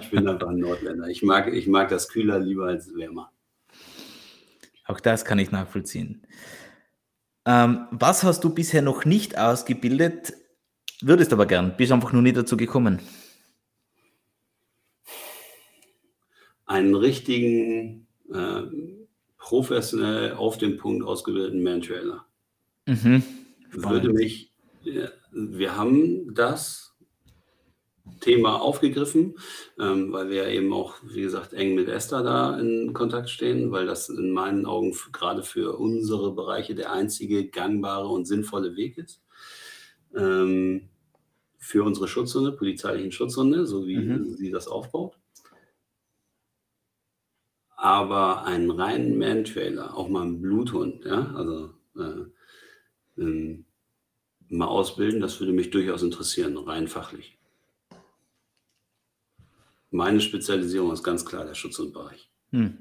[0.00, 1.08] ich bin einfach ein Nordländer.
[1.08, 3.32] Ich mag, ich mag das kühler lieber als wärmer.
[4.86, 6.26] Auch das kann ich nachvollziehen.
[7.46, 10.34] Ähm, was hast du bisher noch nicht ausgebildet,
[11.00, 13.00] würdest aber gern, bist einfach nur nie dazu gekommen?
[16.68, 18.62] Einen richtigen, äh,
[19.38, 22.24] professionell auf den Punkt ausgebildeten Man-Trailer.
[22.86, 23.22] Mhm.
[23.72, 24.52] Würde mich,
[25.32, 26.88] wir haben das
[28.20, 29.34] Thema aufgegriffen,
[29.78, 33.86] ähm, weil wir eben auch, wie gesagt, eng mit Esther da in Kontakt stehen, weil
[33.86, 39.22] das in meinen Augen gerade für unsere Bereiche der einzige gangbare und sinnvolle Weg ist.
[40.16, 40.88] Ähm,
[41.58, 44.36] für unsere Schutzhunde, polizeilichen Schutzhunde, so wie mhm.
[44.36, 45.17] sie das aufbaut.
[47.80, 53.64] Aber einen reinen Man-Trailer, auch mal einen Bluthund, ja, also äh, äh,
[54.48, 57.38] mal ausbilden, das würde mich durchaus interessieren, rein fachlich.
[59.92, 62.28] Meine Spezialisierung ist ganz klar der Schutzhundbereich.
[62.50, 62.78] Hm.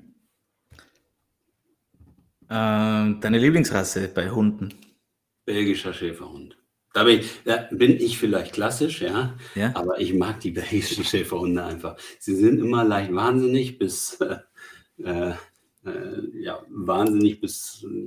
[2.49, 4.73] Ähm, deine Lieblingsrasse bei Hunden?
[5.45, 6.57] Belgischer Schäferhund.
[6.93, 11.03] Da bin ich, da bin ich vielleicht klassisch, ja, ja, aber ich mag die belgischen
[11.03, 11.97] Schäferhunde einfach.
[12.17, 14.37] Sie sind immer leicht wahnsinnig bis äh,
[15.03, 15.33] äh,
[16.33, 18.05] ja, wahnsinnig bis äh,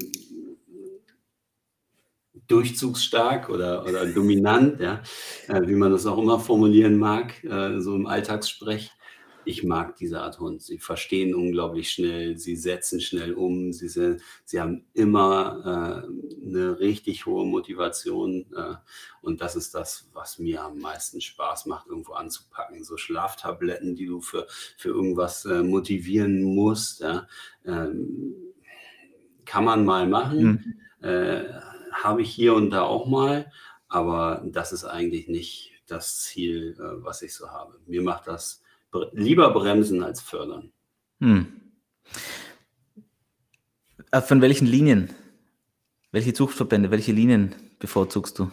[2.47, 5.03] durchzugsstark oder, oder dominant, ja,
[5.49, 8.91] äh, wie man das auch immer formulieren mag, äh, so im Alltagssprech.
[9.45, 10.63] Ich mag diese Art Hund.
[10.63, 16.79] Sie verstehen unglaublich schnell, sie setzen schnell um, sie, sind, sie haben immer äh, eine
[16.79, 18.75] richtig hohe Motivation äh,
[19.23, 22.85] und das ist das, was mir am meisten Spaß macht, irgendwo anzupacken.
[22.85, 24.47] So Schlaftabletten, die du für,
[24.77, 27.27] für irgendwas äh, motivieren musst, ja,
[27.65, 28.35] ähm,
[29.45, 30.45] kann man mal machen.
[30.45, 30.75] Mhm
[31.93, 33.51] habe ich hier und da auch mal,
[33.89, 37.79] aber das ist eigentlich nicht das Ziel, äh, was ich so habe.
[37.87, 38.63] Mir macht das
[39.13, 40.73] lieber bremsen als fördern.
[41.21, 41.47] Hm.
[44.11, 45.11] Äh, von welchen Linien?
[46.13, 48.51] Welche Zuchtverbände, welche Linien bevorzugst du?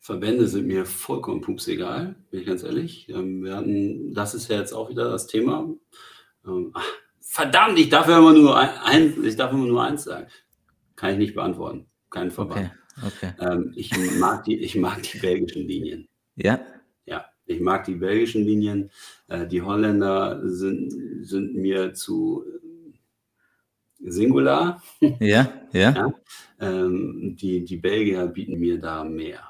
[0.00, 3.08] Verbände sind mir vollkommen pups egal, bin ich ganz ehrlich.
[3.08, 5.68] Ähm, wir hatten, das ist ja jetzt auch wieder das Thema.
[6.46, 6.74] Ähm,
[7.20, 10.26] verdammt, ich darf immer nur ein, ich darf immer nur eins sagen.
[10.96, 11.86] Kann ich nicht beantworten.
[12.10, 12.70] Kein Verband.
[12.70, 12.70] Okay.
[13.02, 13.32] Okay.
[13.40, 16.08] Ähm, ich, mag die, ich mag die belgischen Linien.
[16.36, 16.60] Ja?
[17.46, 18.90] Ich mag die belgischen Linien.
[19.28, 20.92] Äh, die Holländer sind,
[21.22, 22.44] sind mir zu
[24.02, 24.82] äh, singular.
[25.20, 25.90] Ja, ja.
[25.90, 26.14] ja?
[26.60, 29.42] Ähm, die, die Belgier bieten mir da mehr.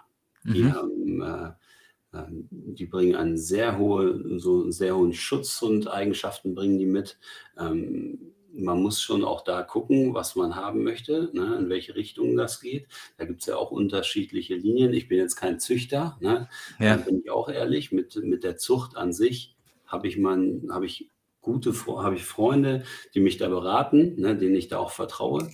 [0.45, 0.75] Die, mhm.
[0.75, 6.79] haben, äh, ähm, die bringen einen sehr hohe, so sehr hohen Schutz und Eigenschaften bringen
[6.79, 7.19] die mit.
[7.59, 8.19] Ähm,
[8.57, 12.61] man muss schon auch da gucken, was man haben möchte, ne, in welche Richtung das
[12.61, 12.87] geht.
[13.17, 14.93] Da gibt es ja auch unterschiedliche Linien.
[14.93, 16.49] Ich bin jetzt kein Züchter, ne,
[16.79, 16.97] ja.
[16.97, 17.93] bin ich auch ehrlich.
[17.93, 19.57] Mit, mit der Zucht an sich
[19.87, 21.11] habe ich, mein, hab ich
[21.41, 25.51] gute habe ich Freunde, die mich da beraten, ne, denen ich da auch vertraue.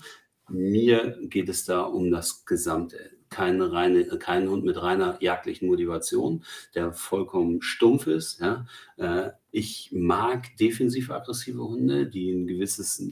[0.48, 6.44] Mir geht es da um das gesamte keine reine, keinen Hund mit reiner jagdlichen Motivation,
[6.74, 8.40] der vollkommen stumpf ist.
[8.40, 8.66] Ja.
[8.96, 13.02] Äh, ich mag defensiv-aggressive Hunde, die ein gewisses,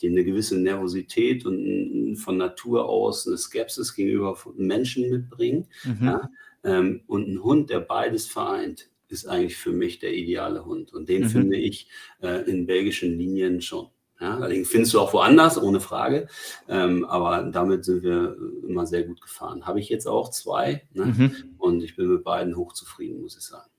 [0.00, 5.66] die eine gewisse Nervosität und von Natur aus eine Skepsis gegenüber Menschen mitbringen.
[5.84, 6.04] Mhm.
[6.06, 6.30] Ja.
[6.64, 10.92] Ähm, und ein Hund, der beides vereint, ist eigentlich für mich der ideale Hund.
[10.92, 11.28] Und den mhm.
[11.28, 11.88] finde ich
[12.22, 13.88] äh, in belgischen Linien schon.
[14.22, 16.28] Ja, allerdings findest du auch woanders, ohne Frage.
[16.68, 18.36] Ähm, aber damit sind wir
[18.66, 19.66] immer sehr gut gefahren.
[19.66, 21.06] Habe ich jetzt auch zwei ne?
[21.06, 21.34] mhm.
[21.58, 23.71] und ich bin mit beiden hochzufrieden, muss ich sagen.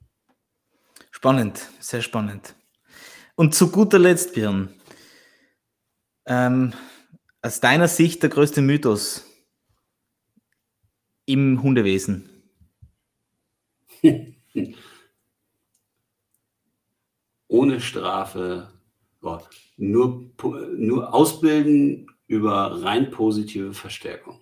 [1.23, 2.53] Spannend, sehr spannend.
[3.35, 4.73] Und zu guter Letzt, Björn,
[6.25, 6.73] ähm,
[7.41, 9.25] aus deiner Sicht der größte Mythos
[11.23, 12.29] im Hundewesen?
[17.47, 18.73] Ohne Strafe
[19.21, 19.47] Gott,
[19.77, 20.29] nur,
[20.75, 24.41] nur ausbilden über rein positive Verstärkung.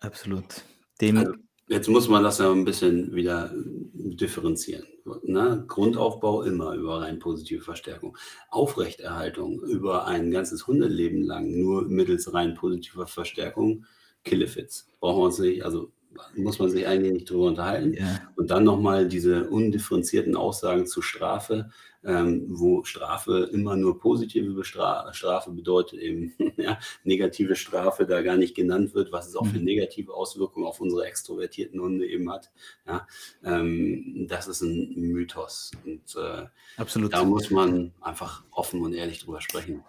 [0.00, 0.62] Absolut.
[1.00, 1.32] Dem also,
[1.72, 4.86] jetzt muss man das ja ein bisschen wieder differenzieren.
[5.24, 5.64] Ne?
[5.66, 8.16] Grundaufbau immer über rein positive Verstärkung.
[8.50, 13.86] Aufrechterhaltung über ein ganzes Hundeleben lang nur mittels rein positiver Verstärkung.
[14.24, 14.86] Killefits.
[15.00, 15.90] Brauchen wir uns nicht, also
[16.36, 17.94] muss man sich eigentlich nicht drüber unterhalten.
[17.94, 18.20] Ja.
[18.36, 21.70] Und dann nochmal diese undifferenzierten Aussagen zur Strafe,
[22.04, 28.36] ähm, wo Strafe immer nur positive Bestra Strafe bedeutet, eben ja, negative Strafe da gar
[28.36, 29.64] nicht genannt wird, was es auch für mhm.
[29.64, 32.50] negative Auswirkungen auf unsere extrovertierten Hunde eben hat.
[32.86, 33.06] Ja,
[33.44, 35.72] ähm, das ist ein Mythos.
[35.84, 37.12] Und äh, Absolut.
[37.12, 39.84] da muss man einfach offen und ehrlich drüber sprechen.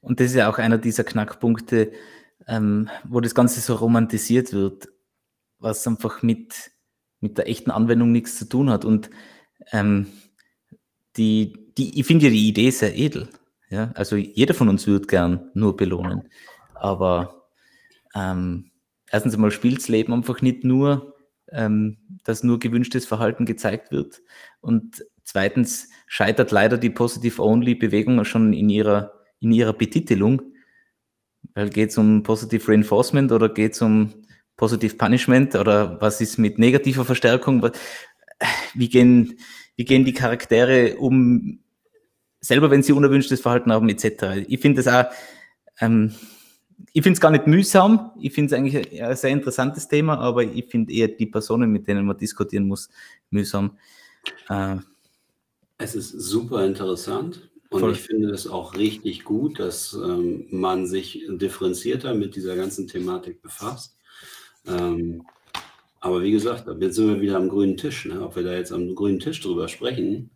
[0.00, 1.92] Und das ist ja auch einer dieser Knackpunkte,
[2.48, 4.88] ähm, wo das Ganze so romantisiert wird
[5.58, 6.70] was einfach mit,
[7.20, 8.84] mit der echten Anwendung nichts zu tun hat.
[8.84, 9.10] Und
[9.72, 10.06] ähm,
[11.16, 13.28] die, die, ich finde ja die Idee sehr edel.
[13.70, 13.90] Ja?
[13.94, 16.28] Also jeder von uns würde gern nur belohnen.
[16.74, 17.48] Aber
[18.14, 18.70] ähm,
[19.10, 21.14] erstens einmal spielt das Leben einfach nicht nur,
[21.52, 24.22] ähm, dass nur gewünschtes Verhalten gezeigt wird.
[24.60, 30.42] Und zweitens scheitert leider die Positive-Only-Bewegung schon in ihrer, in ihrer Betitelung.
[31.54, 34.25] Weil geht es um Positive Reinforcement oder geht es um
[34.56, 37.70] Positive Punishment oder was ist mit negativer Verstärkung?
[38.74, 39.38] Wie gehen,
[39.76, 41.60] wie gehen die Charaktere um,
[42.40, 44.44] selber wenn sie unerwünschtes Verhalten haben, etc.
[44.48, 45.10] Ich finde das auch,
[45.80, 46.14] ähm,
[46.92, 50.42] ich finde es gar nicht mühsam, ich finde es eigentlich ein sehr interessantes Thema, aber
[50.42, 52.88] ich finde eher die Personen, mit denen man diskutieren muss,
[53.30, 53.78] mühsam.
[54.48, 54.76] Äh,
[55.78, 57.50] es ist super interessant.
[57.68, 57.92] Und Voll.
[57.92, 63.42] ich finde es auch richtig gut, dass ähm, man sich differenzierter mit dieser ganzen Thematik
[63.42, 63.95] befasst.
[64.66, 65.22] Ähm,
[66.00, 68.04] aber wie gesagt, jetzt sind wir wieder am grünen Tisch.
[68.06, 68.22] Ne?
[68.22, 70.30] Ob wir da jetzt am grünen Tisch drüber sprechen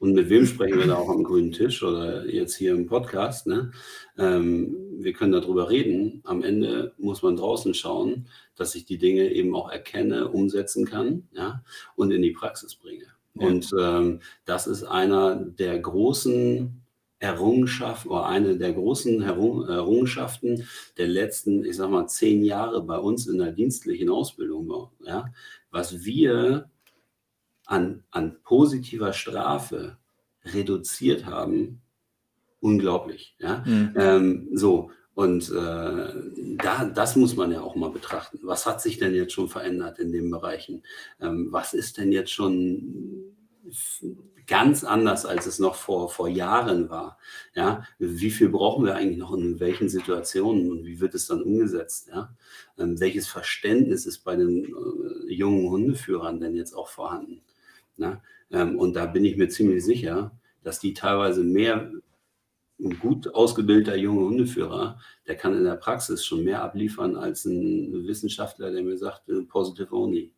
[0.00, 3.46] und mit wem sprechen wir da auch am grünen Tisch oder jetzt hier im Podcast.
[3.46, 3.72] Ne?
[4.16, 6.20] Ähm, wir können darüber reden.
[6.24, 11.28] Am Ende muss man draußen schauen, dass ich die Dinge eben auch erkenne, umsetzen kann
[11.32, 11.64] ja?
[11.96, 13.06] und in die Praxis bringe.
[13.34, 13.46] Ja.
[13.46, 16.82] Und ähm, das ist einer der großen
[17.20, 20.66] Errungenschaft oder eine der großen Errungenschaften
[20.96, 24.92] der letzten, ich sag mal, zehn Jahre bei uns in der dienstlichen Ausbildung war.
[25.04, 25.32] Ja?
[25.70, 26.70] Was wir
[27.66, 29.98] an, an positiver Strafe
[30.44, 31.82] reduziert haben,
[32.60, 33.34] unglaublich.
[33.40, 33.64] Ja?
[33.66, 33.94] Mhm.
[33.96, 36.12] Ähm, so, und äh,
[36.62, 38.38] da, das muss man ja auch mal betrachten.
[38.42, 40.84] Was hat sich denn jetzt schon verändert in den Bereichen?
[41.20, 43.34] Ähm, was ist denn jetzt schon
[44.48, 47.18] ganz anders, als es noch vor, vor Jahren war.
[47.54, 51.42] Ja, wie viel brauchen wir eigentlich noch in welchen Situationen und wie wird es dann
[51.42, 52.08] umgesetzt?
[52.08, 52.34] Ja,
[52.78, 57.42] ähm, welches Verständnis ist bei den äh, jungen Hundeführern denn jetzt auch vorhanden?
[57.98, 61.92] Ja, ähm, und da bin ich mir ziemlich sicher, dass die teilweise mehr
[62.80, 68.06] ein gut ausgebildeter junger Hundeführer, der kann in der Praxis schon mehr abliefern als ein
[68.06, 70.32] Wissenschaftler, der mir sagt, äh, positive only.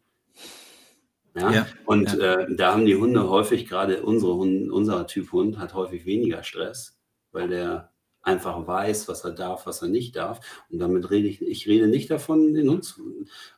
[1.34, 1.52] Ja?
[1.52, 2.40] ja und ja.
[2.40, 6.42] Äh, da haben die Hunde häufig, gerade unsere Hunde, unser Typ Hund hat häufig weniger
[6.42, 6.98] Stress,
[7.32, 7.90] weil der
[8.22, 10.40] einfach weiß, was er darf, was er nicht darf.
[10.70, 12.94] Und damit rede ich, ich rede nicht davon, den Hund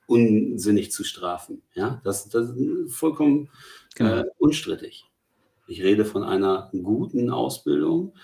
[0.06, 1.62] unsinnig zu strafen.
[1.74, 3.48] Ja, das, das ist vollkommen
[3.94, 4.18] genau.
[4.18, 5.06] äh, unstrittig.
[5.66, 8.14] Ich rede von einer guten Ausbildung,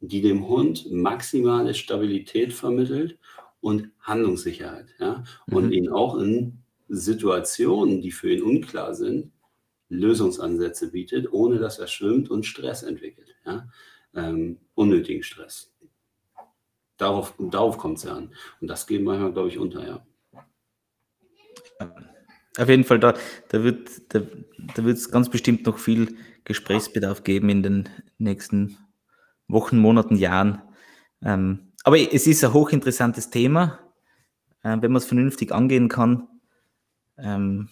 [0.00, 3.18] die dem Hund maximale Stabilität vermittelt
[3.60, 4.86] und Handlungssicherheit.
[4.98, 5.24] Ja?
[5.50, 5.72] Und mhm.
[5.72, 6.59] ihn auch in
[6.90, 9.32] Situationen, die für ihn unklar sind,
[9.88, 13.34] Lösungsansätze bietet, ohne dass er schwimmt und Stress entwickelt.
[13.44, 13.68] Ja?
[14.14, 15.72] Ähm, unnötigen Stress.
[16.96, 18.34] Darauf, darauf kommt es ja an.
[18.60, 20.06] Und das geht manchmal, glaube ich, unter, ja.
[22.58, 23.14] Auf jeden Fall, da,
[23.48, 24.20] da wird da,
[24.74, 27.88] da es ganz bestimmt noch viel Gesprächsbedarf geben in den
[28.18, 28.76] nächsten
[29.48, 30.60] Wochen, Monaten, Jahren.
[31.22, 33.78] Ähm, aber es ist ein hochinteressantes Thema
[34.62, 36.28] äh, wenn man es vernünftig angehen kann,
[37.22, 37.68] ähm,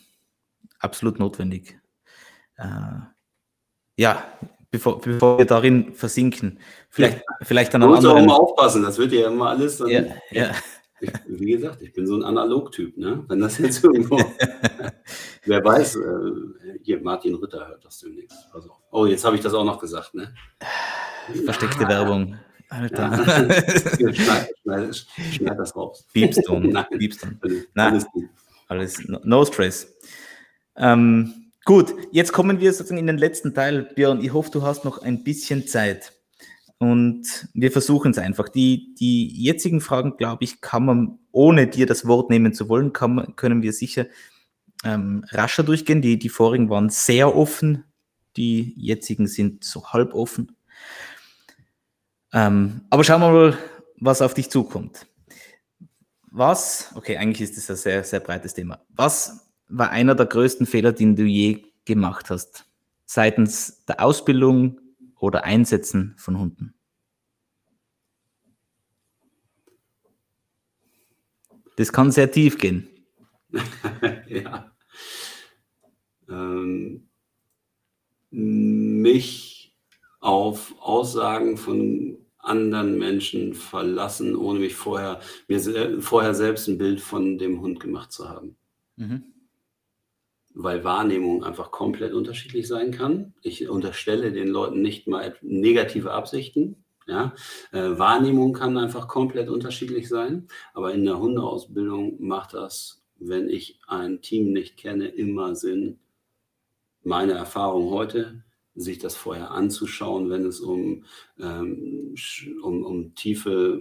[0.79, 1.79] absolut notwendig.
[2.57, 3.01] Äh,
[3.97, 4.23] ja,
[4.71, 6.59] bevor, bevor wir darin versinken,
[6.91, 8.27] vielleicht, vielleicht an einem anderen...
[8.27, 9.79] Man aufpassen, das wird ja immer alles...
[9.79, 10.51] Dann, ja, ja.
[11.01, 13.25] Ich, wie gesagt, ich bin so ein Analogtyp, ne?
[13.29, 14.17] Wenn das jetzt irgendwo...
[15.45, 16.33] wer weiß, äh,
[16.83, 18.37] hier Martin Ritter hört das demnächst.
[18.53, 20.35] Also, oh, jetzt habe ich das auch noch gesagt, ne?
[21.45, 21.89] Versteckte ja.
[21.89, 22.37] Werbung.
[22.69, 23.13] Alter.
[23.99, 24.13] Ja.
[24.13, 26.07] schneid, schneid, schneid, das raus.
[26.13, 26.69] Piepstone.
[26.69, 26.87] Nein.
[26.99, 27.39] Piepstone.
[27.75, 27.93] Nein.
[27.93, 28.07] Alles,
[28.69, 29.97] alles no stress.
[30.77, 33.91] Ähm, gut, jetzt kommen wir sozusagen in den letzten Teil.
[33.95, 36.13] Björn, ich hoffe, du hast noch ein bisschen Zeit.
[36.79, 38.49] Und wir versuchen es einfach.
[38.49, 42.93] Die, die jetzigen Fragen, glaube ich, kann man, ohne dir das Wort nehmen zu wollen,
[42.93, 44.07] kann, können wir sicher
[44.85, 46.03] ähm, rascher durchgehen.
[46.03, 47.85] Die, die vorigen waren sehr offen,
[48.37, 50.57] die jetzigen sind so halb offen.
[52.33, 53.59] Ähm, aber schauen wir mal,
[53.97, 55.07] was auf dich zukommt.
[56.31, 58.85] Was, okay, eigentlich ist das ein sehr, sehr breites Thema.
[58.91, 62.67] Was war einer der größten Fehler, den du je gemacht hast?
[63.07, 64.81] Seitens der Ausbildung
[65.19, 66.75] oder Einsetzen von Hunden?
[71.77, 72.89] Das kann sehr tief gehen.
[74.27, 74.73] ja.
[76.29, 77.09] Ähm,
[78.31, 79.77] mich
[80.21, 82.19] auf Aussagen von
[82.49, 88.13] anderen Menschen verlassen, ohne mich vorher, mir vorher selbst ein Bild von dem Hund gemacht
[88.13, 88.57] zu haben.
[88.97, 89.25] Mhm.
[90.55, 93.35] Weil Wahrnehmung einfach komplett unterschiedlich sein kann.
[93.43, 96.85] Ich unterstelle den Leuten nicht mal negative Absichten.
[97.07, 97.35] Ja?
[97.71, 100.49] Äh, Wahrnehmung kann einfach komplett unterschiedlich sein.
[100.75, 105.99] Aber in der Hundeausbildung macht das, wenn ich ein Team nicht kenne, immer Sinn.
[107.03, 108.43] Meine Erfahrung heute,
[108.79, 111.05] sich das vorher anzuschauen, wenn es um,
[111.39, 112.15] ähm,
[112.63, 113.81] um, um tiefe,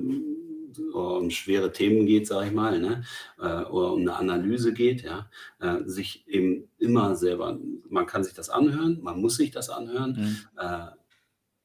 [0.93, 3.03] um schwere Themen geht, sage ich mal, ne?
[3.39, 5.29] Äh, oder um eine Analyse geht, ja,
[5.59, 7.59] äh, sich eben immer selber,
[7.89, 10.37] man kann sich das anhören, man muss sich das anhören, mhm.
[10.57, 10.87] äh,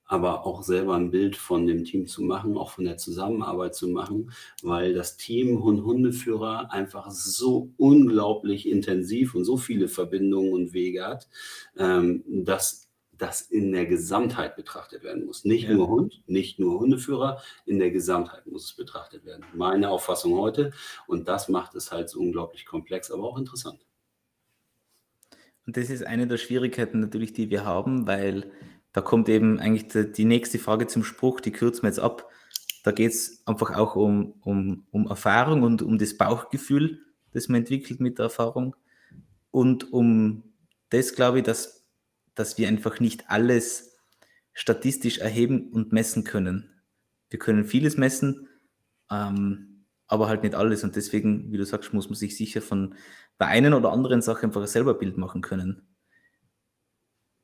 [0.04, 3.88] aber auch selber ein Bild von dem Team zu machen, auch von der Zusammenarbeit zu
[3.88, 4.30] machen,
[4.62, 11.28] weil das Team Hund-Hundeführer einfach so unglaublich intensiv und so viele Verbindungen und Wege hat,
[11.78, 15.44] ähm, dass das in der Gesamtheit betrachtet werden muss.
[15.44, 15.74] Nicht ja.
[15.74, 19.44] nur Hund, nicht nur Hundeführer, in der Gesamtheit muss es betrachtet werden.
[19.54, 20.72] Meine Auffassung heute.
[21.06, 23.86] Und das macht es halt so unglaublich komplex, aber auch interessant.
[25.66, 28.50] Und das ist eine der Schwierigkeiten natürlich, die wir haben, weil
[28.92, 32.28] da kommt eben eigentlich die, die nächste Frage zum Spruch, die kürzen wir jetzt ab.
[32.82, 37.00] Da geht es einfach auch um, um, um Erfahrung und um das Bauchgefühl,
[37.32, 38.74] das man entwickelt mit der Erfahrung.
[39.50, 40.42] Und um
[40.90, 41.81] das, glaube ich, dass
[42.34, 43.96] dass wir einfach nicht alles
[44.52, 46.82] statistisch erheben und messen können.
[47.30, 48.48] Wir können vieles messen,
[49.10, 50.84] ähm, aber halt nicht alles.
[50.84, 52.94] Und deswegen, wie du sagst, muss man sich sicher von
[53.40, 55.86] der einen oder anderen Sache einfach selber Bild machen können,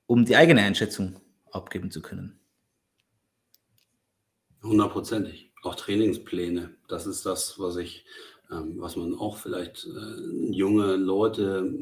[0.07, 1.21] um die eigene Einschätzung
[1.51, 2.39] abgeben zu können.
[4.63, 5.53] Hundertprozentig.
[5.63, 6.77] Auch Trainingspläne.
[6.89, 8.05] Das ist das, was ich
[8.49, 11.73] was man auch vielleicht äh, junge Leute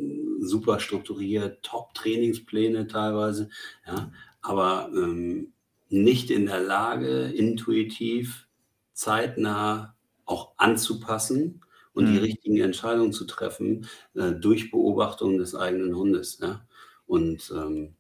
[0.40, 3.48] super strukturiert, Top-Trainingspläne teilweise,
[3.86, 4.10] ja,
[4.43, 5.52] aber ähm,
[5.88, 8.48] nicht in der Lage, intuitiv,
[8.93, 9.94] zeitnah
[10.24, 11.60] auch anzupassen
[11.94, 12.12] und mhm.
[12.12, 16.38] die richtigen Entscheidungen zu treffen äh, durch Beobachtung des eigenen Hundes.
[16.40, 16.66] Ja?
[17.06, 17.94] Und ähm,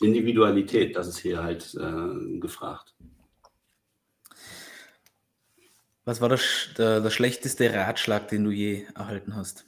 [0.00, 2.94] Individualität, das ist hier halt äh, gefragt.
[6.04, 6.40] Was war der,
[6.78, 9.66] der, der schlechteste Ratschlag, den du je erhalten hast?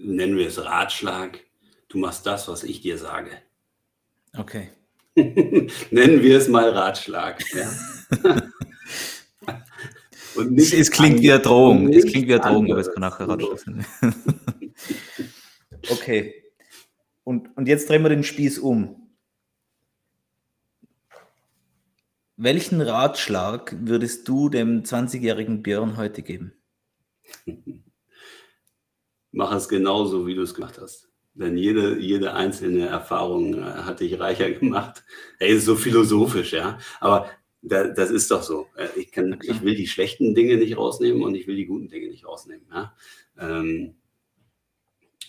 [0.00, 1.40] Nennen wir es Ratschlag.
[1.88, 3.30] Du machst das, was ich dir sage.
[4.36, 4.70] Okay.
[5.14, 7.42] Nennen wir es mal Ratschlag.
[7.54, 7.70] Ja.
[10.36, 11.92] Und nicht es, es klingt wie eine Drohung.
[11.92, 13.84] Es klingt wie eine Drohung, aber es kann auch ein Ratschlag sein.
[15.90, 16.44] okay.
[17.24, 19.07] Und, und jetzt drehen wir den Spieß um.
[22.40, 26.52] Welchen Ratschlag würdest du dem 20-jährigen Björn heute geben?
[29.32, 31.08] Mach es genauso, wie du es gemacht hast.
[31.34, 35.02] Denn jede, jede einzelne Erfahrung äh, hat dich reicher gemacht.
[35.40, 36.78] Ey, ist so philosophisch, ja.
[37.00, 37.28] Aber
[37.60, 38.68] da, das ist doch so.
[38.76, 39.50] Äh, ich, kann, okay.
[39.50, 42.68] ich will die schlechten Dinge nicht rausnehmen und ich will die guten Dinge nicht rausnehmen.
[42.72, 42.94] Ja?
[43.36, 43.96] Ähm,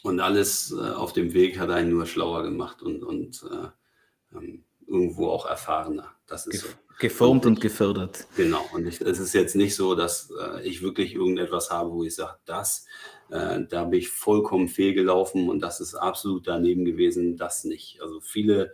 [0.04, 4.64] und alles äh, auf dem Weg hat einen nur schlauer gemacht und, und äh, ähm,
[4.86, 6.14] irgendwo auch erfahrener.
[6.28, 6.68] Das ist so.
[7.00, 8.28] Geformt und, und gefördert.
[8.36, 12.04] Genau, und ich, es ist jetzt nicht so, dass äh, ich wirklich irgendetwas habe, wo
[12.04, 12.86] ich sage, das,
[13.30, 18.02] äh, da bin ich vollkommen fehlgelaufen und das ist absolut daneben gewesen, das nicht.
[18.02, 18.74] Also viele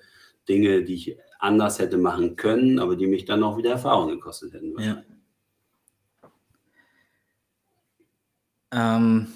[0.49, 4.53] Dinge, die ich anders hätte machen können, aber die mich dann auch wieder Erfahrung gekostet
[4.53, 4.79] hätten.
[4.79, 5.03] Ja.
[8.71, 9.27] Ähm,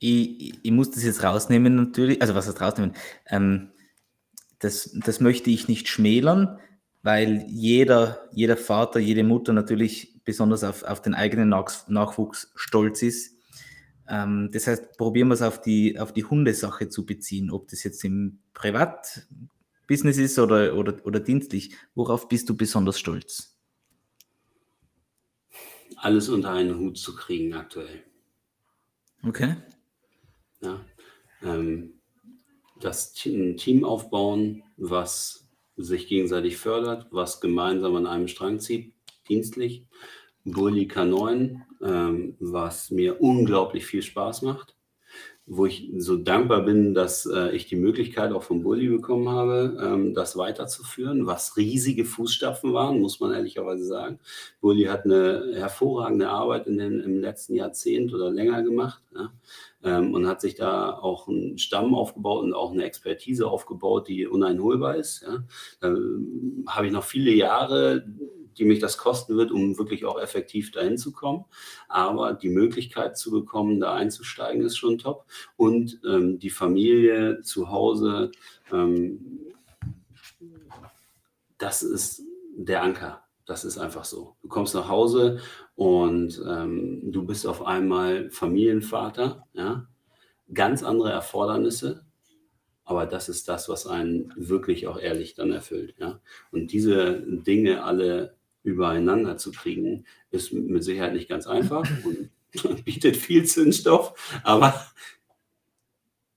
[0.00, 2.94] ich, ich, muss das jetzt rausnehmen natürlich, also was heißt rausnehmen?
[3.26, 3.70] Ähm,
[4.58, 6.58] das, das möchte ich nicht schmälern,
[7.02, 13.02] weil jeder, jeder Vater, jede Mutter natürlich besonders auf, auf den eigenen Nach Nachwuchs stolz
[13.02, 13.36] ist.
[14.08, 17.84] Ähm, das heißt, probieren wir es auf die, auf die Hundesache zu beziehen, ob das
[17.84, 21.74] jetzt im Privatbusiness ist oder, oder, oder dienstlich.
[21.94, 23.56] Worauf bist du besonders stolz?
[25.96, 28.04] Alles unter einen Hut zu kriegen aktuell.
[29.22, 29.56] Okay.
[30.62, 30.84] Ja,
[31.42, 31.94] ähm,
[32.80, 38.92] das Team aufbauen, was sich gegenseitig fördert, was gemeinsam an einem Strang zieht,
[39.28, 39.84] dienstlich.
[40.44, 44.74] Bulli K9, ähm, was mir unglaublich viel Spaß macht,
[45.52, 49.76] wo ich so dankbar bin, dass äh, ich die Möglichkeit auch vom Bulli bekommen habe,
[49.82, 54.20] ähm, das weiterzuführen, was riesige Fußstapfen waren, muss man ehrlicherweise sagen.
[54.60, 59.02] Bulli hat eine hervorragende Arbeit in den, im letzten Jahrzehnt oder länger gemacht.
[59.12, 59.32] Ja
[59.82, 64.26] ähm, und hat sich da auch einen Stamm aufgebaut und auch eine Expertise aufgebaut, die
[64.26, 65.22] uneinholbar ist.
[65.22, 65.44] Ja.
[65.80, 68.04] Da ähm, habe ich noch viele Jahre,
[68.60, 71.46] die mich das kosten wird, um wirklich auch effektiv dahin zu kommen.
[71.88, 75.24] Aber die Möglichkeit zu bekommen, da einzusteigen, ist schon top.
[75.56, 78.30] Und ähm, die Familie zu Hause,
[78.70, 79.40] ähm,
[81.56, 82.22] das ist
[82.54, 83.24] der Anker.
[83.46, 84.36] Das ist einfach so.
[84.42, 85.40] Du kommst nach Hause
[85.74, 89.88] und ähm, du bist auf einmal Familienvater, ja,
[90.52, 92.04] ganz andere Erfordernisse,
[92.84, 96.20] aber das ist das, was einen wirklich auch ehrlich dann erfüllt, ja.
[96.52, 102.30] Und diese Dinge alle übereinander zu kriegen, ist mit Sicherheit nicht ganz einfach und
[102.84, 104.86] bietet viel Zündstoff, aber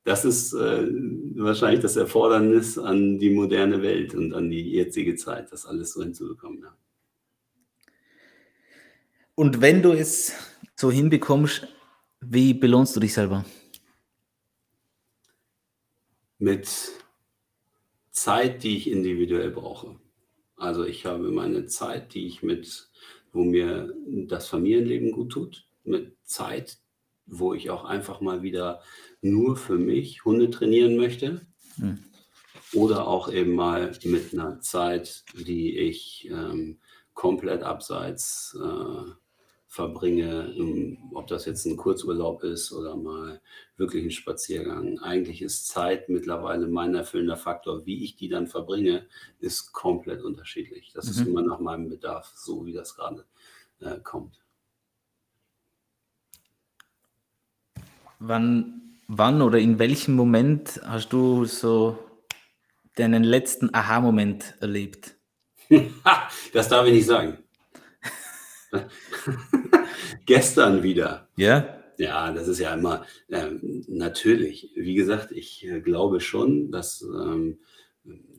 [0.03, 0.85] das ist äh,
[1.35, 6.03] wahrscheinlich das Erfordernis an die moderne Welt und an die jetzige Zeit, das alles so
[6.03, 6.61] hinzubekommen.
[6.61, 6.75] Ja.
[9.35, 10.33] Und wenn du es
[10.75, 11.67] so hinbekommst,
[12.19, 13.45] wie belohnst du dich selber?
[16.37, 16.69] Mit
[18.11, 19.99] Zeit, die ich individuell brauche.
[20.55, 22.89] Also ich habe meine Zeit, die ich mit,
[23.31, 23.93] wo mir
[24.27, 26.77] das Familienleben gut tut, mit Zeit,
[27.25, 28.81] wo ich auch einfach mal wieder
[29.21, 31.41] nur für mich Hunde trainieren möchte.
[31.75, 31.99] Hm.
[32.73, 36.79] Oder auch eben mal mit einer Zeit, die ich ähm,
[37.13, 39.11] komplett abseits äh,
[39.73, 40.53] verbringe,
[41.15, 43.41] ob das jetzt ein Kurzurlaub ist oder mal
[43.75, 44.99] wirklich ein Spaziergang.
[44.99, 47.83] Eigentlich ist Zeit mittlerweile mein erfüllender Faktor.
[47.83, 49.07] Wie ich die dann verbringe,
[49.39, 50.91] ist komplett unterschiedlich.
[50.93, 51.11] Das mhm.
[51.11, 53.25] ist immer nach meinem Bedarf, so wie das gerade
[53.79, 54.43] äh, kommt.
[58.19, 61.97] Wann, wann oder in welchem Moment hast du so
[62.95, 65.15] deinen letzten Aha-Moment erlebt?
[66.53, 67.39] das darf ich nicht sagen.
[70.25, 71.27] Gestern wieder.
[71.35, 71.79] Ja?
[71.97, 74.71] Ja, das ist ja immer ähm, natürlich.
[74.75, 77.59] Wie gesagt, ich äh, glaube schon, dass, ähm,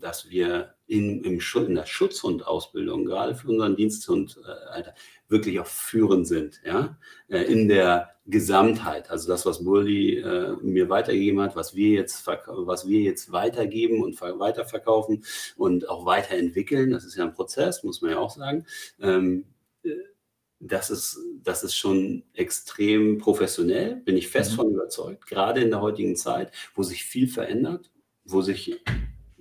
[0.01, 4.95] dass wir in, im Schutz, in der Schutzhundausbildung, gerade für unseren Diensthund, äh, Alter,
[5.29, 6.61] wirklich auch führend sind.
[6.65, 6.99] Ja?
[7.29, 9.11] Äh, in der Gesamtheit.
[9.11, 14.03] Also das, was Burli äh, mir weitergegeben hat, was wir jetzt, was wir jetzt weitergeben
[14.03, 15.25] und weiterverkaufen
[15.57, 16.91] und auch weiterentwickeln.
[16.91, 18.67] Das ist ja ein Prozess, muss man ja auch sagen.
[19.01, 19.45] Ähm,
[20.67, 24.57] das ist, das ist schon extrem professionell, bin ich fest mhm.
[24.57, 27.91] von überzeugt, gerade in der heutigen Zeit, wo sich viel verändert,
[28.25, 28.81] wo sich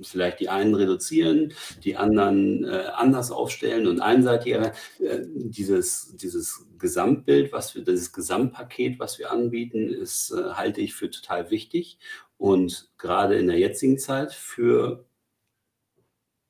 [0.01, 4.73] vielleicht die einen reduzieren, die anderen äh, anders aufstellen und einseitiger.
[4.99, 10.93] Äh, dieses, dieses Gesamtbild, was wir, dieses Gesamtpaket, was wir anbieten, ist, äh, halte ich
[10.93, 11.99] für total wichtig
[12.37, 15.05] und gerade in der jetzigen Zeit für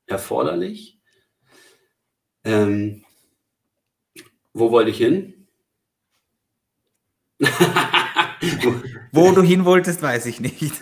[0.08, 1.00] erforderlich.
[2.44, 3.04] Ähm,
[4.54, 5.34] wo wollte ich hin?
[9.12, 10.74] Wo du hin wolltest, weiß ich nicht.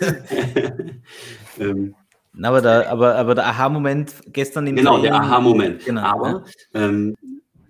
[1.60, 1.94] ähm,
[2.42, 5.84] aber, der, aber, aber der Aha-Moment gestern im Genau, Training, der Aha-Moment.
[5.84, 7.14] Genau, aber ähm,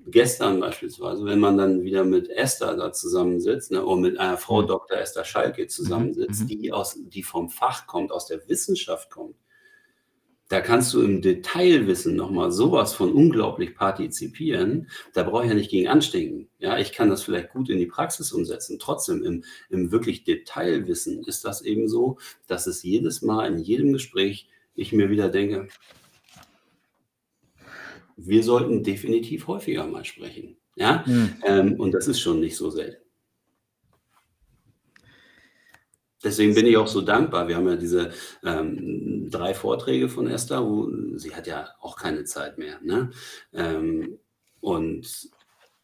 [0.06, 4.62] gestern beispielsweise, wenn man dann wieder mit Esther da zusammensitzt, ne, oder mit einer Frau
[4.62, 4.68] mhm.
[4.68, 4.98] Dr.
[4.98, 6.46] Esther Schalke zusammensitzt, mhm.
[6.46, 9.34] die, aus, die vom Fach kommt, aus der Wissenschaft kommt,
[10.52, 14.90] da kannst du im Detailwissen nochmal sowas von unglaublich partizipieren.
[15.14, 16.50] Da brauche ich ja nicht gegen anstinken.
[16.58, 18.78] Ja, ich kann das vielleicht gut in die Praxis umsetzen.
[18.78, 22.18] Trotzdem im, im wirklich Detailwissen ist das eben so,
[22.48, 25.68] dass es jedes Mal in jedem Gespräch ich mir wieder denke,
[28.18, 30.58] wir sollten definitiv häufiger mal sprechen.
[30.76, 31.34] Ja, mhm.
[31.46, 33.01] ähm, und das ist schon nicht so selten.
[36.24, 37.48] Deswegen bin ich auch so dankbar.
[37.48, 38.10] Wir haben ja diese
[38.44, 42.78] ähm, drei Vorträge von Esther, wo sie hat ja auch keine Zeit mehr.
[42.82, 43.10] Ne?
[43.52, 44.18] Ähm,
[44.60, 45.30] und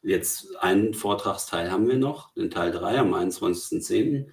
[0.03, 4.27] Jetzt einen Vortragsteil haben wir noch, den Teil 3 am 21.10.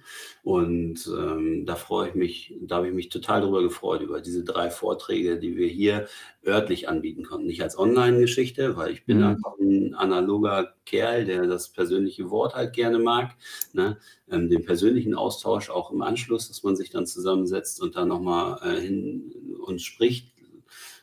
[0.44, 4.44] Und ähm, da freue ich mich, da habe ich mich total darüber gefreut, über diese
[4.44, 6.06] drei Vorträge, die wir hier
[6.46, 7.48] örtlich anbieten konnten.
[7.48, 9.24] Nicht als Online-Geschichte, weil ich bin mhm.
[9.24, 13.34] einfach ein analoger Kerl, der das persönliche Wort halt gerne mag.
[13.72, 13.98] Ne?
[14.30, 18.60] Ähm, den persönlichen Austausch auch im Anschluss, dass man sich dann zusammensetzt und dann nochmal
[18.62, 19.32] äh, hin
[19.66, 20.32] und spricht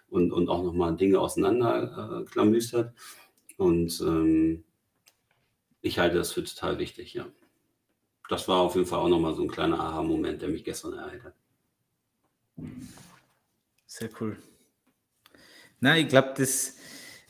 [0.10, 2.94] und, und auch nochmal Dinge auseinander äh, klamüstert.
[3.57, 4.63] Und ähm,
[5.81, 7.27] ich halte das für total wichtig, ja.
[8.30, 11.23] Das war auf jeden Fall auch nochmal so ein kleiner Aha-Moment, der mich gestern ereilt
[11.23, 11.34] hat.
[13.85, 14.38] Sehr cool.
[15.80, 16.77] Na, ich glaube, das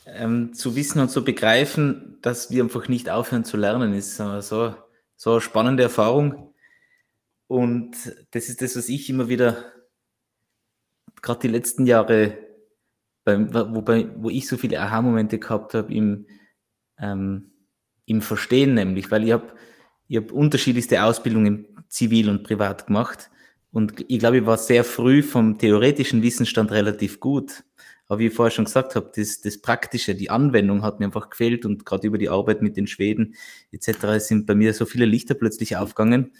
[0.05, 4.75] ähm, zu wissen und zu begreifen, dass wir einfach nicht aufhören zu lernen, ist so,
[5.15, 6.53] so eine spannende Erfahrung.
[7.47, 7.95] Und
[8.31, 9.71] das ist das, was ich immer wieder,
[11.21, 12.37] gerade die letzten Jahre
[13.23, 16.25] beim, wobei, wo ich so viele Aha-Momente gehabt habe im,
[16.99, 17.51] ähm,
[18.05, 19.53] im Verstehen, nämlich, weil ich habe
[20.07, 23.29] ich hab unterschiedlichste Ausbildungen zivil und privat gemacht
[23.73, 27.63] und ich glaube, ich war sehr früh vom theoretischen Wissensstand relativ gut.
[28.07, 31.31] Aber wie ich vorher schon gesagt habe, das, das Praktische, die Anwendung hat mir einfach
[31.31, 33.33] gefehlt und gerade über die Arbeit mit den Schweden
[33.71, 34.19] etc.
[34.19, 36.33] sind bei mir so viele Lichter plötzlich aufgegangen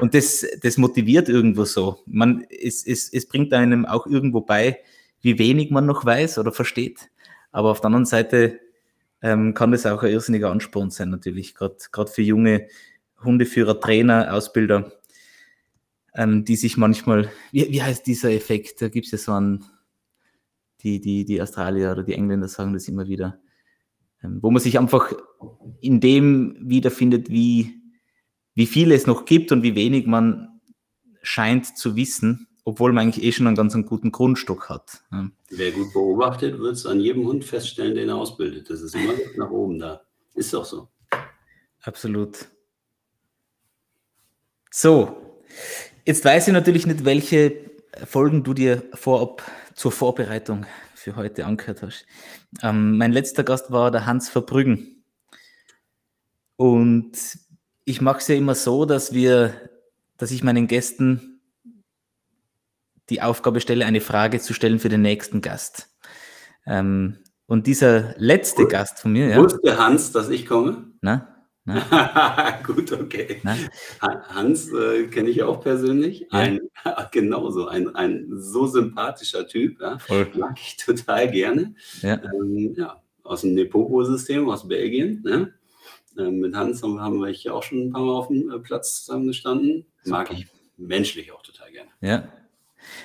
[0.00, 1.98] und das, das motiviert irgendwo so.
[2.06, 4.80] Man, es, es, es bringt einem auch irgendwo bei,
[5.20, 7.10] wie wenig man noch weiß oder versteht.
[7.52, 8.60] Aber auf der anderen Seite
[9.22, 12.68] ähm, kann das auch ein irrsinniger Ansporn sein, natürlich, gerade für junge
[13.22, 14.92] Hundeführer, Trainer, Ausbilder,
[16.14, 18.80] ähm, die sich manchmal, wie, wie heißt dieser Effekt?
[18.80, 19.64] Da gibt es ja so einen,
[20.80, 23.38] die, die, die Australier oder die Engländer sagen das immer wieder,
[24.22, 25.12] ähm, wo man sich einfach
[25.80, 27.74] in dem wiederfindet, wie,
[28.54, 30.60] wie viel es noch gibt und wie wenig man
[31.22, 35.02] scheint zu wissen obwohl man eigentlich eh schon einen ganz einen guten Grundstock hat.
[35.50, 38.70] Wer gut beobachtet, wird es an jedem Hund feststellen, den er ausbildet.
[38.70, 40.02] Das ist immer nach oben da.
[40.34, 40.88] Ist doch so.
[41.82, 42.46] Absolut.
[44.70, 45.42] So,
[46.04, 47.70] jetzt weiß ich natürlich nicht, welche
[48.06, 49.42] Folgen du dir vorab
[49.74, 52.06] zur Vorbereitung für heute angehört hast.
[52.62, 55.02] Ähm, mein letzter Gast war der Hans Verbrüggen.
[56.56, 57.12] Und
[57.84, 59.54] ich mache es ja immer so, dass wir,
[60.18, 61.29] dass ich meinen Gästen
[63.10, 65.88] die Aufgabe stelle, eine Frage zu stellen für den nächsten Gast.
[66.66, 68.72] Ähm, und dieser letzte Gut.
[68.72, 69.28] Gast von mir.
[69.28, 70.92] Ja, Wusste Hans, dass ich komme?
[71.00, 71.36] Na?
[72.66, 73.40] Gut, okay.
[73.42, 73.56] Na?
[74.00, 76.20] Hans äh, kenne ich auch persönlich.
[76.32, 76.38] Ja.
[76.38, 76.60] Ein,
[77.12, 79.80] genauso, ein, ein so sympathischer Typ.
[79.80, 79.98] Ja.
[80.34, 81.74] Mag ich total gerne.
[82.02, 82.20] Ja.
[82.22, 85.22] Ähm, ja aus dem Nepopo-System aus Belgien.
[85.24, 85.52] Ne?
[86.18, 88.58] Ähm, mit Hans haben, haben wir ja auch schon ein paar Mal auf dem äh,
[88.58, 89.86] Platz zusammengestanden.
[90.04, 90.46] Mag ich
[90.76, 91.90] menschlich auch total gerne.
[92.00, 92.28] Ja,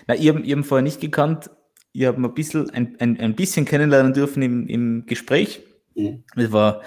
[0.08, 1.50] na, ihr, ihr habt vorher nicht gekannt.
[1.94, 5.64] Ihr habt ein bisschen, ein, ein, ein bisschen kennenlernen dürfen im, im Gespräch.
[5.96, 6.24] Mhm.
[6.36, 6.82] Es war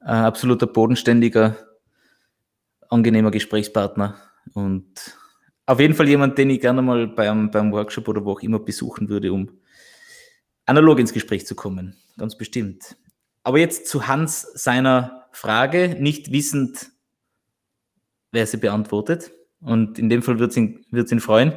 [0.00, 1.56] ein absoluter bodenständiger,
[2.88, 4.16] angenehmer Gesprächspartner
[4.54, 5.16] und
[5.66, 8.58] auf jeden Fall jemand, den ich gerne mal beim, beim Workshop oder wo auch immer
[8.58, 9.60] besuchen würde, um
[10.66, 11.96] analog ins Gespräch zu kommen.
[12.18, 12.96] Ganz bestimmt.
[13.44, 16.90] Aber jetzt zu Hans seiner Frage, nicht wissend,
[18.32, 19.30] wer sie beantwortet.
[19.60, 21.54] Und in dem Fall wird es ihn, wird's ihn freuen.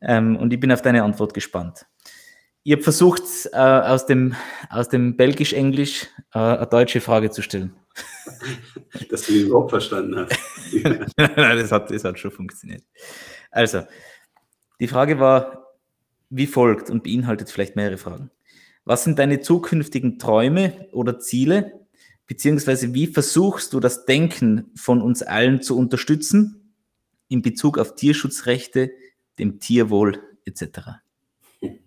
[0.00, 1.86] Ähm, und ich bin auf deine Antwort gespannt.
[2.62, 3.22] Ich habe versucht,
[3.52, 4.34] äh, aus dem,
[4.68, 7.74] aus dem Belgisch-Englisch äh, eine deutsche Frage zu stellen.
[9.10, 10.38] Dass du ihn überhaupt verstanden hast.
[11.16, 12.82] Nein, das hat, das hat schon funktioniert.
[13.50, 13.82] Also,
[14.78, 15.60] die Frage war
[16.30, 18.30] wie folgt und beinhaltet vielleicht mehrere Fragen.
[18.84, 21.80] Was sind deine zukünftigen Träume oder Ziele?
[22.26, 26.74] Beziehungsweise wie versuchst du das Denken von uns allen zu unterstützen
[27.28, 28.92] in Bezug auf Tierschutzrechte
[29.40, 31.00] dem Tierwohl etc.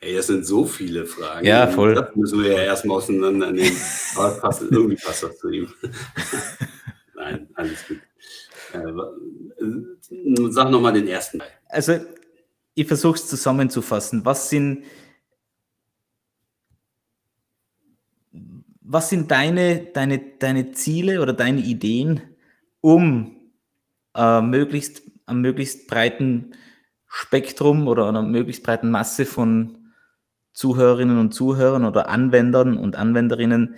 [0.00, 1.46] Ey, das sind so viele Fragen.
[1.46, 1.94] Ja, voll.
[1.94, 3.76] Das müssen wir ja erstmal auseinandernehmen.
[4.16, 5.68] Aber passt, irgendwie passt das zu ihm.
[7.14, 7.98] Nein, alles gut.
[8.72, 11.50] Äh, sag nochmal den ersten Teil.
[11.68, 12.00] Also,
[12.74, 14.24] ich versuche es zusammenzufassen.
[14.24, 14.84] Was sind,
[18.80, 22.22] was sind deine, deine, deine Ziele oder deine Ideen,
[22.80, 23.36] um
[24.14, 26.52] äh, möglichst, am möglichst breiten
[27.18, 29.90] Spektrum oder einer möglichst breiten Masse von
[30.52, 33.76] Zuhörerinnen und Zuhörern oder Anwendern und Anwenderinnen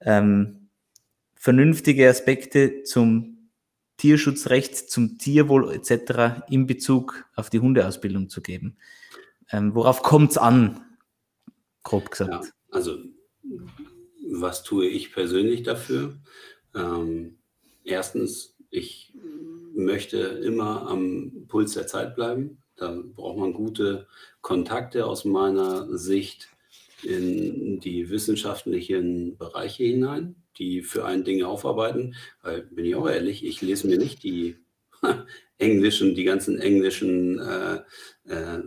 [0.00, 0.70] ähm,
[1.34, 3.48] vernünftige Aspekte zum
[3.96, 6.42] Tierschutzrecht, zum Tierwohl etc.
[6.48, 8.76] in Bezug auf die Hundeausbildung zu geben.
[9.52, 10.80] Ähm, worauf kommt es an,
[11.84, 12.46] grob gesagt?
[12.46, 12.98] Ja, also,
[14.32, 16.18] was tue ich persönlich dafür?
[16.74, 17.38] Ähm,
[17.84, 19.14] erstens, ich
[19.74, 22.59] möchte immer am Puls der Zeit bleiben.
[22.80, 24.06] Da braucht man gute
[24.40, 26.48] Kontakte aus meiner Sicht
[27.02, 32.14] in die wissenschaftlichen Bereiche hinein, die für einen Dinge aufarbeiten.
[32.42, 34.56] Weil, bin ich auch ehrlich, ich lese mir nicht die
[35.58, 37.80] englischen, die ganzen englischen äh,
[38.24, 38.62] äh,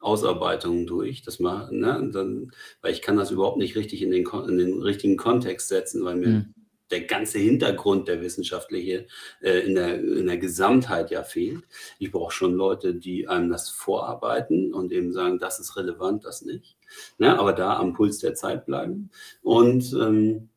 [0.00, 1.20] Ausarbeitungen durch.
[1.20, 4.80] Das mal, ne, dann, weil ich kann das überhaupt nicht richtig in den, in den
[4.80, 6.54] richtigen Kontext setzen, weil mir mhm.
[6.90, 9.06] Der ganze Hintergrund, der wissenschaftliche,
[9.40, 11.64] äh, in, der, in der Gesamtheit ja fehlt.
[11.98, 16.42] Ich brauche schon Leute, die einem das vorarbeiten und eben sagen, das ist relevant, das
[16.42, 16.76] nicht.
[17.18, 19.10] Ne, aber da am Puls der Zeit bleiben.
[19.42, 20.48] Und ähm,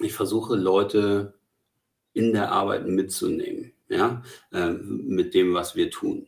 [0.00, 1.34] ich versuche Leute
[2.12, 4.22] in der Arbeit mitzunehmen, ja,
[4.52, 6.26] äh, mit dem, was wir tun.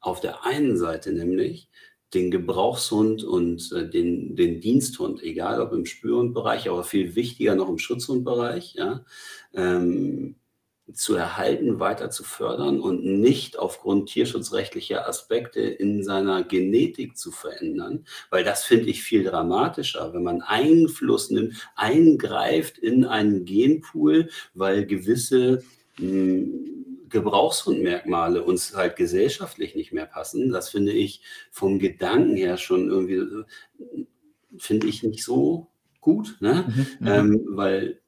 [0.00, 1.68] Auf der einen Seite nämlich
[2.14, 7.68] den Gebrauchshund und äh, den, den Diensthund, egal ob im Spürhundbereich, aber viel wichtiger noch
[7.68, 9.04] im Schutzhundbereich, ja,
[9.54, 10.36] ähm,
[10.92, 18.06] zu erhalten, weiter zu fördern und nicht aufgrund tierschutzrechtlicher Aspekte in seiner Genetik zu verändern,
[18.30, 24.86] weil das finde ich viel dramatischer, wenn man Einfluss nimmt, eingreift in einen Genpool, weil
[24.86, 25.62] gewisse
[25.98, 26.77] mh, hm,
[27.08, 30.50] Gebrauchshundmerkmale uns halt gesellschaftlich nicht mehr passen.
[30.50, 33.44] Das finde ich vom Gedanken her schon irgendwie,
[34.56, 35.68] finde ich nicht so
[36.00, 36.66] gut, ne?
[36.68, 37.06] Mhm, mhm.
[37.06, 38.00] ähm, weil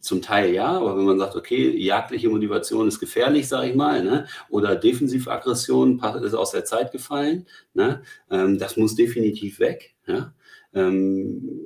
[0.00, 4.04] zum Teil ja, aber wenn man sagt, okay, jagdliche Motivation ist gefährlich, sage ich mal,
[4.04, 4.26] ne?
[4.50, 8.02] oder Defensivaggression ist aus der Zeit gefallen, ne?
[8.30, 9.94] Ähm, das muss definitiv weg.
[10.06, 10.34] Ja?
[10.74, 11.60] Ähm,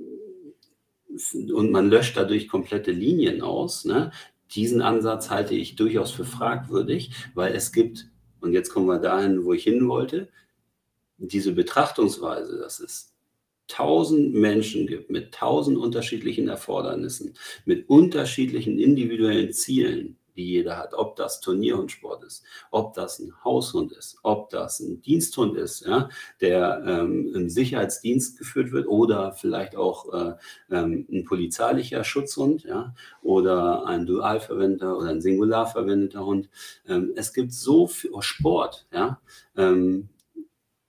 [1.53, 3.85] und man löscht dadurch komplette Linien aus.
[3.85, 4.13] Ne?
[4.55, 8.11] Diesen Ansatz halte ich durchaus für fragwürdig, weil es gibt,
[8.41, 10.29] und jetzt kommen wir dahin, wo ich hin wollte,
[11.19, 13.15] diese Betrachtungsweise, dass es
[13.67, 17.35] tausend Menschen gibt mit tausend unterschiedlichen Erfordernissen,
[17.65, 23.93] mit unterschiedlichen individuellen Zielen, die jeder hat, ob das Turnierhundsport ist, ob das ein Haushund
[23.93, 26.09] ist, ob das ein Diensthund ist, ja,
[26.41, 30.35] der ähm, im Sicherheitsdienst geführt wird oder vielleicht auch äh,
[30.71, 36.49] ähm, ein polizeilicher Schutzhund ja, oder ein dual verwendeter oder ein singular verwendeter Hund.
[36.87, 39.21] Ähm, es gibt so viel oh, Sport, ja,
[39.57, 40.09] ähm,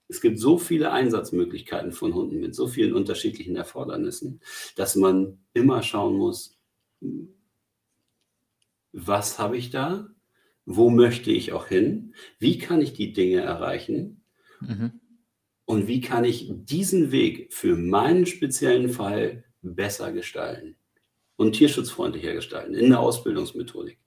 [0.06, 4.40] es gibt so viele Einsatzmöglichkeiten von Hunden mit so vielen unterschiedlichen Erfordernissen,
[4.76, 6.56] dass man immer schauen muss,
[8.92, 10.08] was habe ich da?
[10.66, 12.14] Wo möchte ich auch hin?
[12.38, 14.22] Wie kann ich die Dinge erreichen?
[14.60, 15.00] Mhm.
[15.64, 20.76] Und wie kann ich diesen Weg für meinen speziellen Fall besser gestalten
[21.36, 23.98] und tierschutzfreundlicher gestalten in der Ausbildungsmethodik?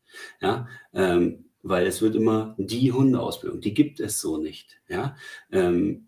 [0.41, 4.81] Ja, ähm, weil es wird immer die Hundeausbildung, die gibt es so nicht.
[4.89, 5.15] Ja,
[5.51, 6.07] ähm,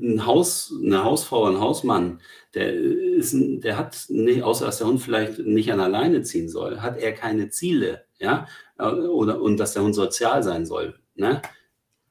[0.00, 2.20] ein Haus, eine Hausfrau, ein Hausmann,
[2.54, 6.80] der, ist, der hat, nicht, außer dass der Hund vielleicht nicht an alleine ziehen soll,
[6.80, 8.46] hat er keine Ziele, ja,
[8.78, 11.42] oder, und dass der Hund sozial sein soll, ne?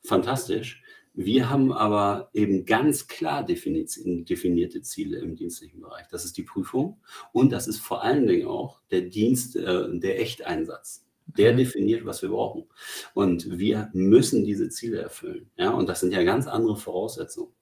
[0.04, 0.84] Fantastisch.
[1.18, 6.06] Wir haben aber eben ganz klar definierte Ziele im dienstlichen Bereich.
[6.12, 7.00] Das ist die Prüfung
[7.32, 11.06] und das ist vor allen Dingen auch der Dienst, äh, der Echteinsatz.
[11.26, 11.58] Der mhm.
[11.58, 12.66] definiert, was wir brauchen.
[13.14, 15.50] Und wir müssen diese Ziele erfüllen.
[15.58, 17.54] Ja, und das sind ja ganz andere Voraussetzungen.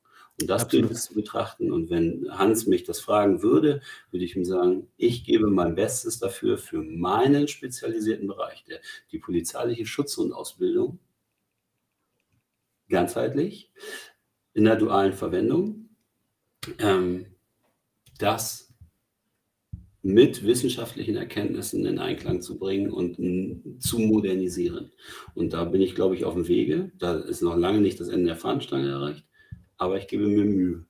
[0.41, 1.71] Und das gilt es zu betrachten.
[1.71, 3.81] Und wenn Hans mich das fragen würde,
[4.11, 8.79] würde ich ihm sagen, ich gebe mein Bestes dafür, für meinen spezialisierten Bereich, der,
[9.11, 10.99] die polizeiliche Schutzhundausbildung,
[12.89, 13.71] ganzheitlich,
[14.53, 15.89] in der dualen Verwendung,
[16.79, 17.27] ähm,
[18.17, 18.73] das
[20.01, 23.15] mit wissenschaftlichen Erkenntnissen in Einklang zu bringen und
[23.81, 24.91] zu modernisieren.
[25.33, 26.91] Und da bin ich, glaube ich, auf dem Wege.
[26.99, 29.25] Da ist noch lange nicht das Ende der Fahnenstange erreicht,
[29.83, 30.85] aber ich gebe mir Mühe.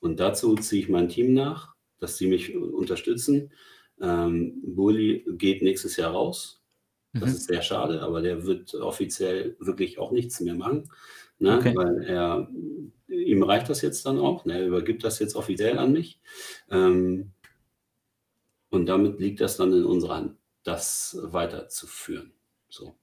[0.00, 3.52] Und dazu ziehe ich mein Team nach, dass sie mich unterstützen.
[4.00, 6.62] Ähm, Bulli geht nächstes Jahr raus.
[7.12, 7.36] Das mhm.
[7.36, 10.90] ist sehr schade, aber der wird offiziell wirklich auch nichts mehr machen,
[11.38, 11.58] ne?
[11.58, 11.72] okay.
[11.76, 12.48] weil er,
[13.08, 14.44] ihm reicht das jetzt dann auch.
[14.44, 14.58] Ne?
[14.58, 16.20] Er übergibt das jetzt offiziell an mich.
[16.70, 17.30] Ähm,
[18.70, 22.32] und damit liegt das dann in unserer Hand, das weiterzuführen.
[22.68, 22.96] So.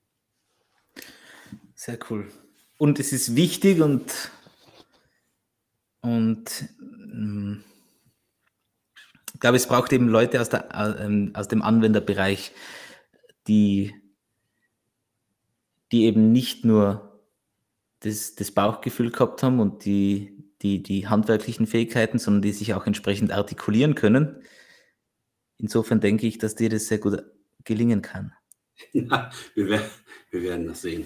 [1.73, 2.27] Sehr cool.
[2.77, 4.03] Und es ist wichtig und,
[6.01, 7.63] und ähm,
[9.33, 12.51] ich glaube, es braucht eben Leute aus, der, äh, aus dem Anwenderbereich,
[13.47, 13.95] die,
[15.91, 17.21] die eben nicht nur
[18.01, 22.85] das, das Bauchgefühl gehabt haben und die, die, die handwerklichen Fähigkeiten, sondern die sich auch
[22.85, 24.41] entsprechend artikulieren können
[25.61, 27.23] Insofern denke ich, dass dir das sehr gut
[27.65, 28.33] gelingen kann.
[28.93, 29.89] Ja, wir, werden,
[30.31, 31.05] wir werden das sehen.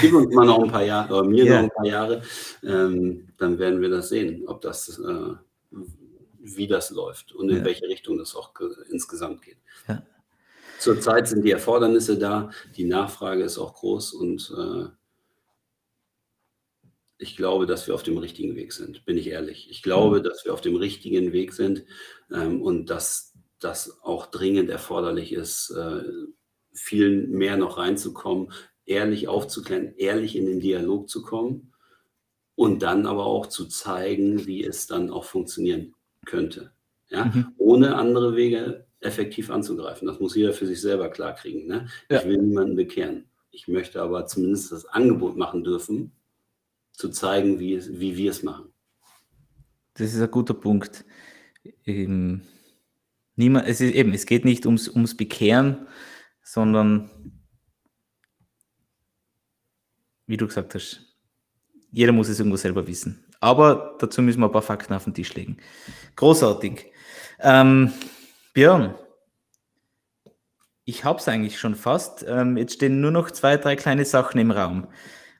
[0.00, 1.54] Gib uns mal noch ein paar Jahre, oder mir ja.
[1.54, 2.22] noch ein paar Jahre,
[2.62, 5.34] ähm, dann werden wir das sehen, ob das, äh,
[6.40, 7.64] wie das läuft und in ja.
[7.64, 8.52] welche Richtung das auch
[8.90, 9.58] insgesamt geht.
[9.88, 10.02] Ja.
[10.78, 14.88] Zurzeit sind die Erfordernisse da, die Nachfrage ist auch groß und äh,
[17.18, 19.70] ich glaube, dass wir auf dem richtigen Weg sind, bin ich ehrlich.
[19.70, 20.24] Ich glaube, mhm.
[20.24, 21.84] dass wir auf dem richtigen Weg sind
[22.32, 26.02] ähm, und dass das auch dringend erforderlich ist, äh,
[26.74, 28.52] viel mehr noch reinzukommen,
[28.84, 31.72] ehrlich aufzuklären, ehrlich in den Dialog zu kommen
[32.54, 35.94] und dann aber auch zu zeigen, wie es dann auch funktionieren
[36.26, 36.72] könnte.
[37.08, 37.26] Ja?
[37.26, 37.46] Mhm.
[37.56, 40.06] Ohne andere Wege effektiv anzugreifen.
[40.06, 41.66] Das muss jeder für sich selber klarkriegen.
[41.66, 41.88] Ne?
[42.10, 42.20] Ja.
[42.20, 43.26] Ich will niemanden bekehren.
[43.50, 46.12] Ich möchte aber zumindest das Angebot machen dürfen,
[46.92, 48.72] zu zeigen, wie, es, wie wir es machen.
[49.94, 51.04] Das ist ein guter Punkt.
[51.86, 52.42] Ähm,
[53.36, 55.86] niemand, es, ist eben, es geht nicht ums, ums Bekehren,
[56.44, 57.10] sondern,
[60.26, 61.00] wie du gesagt hast,
[61.90, 63.24] jeder muss es irgendwo selber wissen.
[63.40, 65.56] Aber dazu müssen wir ein paar Fakten auf den Tisch legen.
[66.16, 66.92] Großartig.
[67.40, 67.92] Ähm,
[68.52, 68.94] Björn,
[70.84, 72.24] ich habe es eigentlich schon fast.
[72.28, 74.86] Ähm, jetzt stehen nur noch zwei, drei kleine Sachen im Raum.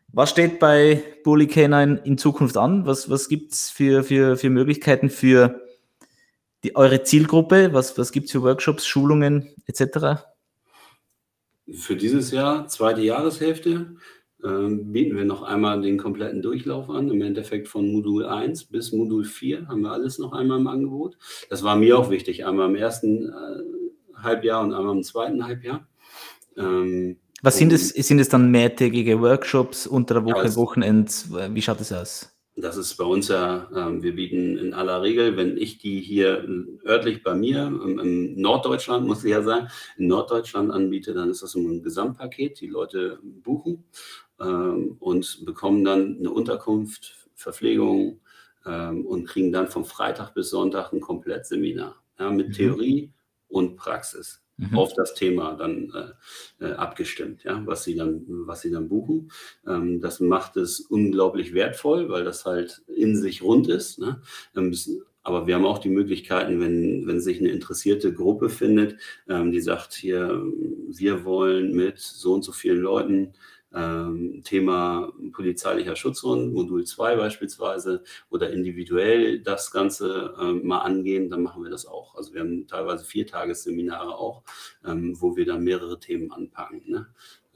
[0.09, 2.87] Was steht bei Bully Canine in Zukunft an?
[2.87, 5.61] Was, was gibt es für, für, für Möglichkeiten für
[6.63, 7.73] die, eure Zielgruppe?
[7.73, 10.25] Was, was gibt es für Workshops, Schulungen etc.?
[11.70, 13.97] Für dieses Jahr, zweite Jahreshälfte,
[14.45, 17.11] ähm, bieten wir noch einmal den kompletten Durchlauf an.
[17.11, 21.16] Im Endeffekt von Modul 1 bis Modul 4 haben wir alles noch einmal im Angebot.
[21.49, 25.86] Das war mir auch wichtig, einmal im ersten äh, Halbjahr und einmal im zweiten Halbjahr.
[26.59, 27.91] Ähm, was sind es?
[27.91, 31.27] Sind es dann mehrtägige Workshops unter der Woche, ja, Wochenend?
[31.51, 32.34] Wie schaut es aus?
[32.57, 36.49] Das ist bei uns ja, äh, wir bieten in aller Regel, wenn ich die hier
[36.87, 41.43] örtlich bei mir, im, im, Norddeutschland muss ich ja sagen, in Norddeutschland anbiete, dann ist
[41.43, 43.85] das ein Gesamtpaket, die Leute buchen
[44.41, 48.21] ähm, und bekommen dann eine Unterkunft, Verpflegung
[48.65, 52.53] ähm, und kriegen dann vom Freitag bis Sonntag ein Komplettseminar ja, mit mhm.
[52.53, 53.13] Theorie
[53.49, 54.79] und Praxis mhm.
[54.79, 55.93] auf das Thema dann
[56.61, 59.31] äh, äh, abgestimmt, ja, was sie dann, was sie dann buchen.
[59.67, 63.99] Ähm, das macht es unglaublich wertvoll, weil das halt in sich rund ist.
[63.99, 64.21] Ne?
[64.57, 64.75] Ähm,
[65.27, 69.61] aber wir haben auch die Möglichkeiten, wenn, wenn sich eine interessierte Gruppe findet, ähm, die
[69.61, 70.45] sagt hier,
[70.89, 73.33] wir wollen mit so und so vielen Leuten
[73.75, 81.43] ähm, Thema polizeilicher Schutzhund, Modul 2 beispielsweise, oder individuell das Ganze ähm, mal angehen, dann
[81.43, 82.15] machen wir das auch.
[82.15, 84.43] Also wir haben teilweise Viertagesseminare auch,
[84.85, 86.83] ähm, wo wir dann mehrere Themen anpacken.
[86.87, 87.07] Ne?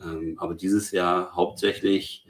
[0.02, 2.26] Ähm, aber dieses Jahr hauptsächlich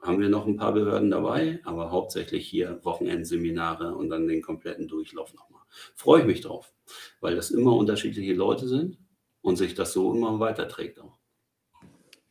[0.00, 4.86] haben wir noch ein paar Behörden dabei, aber hauptsächlich hier Wochenendseminare und dann den kompletten
[4.86, 5.62] Durchlauf nochmal.
[5.94, 6.72] Freue ich mich drauf,
[7.20, 8.98] weil das immer unterschiedliche Leute sind
[9.40, 11.18] und sich das so immer weiterträgt auch.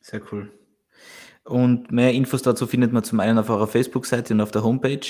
[0.04, 0.52] Sehr cool.
[1.46, 5.08] Und mehr Infos dazu findet man zum einen auf eurer Facebook-Seite und auf der Homepage.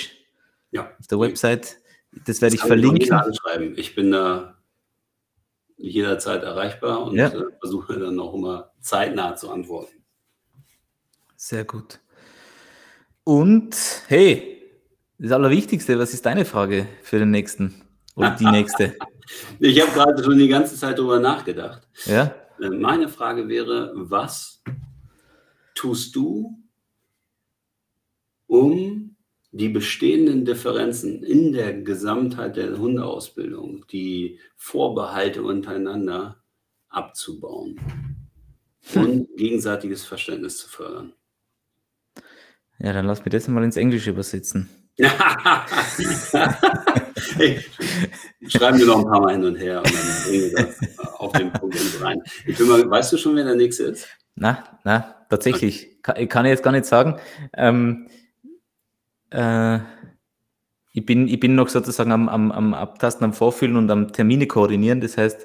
[0.70, 0.92] Ja.
[0.98, 1.78] Auf der Website.
[2.26, 3.20] Das werde das ich verlinken.
[3.30, 4.56] Ich, ich bin da
[5.76, 7.28] jederzeit erreichbar und ja.
[7.28, 10.04] Äh, versuche dann auch immer zeitnah zu antworten.
[11.36, 11.98] Sehr gut.
[13.24, 13.76] Und
[14.06, 14.62] hey,
[15.18, 17.82] das Allerwichtigste, was ist deine Frage für den nächsten
[18.14, 18.96] oder die nächste?
[19.58, 21.82] ich habe gerade schon die ganze Zeit darüber nachgedacht.
[22.04, 22.32] Ja.
[22.64, 24.62] Äh, meine Frage wäre, was
[25.74, 26.62] tust du,
[28.46, 29.16] um
[29.52, 36.42] die bestehenden Differenzen in der Gesamtheit der Hundeausbildung, die Vorbehalte untereinander
[36.88, 37.78] abzubauen
[38.94, 41.12] und gegenseitiges Verständnis zu fördern?
[42.78, 44.68] Ja, dann lass mir das mal ins Englische übersetzen.
[47.36, 47.58] hey,
[48.46, 50.76] schreiben wir noch ein paar Mal hin und her und dann bringen wir das
[51.18, 52.22] auf den Punkt rein.
[52.46, 54.06] Ich bin mal, weißt du schon, wer der nächste ist?
[54.36, 56.00] Na, na, tatsächlich.
[56.02, 57.18] Kann, kann ich jetzt gar nicht sagen.
[57.56, 58.08] Ähm,
[59.30, 59.80] äh,
[60.92, 64.46] ich, bin, ich bin noch sozusagen am, am, am Abtasten, am Vorfühlen und am Termine
[64.46, 65.00] koordinieren.
[65.00, 65.44] Das heißt,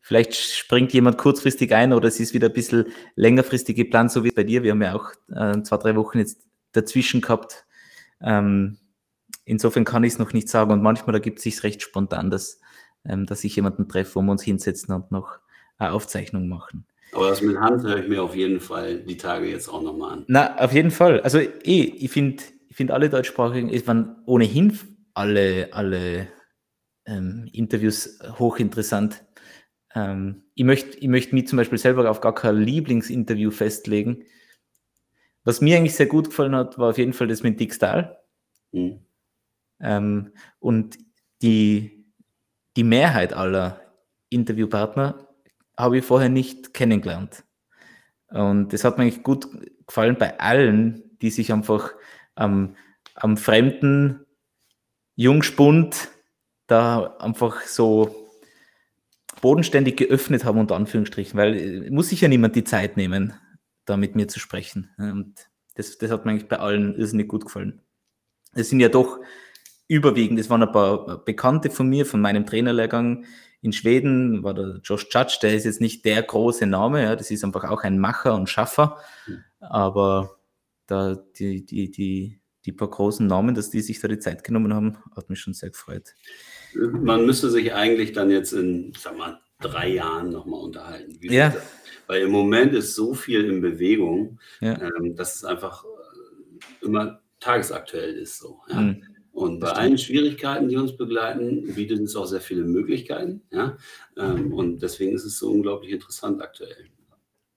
[0.00, 4.32] vielleicht springt jemand kurzfristig ein oder es ist wieder ein bisschen längerfristig geplant, so wie
[4.32, 4.64] bei dir.
[4.64, 6.42] Wir haben ja auch äh, zwei, drei Wochen jetzt
[6.72, 7.66] dazwischen gehabt.
[8.20, 8.78] Ähm,
[9.44, 10.72] insofern kann ich es noch nicht sagen.
[10.72, 12.60] Und manchmal ergibt es sich recht spontan, dass,
[13.04, 15.38] ähm, dass ich jemanden treffe, wo wir uns hinsetzen und noch
[15.78, 16.86] eine Aufzeichnung machen.
[17.12, 20.12] Aber das mit Hand höre ich mir auf jeden Fall die Tage jetzt auch nochmal
[20.12, 20.24] an.
[20.28, 21.20] Na, auf jeden Fall.
[21.22, 24.78] Also eh, ich finde ich find alle deutschsprachigen, es waren ohnehin
[25.14, 26.28] alle, alle
[27.04, 29.24] ähm, Interviews hochinteressant.
[29.94, 34.24] Ähm, ich möchte ich möcht mich zum Beispiel selber auf gar kein Lieblingsinterview festlegen.
[35.42, 38.18] Was mir eigentlich sehr gut gefallen hat, war auf jeden Fall das mit Dick Stahl.
[38.72, 39.00] Mhm.
[39.80, 40.98] Ähm, und
[41.42, 42.04] die,
[42.76, 43.80] die Mehrheit aller
[44.28, 45.26] Interviewpartner
[45.76, 47.44] habe ich vorher nicht kennengelernt.
[48.28, 49.48] Und das hat mir eigentlich gut
[49.86, 51.92] gefallen bei allen, die sich einfach
[52.34, 52.76] am,
[53.14, 54.24] am fremden
[55.16, 56.08] Jungspund
[56.66, 58.14] da einfach so
[59.40, 63.34] bodenständig geöffnet haben, unter Anführungsstrichen, weil äh, muss sich ja niemand die Zeit nehmen,
[63.84, 64.90] da mit mir zu sprechen.
[64.98, 67.80] Und Das, das hat mir eigentlich bei allen irrsinnig gut gefallen.
[68.52, 69.18] Es sind ja doch
[69.90, 73.24] überwiegend, es waren ein paar Bekannte von mir, von meinem Trainerlehrgang
[73.60, 77.32] in Schweden, war der Josh Judge, der ist jetzt nicht der große Name, ja, das
[77.32, 79.44] ist einfach auch ein Macher und Schaffer, mhm.
[79.58, 80.38] aber
[80.86, 84.72] da die, die, die, die paar großen Namen, dass die sich da die Zeit genommen
[84.72, 86.14] haben, hat mich schon sehr gefreut.
[86.74, 91.18] Man müsste sich eigentlich dann jetzt in, sag mal, drei Jahren nochmal unterhalten.
[91.20, 91.52] ja.
[92.06, 94.80] Weil im Moment ist so viel in Bewegung, ja.
[94.80, 98.38] ähm, dass es einfach äh, immer tagesaktuell ist.
[98.38, 98.80] So, ja?
[98.80, 99.02] mhm.
[99.32, 103.42] Und bei allen Schwierigkeiten, die uns begleiten, bietet es auch sehr viele Möglichkeiten.
[103.50, 103.76] Ja?
[104.16, 106.88] Ähm, und deswegen ist es so unglaublich interessant aktuell.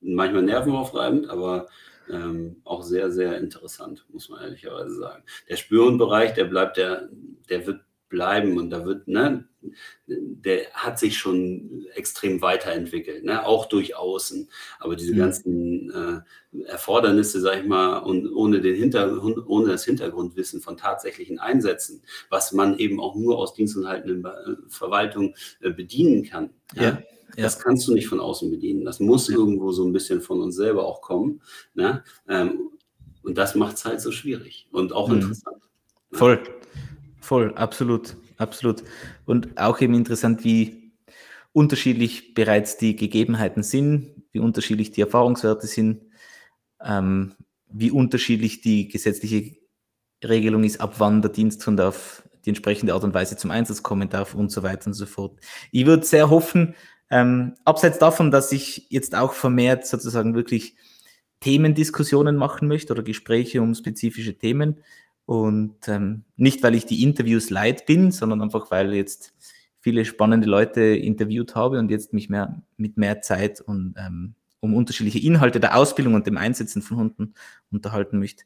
[0.02, 1.68] Manchmal nervenaufreibend, aber
[2.10, 5.24] ähm, auch sehr, sehr interessant, muss man ehrlicherweise sagen.
[5.50, 7.10] Der Spürhundbereich, der bleibt, der,
[7.50, 7.82] der wird
[8.14, 9.46] bleiben und da wird, ne,
[10.06, 14.50] der hat sich schon extrem weiterentwickelt, ne, auch durch Außen.
[14.80, 15.18] Aber diese mhm.
[15.18, 21.40] ganzen äh, Erfordernisse, sag ich mal, und ohne, den Hintergrund, ohne das Hintergrundwissen von tatsächlichen
[21.40, 26.52] Einsätzen, was man eben auch nur aus dienstanhaltenden äh, Verwaltung äh, bedienen kann.
[26.76, 26.84] Ja.
[26.84, 27.04] ja.
[27.36, 28.86] Das kannst du nicht von außen bedienen.
[28.86, 29.36] Das muss ja.
[29.36, 31.42] irgendwo so ein bisschen von uns selber auch kommen.
[31.74, 32.04] Ne?
[32.30, 32.70] Ähm,
[33.24, 35.16] und das macht es halt so schwierig und auch mhm.
[35.16, 35.58] interessant.
[36.12, 36.20] Ne?
[36.20, 36.44] Voll.
[37.24, 38.84] Voll, absolut, absolut.
[39.24, 40.92] Und auch eben interessant, wie
[41.54, 46.02] unterschiedlich bereits die Gegebenheiten sind, wie unterschiedlich die Erfahrungswerte sind,
[46.84, 47.34] ähm,
[47.70, 49.56] wie unterschiedlich die gesetzliche
[50.22, 54.10] Regelung ist, ab wann der Diensthund auf die entsprechende Art und Weise zum Einsatz kommen
[54.10, 55.40] darf und so weiter und so fort.
[55.72, 56.76] Ich würde sehr hoffen,
[57.10, 60.76] ähm, abseits davon, dass ich jetzt auch vermehrt sozusagen wirklich
[61.40, 64.84] Themendiskussionen machen möchte oder Gespräche um spezifische Themen,
[65.26, 69.34] und ähm, nicht, weil ich die Interviews leid bin, sondern einfach, weil jetzt
[69.80, 74.74] viele spannende Leute interviewt habe und jetzt mich mehr mit mehr Zeit und ähm, um
[74.74, 77.34] unterschiedliche Inhalte der Ausbildung und dem Einsetzen von Hunden
[77.72, 78.46] unterhalten möchte.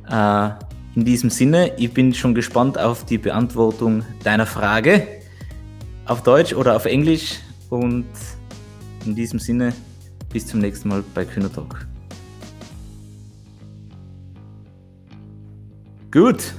[0.10, 0.52] Äh,
[0.96, 5.06] in diesem Sinne, ich bin schon gespannt auf die Beantwortung deiner Frage
[6.06, 7.40] auf Deutsch oder auf Englisch.
[7.70, 8.06] Und
[9.06, 9.74] in diesem Sinne,
[10.32, 11.86] bis zum nächsten Mal bei Kühner Talk.
[16.12, 16.54] Gut.